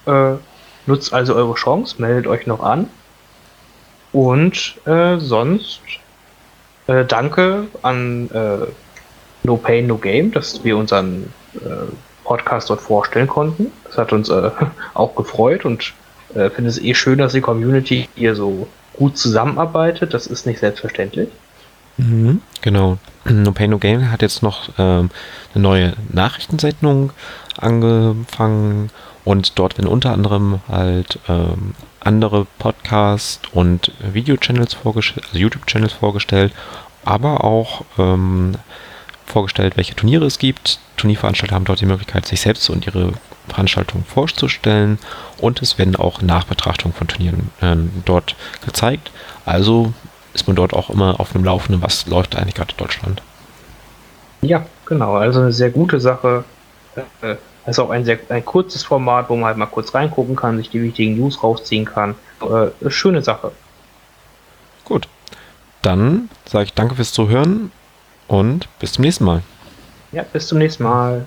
[0.07, 0.35] Äh,
[0.87, 2.89] nutzt also eure Chance, meldet euch noch an.
[4.13, 5.81] Und äh, sonst
[6.87, 8.67] äh, danke an äh,
[9.45, 11.33] No Pain No Game, dass wir unseren
[12.25, 13.73] Podcast dort vorstellen konnten.
[13.85, 14.31] Das hat uns
[14.95, 15.93] auch gefreut und
[16.35, 20.15] äh, finde es eh schön, dass die Community hier so gut zusammenarbeitet.
[20.15, 21.29] Das ist nicht selbstverständlich.
[21.97, 22.99] Mhm, genau.
[23.25, 25.11] No Pain No Gain hat jetzt noch ähm,
[25.55, 27.13] eine neue Nachrichtensendung
[27.57, 28.91] angefangen
[29.25, 36.53] und dort werden unter anderem halt ähm, andere Podcast- und Video-Channels vorgestellt, also YouTube-Channels vorgestellt,
[37.05, 38.55] aber auch ähm,
[39.27, 40.81] vorgestellt, welche Turniere es gibt.
[40.97, 43.13] Turnierveranstalter haben dort die Möglichkeit, sich selbst und ihre
[43.49, 44.99] Veranstaltung vorzustellen
[45.39, 49.11] und es werden auch Nachbetrachtungen von Turnieren äh, dort gezeigt.
[49.45, 49.93] Also
[50.35, 53.23] ist man dort auch immer auf dem Laufenden, was läuft eigentlich gerade in Deutschland.
[54.43, 55.15] Ja, genau.
[55.15, 56.45] Also eine sehr gute Sache.
[57.21, 57.37] Äh,
[57.67, 60.71] ist auch ein sehr ein kurzes Format, wo man halt mal kurz reingucken kann, sich
[60.71, 62.17] die wichtigen News rausziehen kann.
[62.41, 63.53] Äh, schöne Sache.
[64.85, 65.09] Gut.
[65.81, 67.71] Dann sage ich danke fürs Zuhören
[68.29, 69.43] und bis zum nächsten Mal.
[70.13, 71.27] Ja, bis zum nächsten Mal.